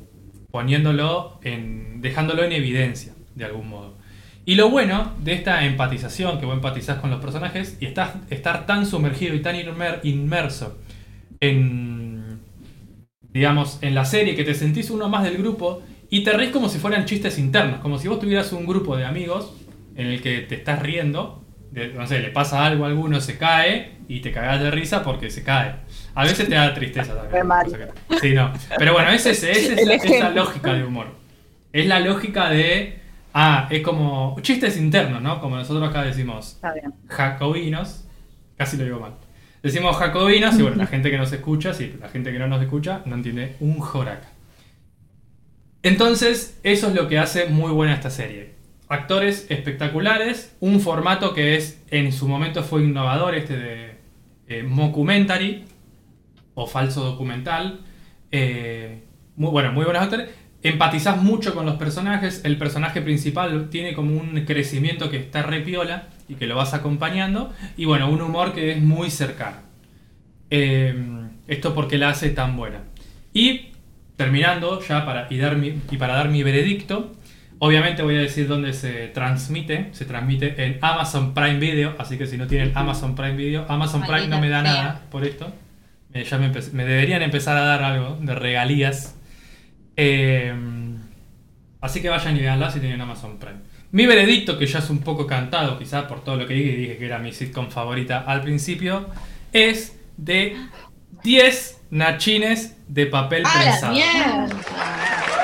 [0.52, 2.02] poniéndolo en.
[2.02, 3.96] dejándolo en evidencia, de algún modo.
[4.46, 8.66] Y lo bueno de esta empatización, que vos empatizás con los personajes y estás, estar
[8.66, 10.78] tan sumergido y tan inmer- inmerso
[11.40, 12.40] en,
[13.34, 16.70] digamos, en la serie que te sentís uno más del grupo y te reís como
[16.70, 19.54] si fueran chistes internos, como si vos tuvieras un grupo de amigos
[19.96, 21.43] en el que te estás riendo,
[21.96, 25.30] no sé, le pasa algo a alguno, se cae y te cagás de risa porque
[25.30, 25.76] se cae.
[26.16, 27.48] A veces te da tristeza también.
[28.10, 28.52] Que- Sí, no.
[28.78, 30.30] Pero bueno, es, ese, es, esa, esa ejemplo.
[30.44, 31.08] lógica de humor.
[31.72, 33.00] Es la lógica de.
[33.34, 34.36] Ah, es como.
[34.42, 35.42] Chistes internos, ¿no?
[35.42, 36.60] Como nosotros acá decimos
[37.10, 38.06] jacobinos.
[38.58, 39.14] Casi lo digo mal.
[39.64, 42.62] Decimos jacobinos y bueno, la gente que nos escucha, sí, la gente que no nos
[42.62, 44.28] escucha no entiende un joraca.
[45.82, 48.53] Entonces, eso es lo que hace muy buena esta serie.
[48.90, 53.96] Actores espectaculares, un formato que es en su momento fue innovador, este de
[54.48, 54.64] eh,
[56.56, 57.80] o falso documental.
[58.32, 59.04] Eh,
[59.36, 60.30] muy bueno, muy buenos actores.
[60.62, 62.42] Empatizás mucho con los personajes.
[62.46, 67.52] El personaje principal tiene como un crecimiento que está repiola y que lo vas acompañando.
[67.78, 69.58] Y bueno, un humor que es muy cercano.
[70.50, 70.94] Eh,
[71.48, 72.82] esto porque la hace tan buena.
[73.34, 73.72] Y
[74.16, 77.14] terminando ya para, y, dar mi- y para dar mi veredicto,
[77.60, 79.90] obviamente voy a decir dónde se transmite.
[79.92, 84.02] Se transmite en Amazon Prime Video, así que si no tienen Amazon Prime Video, Amazon
[84.02, 85.52] Prime no me da nada por esto.
[86.14, 89.16] Me, ya me, deberían empezar a dar algo de regalías.
[89.96, 90.54] Eh,
[91.82, 93.60] así que vayan y veanla si tienen Amazon Prime.
[93.92, 96.76] Mi veredicto, que ya es un poco cantado, quizás por todo lo que dije, y
[96.76, 99.08] dije que era mi sitcom favorita al principio,
[99.52, 100.58] es de
[101.24, 103.94] 10 nachines de papel ¡A la prensado.
[103.94, 105.43] mierda!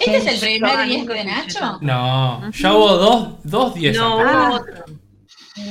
[0.00, 1.78] ¿Este es el primer 10 de Nacho?
[1.80, 3.96] No, ya hubo dos, dos 10.
[3.96, 4.84] No, hubo otro.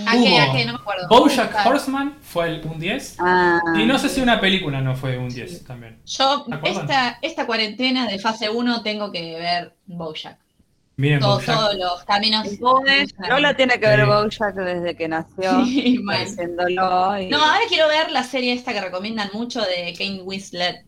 [0.06, 0.38] ¿A qué?
[0.38, 0.66] ¿A Hubo qué?
[0.66, 1.08] No me acuerdo.
[1.08, 1.68] Bojack Buscar.
[1.68, 3.16] Horseman fue el- un 10.
[3.20, 6.02] Ah, Y no sé si una película no fue un 10 también.
[6.06, 10.38] Yo, esta, esta cuarentena de fase 1 tengo que ver Bojack.
[10.98, 11.56] Miren, Todos, Bojack.
[11.56, 12.48] todos los caminos.
[13.30, 14.06] Lola tiene que ver Sí.
[14.08, 15.98] Bojack desde que nació, Sí, y-
[17.30, 20.84] No, ahora quiero ver la serie esta que recomiendan mucho de Kane Winslet.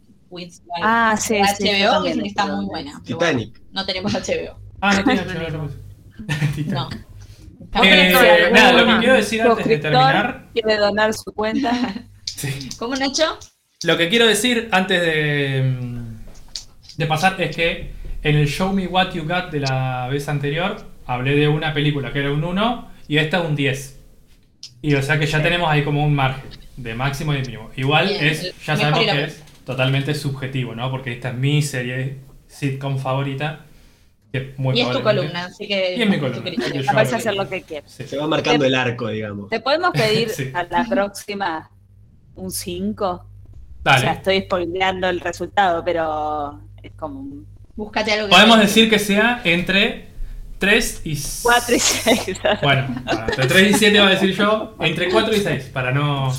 [0.81, 2.91] Ah, sí, de sí, HBO, también está muy buena.
[2.91, 3.61] bueno, Titanic.
[3.71, 4.59] no tenemos HBO.
[4.81, 5.69] Ah, no tiene HBO,
[6.67, 6.89] no.
[7.83, 10.47] Eh, nada, lo que quiero decir antes de terminar.
[10.53, 11.71] quiere donar su cuenta.
[12.25, 12.69] sí.
[12.79, 13.37] ¿Cómo, Nacho?
[13.83, 15.75] Lo que quiero decir antes de,
[16.97, 17.91] de pasar es que
[18.23, 22.11] en el Show Me What You Got de la vez anterior hablé de una película
[22.11, 23.99] que era un 1 y esta un 10.
[24.81, 27.69] Y o sea que ya tenemos ahí como un margen de máximo y de mínimo.
[27.75, 30.89] Igual Bien, es, ya sabemos que es totalmente subjetivo, ¿no?
[30.89, 32.17] Porque esta es mi serie
[32.47, 33.65] sitcom favorita.
[34.31, 35.95] que es muy Y es tu columna, así que.
[35.95, 37.87] Y es mi columna, que hablo hacer lo que quiere.
[37.87, 38.03] Sí.
[38.07, 39.49] Se va marcando el arco, digamos.
[39.49, 40.49] ¿Te podemos pedir Sí.
[40.55, 41.69] a la próxima
[42.35, 43.05] un 5?
[43.05, 43.25] O
[43.83, 44.01] Dale.
[44.01, 48.31] sea, estoy spoileando el resultado, pero es como un Búscate algo que.
[48.33, 50.07] Podemos te- decir que sea entre
[50.57, 52.37] 3 y 4 y 6.
[52.63, 55.91] Bueno, bueno, entre 3 y 7 va a decir yo, entre 4 y 6, para
[55.91, 56.33] no...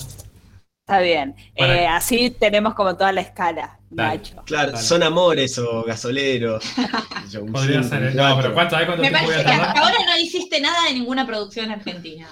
[0.90, 1.36] Está bien.
[1.56, 1.72] Bueno.
[1.74, 4.18] Eh, así tenemos como toda la escala, Dale.
[4.18, 4.42] Nacho.
[4.44, 4.82] Claro, Vale.
[4.84, 6.64] son amores o gasoleros.
[7.52, 8.02] Podría ser...
[8.02, 8.72] eh, No, pero ¿cuánto?
[8.74, 11.24] ¿Sabes cuánto Me tiempo voy parece a que hasta ahora no hiciste nada de ninguna
[11.26, 12.26] producción argentina.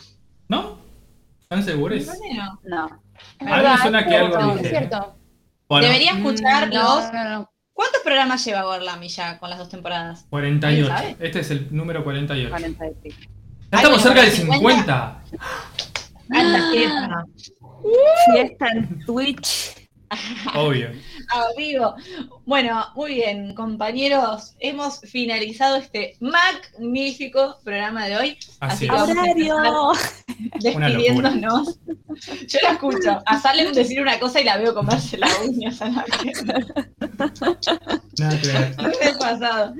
[0.49, 0.79] ¿No?
[1.43, 2.03] ¿Están seguros?
[2.05, 2.61] ¿Por qué no?
[2.65, 2.85] No.
[3.41, 5.15] A mí me suena que algo no, es cierto.
[5.69, 7.05] Bueno, Debería escuchar Mm, los.
[7.05, 7.51] no, no, no.
[7.73, 10.27] ¿Cuántos programas lleva Gorlami ya con las dos temporadas?
[10.31, 10.89] 48.
[10.89, 11.17] ¿Sabe?
[11.21, 12.51] Este es el número 48.
[12.51, 13.17] 40 y pico.
[13.71, 15.23] Ya estamos cerca de 50.
[15.25, 15.25] 50.
[16.31, 17.25] Alta fiesta.
[18.33, 19.89] Fiesta en Twitch.
[20.55, 20.89] Obvio.
[21.31, 21.95] A vivo.
[22.47, 24.55] Bueno, muy bien, compañeros.
[24.61, 28.39] Hemos finalizado este magnífico programa de hoy.
[28.61, 28.91] Así Así es.
[28.91, 28.97] que
[29.51, 30.29] vamos a
[30.61, 31.79] despidiéndonos.
[32.47, 33.23] Yo la escucho.
[33.27, 36.05] A Salem decir una cosa y la veo comerse las uñas a la.
[38.17, 39.75] Lunes pasado.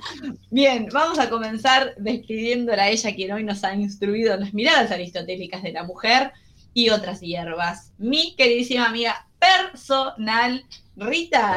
[0.51, 4.91] Bien, vamos a comenzar despidiéndola a ella, quien hoy nos ha instruido en las miradas
[4.91, 6.33] aristotélicas de la mujer
[6.75, 7.93] y otras hierbas.
[7.99, 10.65] Mi queridísima amiga personal,
[10.97, 11.57] Rita.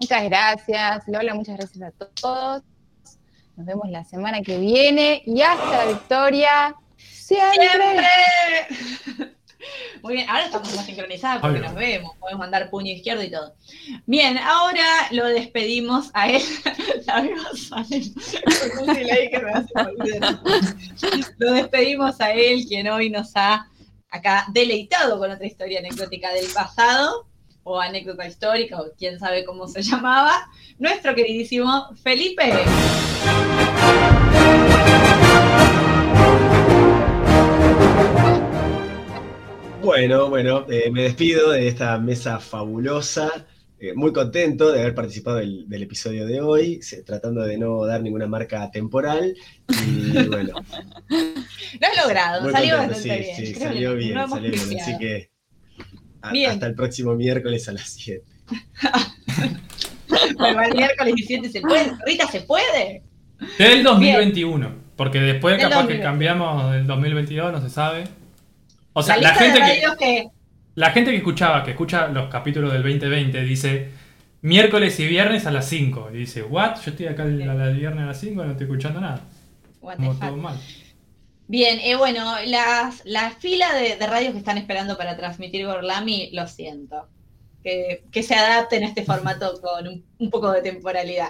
[0.00, 2.62] Muchas gracias, Lola, muchas gracias a todos.
[3.56, 7.68] Nos vemos la semana que viene y hasta victoria siempre.
[7.68, 9.36] ¡Siempre!
[10.02, 11.68] Muy bien, ahora estamos más sincronizadas porque Obvio.
[11.68, 13.54] nos vemos, podemos mandar puño izquierdo y todo.
[14.06, 16.42] Bien, ahora lo despedimos a él.
[21.38, 23.68] Lo despedimos a él, quien hoy nos ha
[24.08, 27.26] acá deleitado con otra historia anecdótica del pasado,
[27.64, 30.48] o anécdota histórica, o quién sabe cómo se llamaba,
[30.78, 32.52] nuestro queridísimo Felipe.
[39.82, 43.46] Bueno, bueno, eh, me despido de esta mesa fabulosa.
[43.80, 47.84] eh, muy contento de haber participado del, del episodio de hoy, se- tratando de no
[47.84, 49.34] dar ninguna marca temporal.
[49.84, 50.54] Y bueno,
[51.08, 53.36] Lo has logrado, muy salió contento, bastante sí, bien.
[53.36, 54.80] sí, Creo que salió bien, no salió bien.
[54.80, 55.30] Así que
[56.22, 56.50] a- Bien.
[56.52, 58.22] hasta el próximo miércoles a las 7.
[60.38, 61.92] Bueno, el miércoles 17 se puede.
[62.06, 63.02] Rita, ¿se puede?
[63.58, 64.74] Del 2021.
[64.94, 66.02] Porque después Del capaz que 2021.
[66.10, 68.04] cambiamos del 2022, no se sabe.
[68.94, 69.60] O sea, la gente
[69.98, 70.28] que,
[70.74, 73.90] la gente que escuchaba, que escucha los capítulos del 2020, dice
[74.42, 76.10] miércoles y viernes a las 5.
[76.12, 76.76] Y dice, ¿what?
[76.84, 79.20] Yo estoy acá el, el viernes a las 5 y no estoy escuchando nada.
[79.80, 80.58] What Como todo mal.
[81.48, 86.30] Bien, eh, bueno, las, la fila de, de radios que están esperando para transmitir Gorlami,
[86.32, 87.08] lo siento.
[87.62, 91.28] Que, que se adapten a este formato con un, un poco de temporalidad.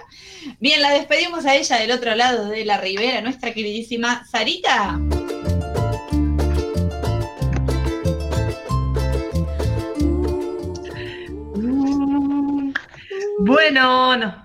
[0.59, 4.99] Bien, la despedimos a ella del otro lado de la ribera, nuestra queridísima Sarita.
[13.45, 14.43] Bueno, no-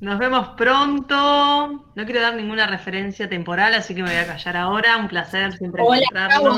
[0.00, 1.84] nos vemos pronto.
[1.94, 4.96] No quiero dar ninguna referencia temporal, así que me voy a callar ahora.
[4.96, 6.00] Un placer siempre Hola,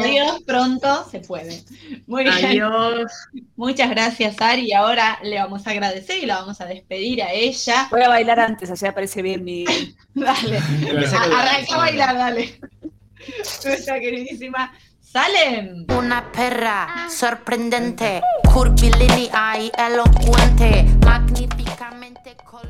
[0.04, 1.62] Dios, pronto se puede.
[2.06, 2.34] Muy bien.
[2.36, 3.10] Adiós.
[3.56, 4.68] Muchas gracias, Ari.
[4.68, 7.88] Y ahora le vamos a agradecer y la vamos a despedir a ella.
[7.90, 9.64] Voy a bailar antes, así aparece bien mi.
[10.14, 10.58] Dale.
[10.58, 12.60] Arranca a bailar, dale.
[13.64, 15.84] Nuestra queridísima Salem.
[15.98, 18.20] Una perra sorprendente,
[18.52, 21.61] curvilínea y elocuente, colosal.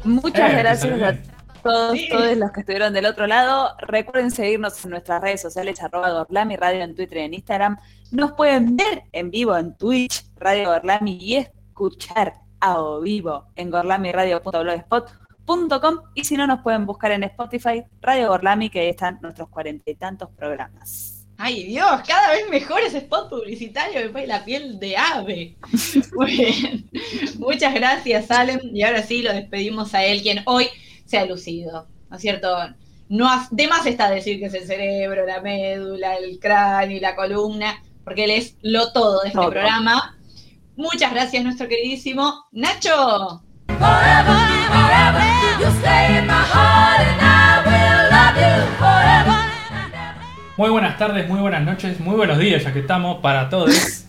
[0.05, 1.17] Muchas Eh, gracias a
[1.63, 2.09] todos, Sí.
[2.11, 3.75] todos los que estuvieron del otro lado.
[3.81, 7.77] Recuerden seguirnos en nuestras redes sociales, arroba Gorlami Radio en Twitter y en Instagram.
[8.11, 13.71] Nos pueden ver en vivo en Twitch, Radio Gorlami, y escuchar a o vivo en
[13.71, 19.49] gorlamiradio.blogspot.com y si no nos pueden buscar en Spotify, Radio Gorlami, que ahí están nuestros
[19.49, 21.22] cuarenta y tantos programas.
[21.45, 25.57] Ay Dios, cada vez mejor ese spot publicitario me pone la piel de ave.
[26.15, 26.89] Muy bien.
[27.41, 28.61] Muchas gracias, Salem.
[28.73, 30.69] Y ahora sí lo despedimos a él, quien hoy
[31.05, 31.89] se ha lucido.
[32.09, 32.57] ¿No es cierto?
[33.09, 37.17] No de más está decir que es el cerebro, la médula, el cráneo y la
[37.17, 39.51] columna, porque él es lo todo de este Todo.
[39.51, 40.17] programa.
[40.77, 43.43] Muchas gracias, nuestro queridísimo Nacho.
[50.57, 53.71] Muy buenas tardes, muy buenas noches, muy buenos días, ya que estamos para todos.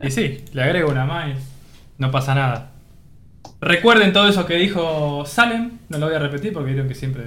[0.00, 1.34] Y sí, le agrego una más y
[1.98, 2.70] no pasa nada.
[3.60, 7.24] Recuerden todo eso que dijo Salem, no lo voy a repetir porque creo que siempre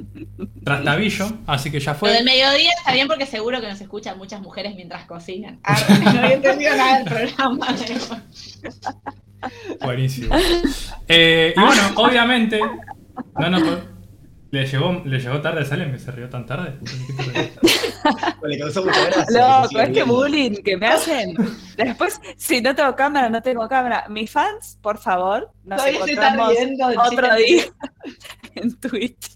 [0.64, 2.24] trastabillo, así que ya Lo del fue.
[2.24, 5.60] mediodía está bien porque seguro que nos escuchan muchas mujeres mientras cocinan.
[5.62, 7.68] Ah, no había entendido nada del programa.
[9.84, 10.34] Buenísimo.
[11.06, 12.60] Eh, y bueno, obviamente,
[13.38, 13.60] no, no,
[14.54, 16.78] le llegó, le llegó tarde a Salem que se rió tan tarde.
[18.42, 19.24] Le causó mucha gracia.
[19.26, 20.14] que Loco, este viendo.
[20.14, 21.34] bullying que me hacen.
[21.76, 24.06] Después, si no tengo cámara, no tengo cámara.
[24.08, 27.64] Mis fans, por favor, nos Todavía se está encontramos riendo otro día
[28.54, 29.30] en Twitch.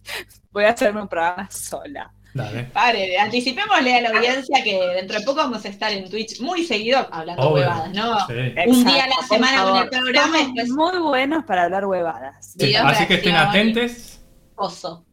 [0.52, 2.12] Voy a hacerme un programa sola.
[2.34, 2.64] Dale.
[2.64, 6.62] Pare, anticipémosle a la audiencia que dentro de poco vamos a estar en Twitch muy
[6.64, 7.62] seguido hablando Obvio.
[7.64, 8.20] huevadas, ¿no?
[8.28, 8.34] Sí.
[8.66, 12.54] Un día a la semana con el programa Somos después muy buenos para hablar huevadas.
[12.58, 14.20] Sí, Así que estén atentos.
[14.54, 15.04] oso.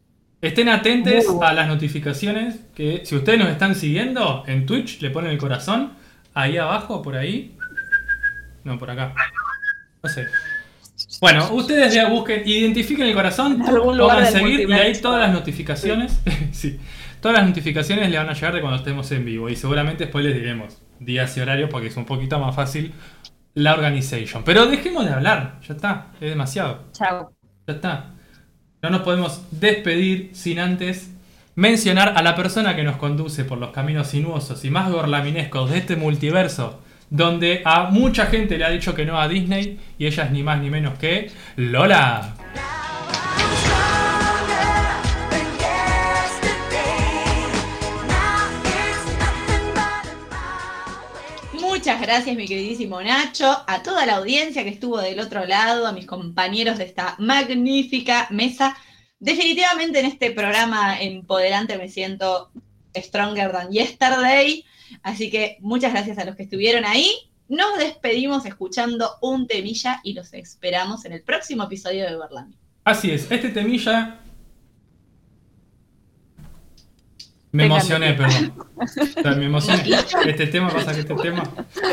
[0.45, 1.43] Estén atentos bueno.
[1.43, 5.93] a las notificaciones que si ustedes nos están siguiendo en Twitch, le ponen el corazón
[6.35, 7.57] ahí abajo, por ahí.
[8.63, 9.13] No, por acá.
[10.03, 10.27] No sé.
[11.19, 16.79] Bueno, ustedes ya busquen, identifiquen el corazón, pongan seguir y ahí todas las notificaciones, sí,
[17.21, 20.23] todas las notificaciones le van a llegar de cuando estemos en vivo y seguramente después
[20.23, 22.93] les diremos días y horarios porque es un poquito más fácil
[23.55, 24.43] la organization.
[24.43, 26.83] Pero dejemos de hablar, ya está, es demasiado.
[26.91, 27.31] Chao.
[27.65, 28.14] Ya está.
[28.85, 31.09] No nos podemos despedir sin antes
[31.55, 35.79] mencionar a la persona que nos conduce por los caminos sinuosos y más gorlaminescos de
[35.79, 40.25] este multiverso, donde a mucha gente le ha dicho que no a Disney y ella
[40.25, 42.35] es ni más ni menos que Lola.
[51.85, 55.91] Muchas gracias, mi queridísimo Nacho, a toda la audiencia que estuvo del otro lado, a
[55.91, 58.75] mis compañeros de esta magnífica mesa.
[59.19, 62.49] Definitivamente en este programa empoderante me siento
[62.97, 64.65] Stronger Than Yesterday.
[65.03, 67.11] Así que muchas gracias a los que estuvieron ahí.
[67.49, 72.57] Nos despedimos escuchando un temilla y los esperamos en el próximo episodio de Berlami.
[72.83, 74.24] Así es, este temilla.
[77.55, 78.53] Me emocioné, perdón.
[78.75, 79.83] O sea, me emocioné.
[80.27, 81.43] Este tema pasa que este tema.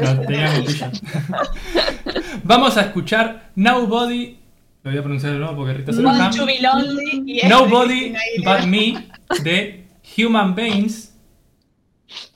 [0.03, 0.91] No, tenía notilla.
[2.45, 4.39] Vamos a escuchar Nobody.
[4.83, 6.19] Lo voy a pronunciar de nuevo porque Rita se enoja.
[6.19, 8.13] Want to be lonely y es de Nobody.
[8.45, 9.07] But Me
[9.43, 9.87] de
[10.19, 11.15] Human Beings.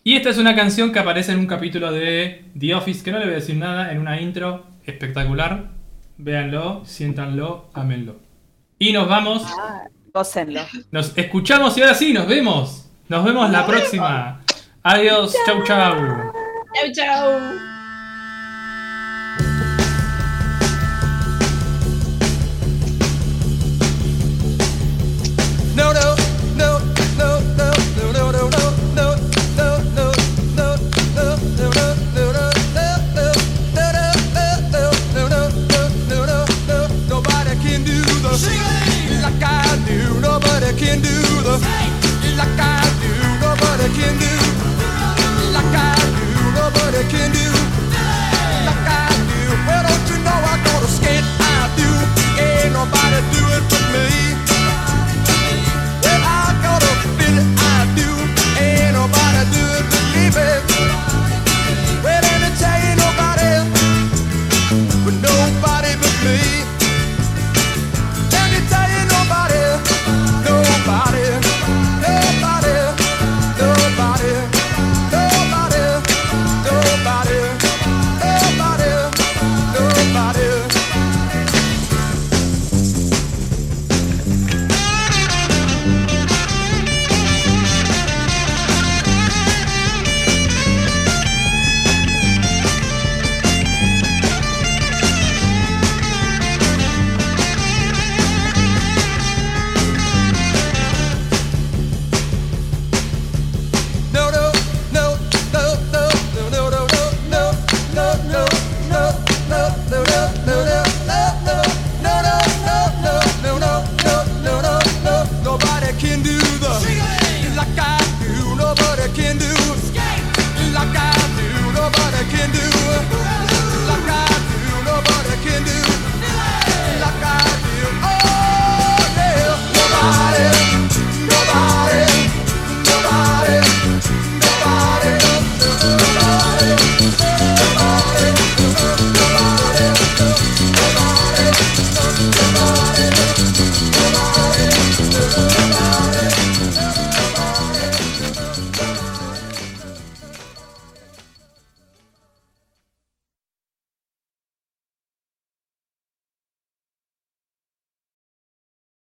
[0.04, 3.18] Y esta es una canción que aparece en un capítulo de The Office, que no
[3.18, 5.70] le voy a decir nada, en una intro espectacular.
[6.18, 8.16] Véanlo, siéntanlo, ámenlo.
[8.78, 9.82] Y nos vamos, Ah,
[10.14, 10.60] gócenlo.
[10.92, 12.85] nos escuchamos y ahora sí, nos vemos.
[13.08, 14.40] Nos vemos la próxima.
[14.82, 15.94] Adiós, chau chau.
[16.74, 17.66] Chau chau.
[40.76, 41.08] can do
[41.42, 41.85] the
[43.96, 44.34] can do
[45.56, 46.52] like I do.
[46.54, 47.45] Nobody can do.